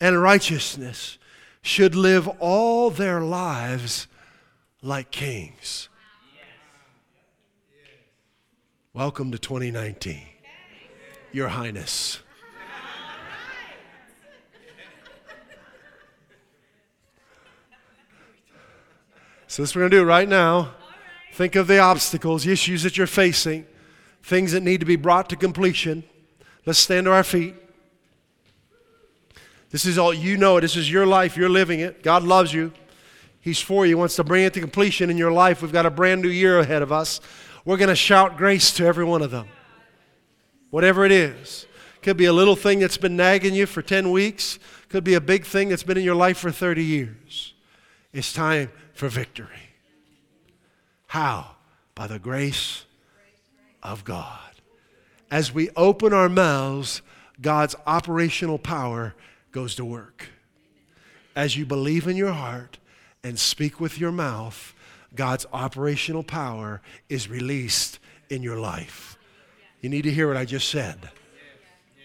and 0.00 0.20
righteousness, 0.20 1.16
should 1.62 1.94
live 1.94 2.26
all 2.40 2.90
their 2.90 3.20
lives 3.20 4.08
like 4.84 5.10
kings. 5.10 5.88
Welcome 8.92 9.32
to 9.32 9.38
2019, 9.38 10.20
Your 11.32 11.48
Highness. 11.48 12.20
So, 19.46 19.62
this 19.62 19.74
we're 19.74 19.82
going 19.82 19.90
to 19.92 19.96
do 19.98 20.04
right 20.04 20.28
now. 20.28 20.72
Think 21.32 21.56
of 21.56 21.66
the 21.66 21.78
obstacles, 21.78 22.44
the 22.44 22.52
issues 22.52 22.82
that 22.82 22.98
you're 22.98 23.06
facing, 23.06 23.66
things 24.22 24.52
that 24.52 24.62
need 24.62 24.80
to 24.80 24.86
be 24.86 24.96
brought 24.96 25.30
to 25.30 25.36
completion. 25.36 26.04
Let's 26.66 26.78
stand 26.78 27.06
to 27.06 27.12
our 27.12 27.24
feet. 27.24 27.54
This 29.70 29.86
is 29.86 29.96
all 29.96 30.12
you 30.12 30.36
know. 30.36 30.60
This 30.60 30.76
is 30.76 30.90
your 30.90 31.06
life. 31.06 31.36
You're 31.36 31.48
living 31.48 31.80
it. 31.80 32.02
God 32.02 32.22
loves 32.24 32.52
you. 32.52 32.72
He's 33.44 33.60
for 33.60 33.84
you. 33.84 33.90
He 33.90 33.94
wants 33.94 34.16
to 34.16 34.24
bring 34.24 34.44
it 34.44 34.54
to 34.54 34.60
completion 34.60 35.10
in 35.10 35.18
your 35.18 35.30
life. 35.30 35.60
We've 35.60 35.70
got 35.70 35.84
a 35.84 35.90
brand 35.90 36.22
new 36.22 36.30
year 36.30 36.60
ahead 36.60 36.80
of 36.80 36.90
us. 36.90 37.20
We're 37.66 37.76
going 37.76 37.90
to 37.90 37.94
shout 37.94 38.38
grace 38.38 38.72
to 38.76 38.86
every 38.86 39.04
one 39.04 39.20
of 39.20 39.30
them. 39.30 39.48
Whatever 40.70 41.04
it 41.04 41.12
is. 41.12 41.66
Could 42.00 42.16
be 42.16 42.24
a 42.24 42.32
little 42.32 42.56
thing 42.56 42.78
that's 42.78 42.96
been 42.96 43.16
nagging 43.16 43.54
you 43.54 43.66
for 43.66 43.82
10 43.82 44.10
weeks, 44.10 44.58
could 44.88 45.04
be 45.04 45.12
a 45.12 45.20
big 45.20 45.44
thing 45.44 45.68
that's 45.68 45.82
been 45.82 45.98
in 45.98 46.04
your 46.04 46.14
life 46.14 46.38
for 46.38 46.50
30 46.50 46.82
years. 46.82 47.52
It's 48.14 48.32
time 48.32 48.70
for 48.94 49.10
victory. 49.10 49.68
How? 51.08 51.56
By 51.94 52.06
the 52.06 52.18
grace 52.18 52.86
of 53.82 54.04
God. 54.04 54.38
As 55.30 55.52
we 55.52 55.68
open 55.76 56.14
our 56.14 56.30
mouths, 56.30 57.02
God's 57.42 57.76
operational 57.86 58.58
power 58.58 59.14
goes 59.52 59.74
to 59.74 59.84
work. 59.84 60.28
As 61.36 61.58
you 61.58 61.66
believe 61.66 62.08
in 62.08 62.16
your 62.16 62.32
heart 62.32 62.78
and 63.24 63.38
speak 63.38 63.80
with 63.80 63.98
your 63.98 64.12
mouth, 64.12 64.74
God's 65.14 65.46
operational 65.52 66.22
power 66.22 66.80
is 67.08 67.28
released 67.28 67.98
in 68.30 68.42
your 68.42 68.58
life. 68.58 69.18
You 69.80 69.88
need 69.88 70.02
to 70.02 70.12
hear 70.12 70.28
what 70.28 70.36
I 70.36 70.44
just 70.44 70.68
said. 70.68 71.10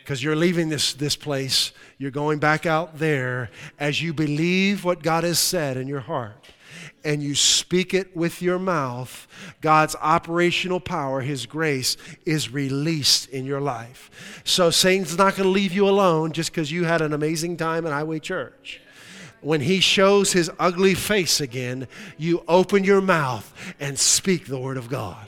Because 0.01 0.23
you're 0.23 0.35
leaving 0.35 0.69
this, 0.69 0.93
this 0.93 1.15
place, 1.15 1.71
you're 1.99 2.09
going 2.09 2.39
back 2.39 2.65
out 2.65 2.97
there 2.97 3.51
as 3.77 4.01
you 4.01 4.11
believe 4.11 4.83
what 4.83 5.03
God 5.03 5.23
has 5.23 5.37
said 5.37 5.77
in 5.77 5.87
your 5.87 5.99
heart 5.99 6.47
and 7.03 7.23
you 7.23 7.35
speak 7.35 7.93
it 7.93 8.15
with 8.15 8.41
your 8.41 8.59
mouth, 8.59 9.27
God's 9.61 9.95
operational 10.01 10.79
power, 10.79 11.21
His 11.21 11.45
grace, 11.45 11.97
is 12.25 12.51
released 12.51 13.29
in 13.29 13.45
your 13.45 13.61
life. 13.61 14.41
So 14.43 14.69
Satan's 14.69 15.17
not 15.17 15.35
going 15.35 15.47
to 15.47 15.49
leave 15.49 15.73
you 15.73 15.87
alone 15.87 16.31
just 16.31 16.51
because 16.51 16.71
you 16.71 16.85
had 16.85 17.01
an 17.01 17.13
amazing 17.13 17.57
time 17.57 17.85
at 17.85 17.91
Highway 17.91 18.19
Church. 18.19 18.81
When 19.41 19.61
He 19.61 19.79
shows 19.79 20.33
His 20.33 20.51
ugly 20.59 20.93
face 20.93 21.39
again, 21.41 21.87
you 22.17 22.43
open 22.47 22.83
your 22.83 23.01
mouth 23.01 23.53
and 23.79 23.97
speak 23.97 24.47
the 24.47 24.59
Word 24.59 24.77
of 24.77 24.89
God. 24.89 25.27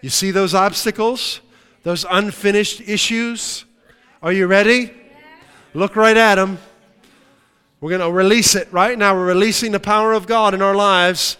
You 0.00 0.10
see 0.10 0.30
those 0.30 0.54
obstacles, 0.54 1.40
those 1.82 2.04
unfinished 2.08 2.80
issues? 2.80 3.64
Are 4.22 4.32
you 4.32 4.46
ready? 4.46 4.92
Look 5.74 5.96
right 5.96 6.16
at 6.16 6.36
them. 6.36 6.58
We're 7.80 7.90
going 7.90 8.00
to 8.00 8.10
release 8.10 8.54
it 8.56 8.68
right 8.72 8.98
now. 8.98 9.14
We're 9.14 9.26
releasing 9.26 9.72
the 9.72 9.80
power 9.80 10.12
of 10.12 10.26
God 10.26 10.54
in 10.54 10.62
our 10.62 10.74
lives. 10.74 11.36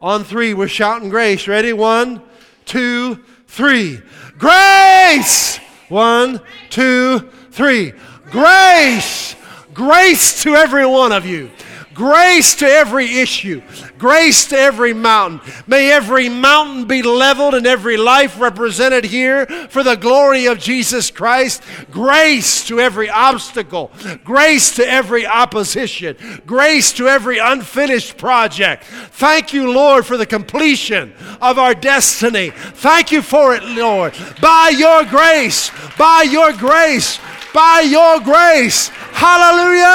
On 0.00 0.24
three, 0.24 0.54
we're 0.54 0.68
shouting 0.68 1.10
grace. 1.10 1.46
Ready? 1.46 1.72
One, 1.72 2.22
two, 2.64 3.22
three. 3.46 4.00
Grace! 4.38 5.58
One, 5.88 6.40
two, 6.70 7.30
three. 7.50 7.92
Grace! 8.30 9.36
Grace 9.74 10.42
to 10.44 10.54
every 10.54 10.86
one 10.86 11.12
of 11.12 11.26
you. 11.26 11.50
Grace 11.94 12.56
to 12.56 12.66
every 12.66 13.18
issue. 13.18 13.62
Grace 13.98 14.46
to 14.46 14.56
every 14.56 14.92
mountain. 14.92 15.40
May 15.66 15.92
every 15.92 16.28
mountain 16.28 16.86
be 16.86 17.02
leveled 17.02 17.54
and 17.54 17.66
every 17.66 17.96
life 17.96 18.38
represented 18.40 19.04
here 19.04 19.46
for 19.46 19.84
the 19.84 19.94
glory 19.94 20.46
of 20.46 20.58
Jesus 20.58 21.10
Christ. 21.10 21.62
Grace 21.92 22.66
to 22.66 22.80
every 22.80 23.08
obstacle. 23.08 23.92
Grace 24.24 24.74
to 24.74 24.86
every 24.86 25.24
opposition. 25.24 26.16
Grace 26.44 26.92
to 26.94 27.06
every 27.06 27.38
unfinished 27.38 28.16
project. 28.16 28.84
Thank 28.84 29.52
you, 29.52 29.72
Lord, 29.72 30.04
for 30.04 30.16
the 30.16 30.26
completion 30.26 31.14
of 31.40 31.58
our 31.58 31.74
destiny. 31.74 32.50
Thank 32.50 33.12
you 33.12 33.22
for 33.22 33.54
it, 33.54 33.62
Lord. 33.62 34.14
By 34.40 34.70
your 34.76 35.04
grace, 35.04 35.70
by 35.96 36.22
your 36.22 36.52
grace, 36.52 37.20
by 37.54 37.80
your 37.82 38.20
grace. 38.20 38.88
Hallelujah! 39.12 39.86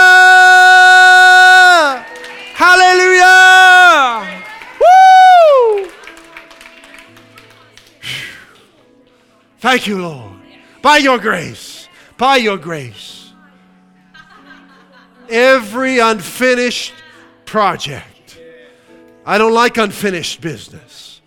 Hallelujah! 2.55 4.43
Woo! 4.79 5.91
Thank 9.59 9.87
you, 9.87 10.01
Lord. 10.01 10.37
By 10.81 10.97
your 10.97 11.19
grace, 11.19 11.89
by 12.17 12.37
your 12.37 12.57
grace. 12.57 13.33
Every 15.29 15.99
unfinished 15.99 16.93
project. 17.45 18.39
I 19.25 19.37
don't 19.37 19.53
like 19.53 19.77
unfinished 19.77 20.39
business. 20.39 21.21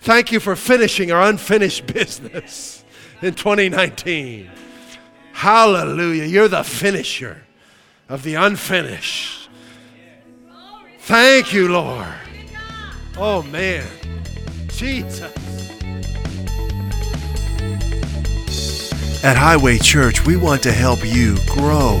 Thank 0.00 0.32
you 0.32 0.40
for 0.40 0.56
finishing 0.56 1.12
our 1.12 1.22
unfinished 1.22 1.86
business 1.94 2.84
in 3.22 3.34
2019. 3.34 4.50
Hallelujah. 5.36 6.24
You're 6.24 6.48
the 6.48 6.64
finisher 6.64 7.42
of 8.08 8.22
the 8.22 8.36
unfinished. 8.36 9.50
Thank 11.00 11.52
you, 11.52 11.68
Lord. 11.68 12.14
Oh, 13.18 13.42
man. 13.42 13.86
Jesus. 14.68 15.20
At 19.22 19.36
Highway 19.36 19.76
Church, 19.76 20.24
we 20.24 20.38
want 20.38 20.62
to 20.62 20.72
help 20.72 21.04
you 21.04 21.36
grow 21.46 22.00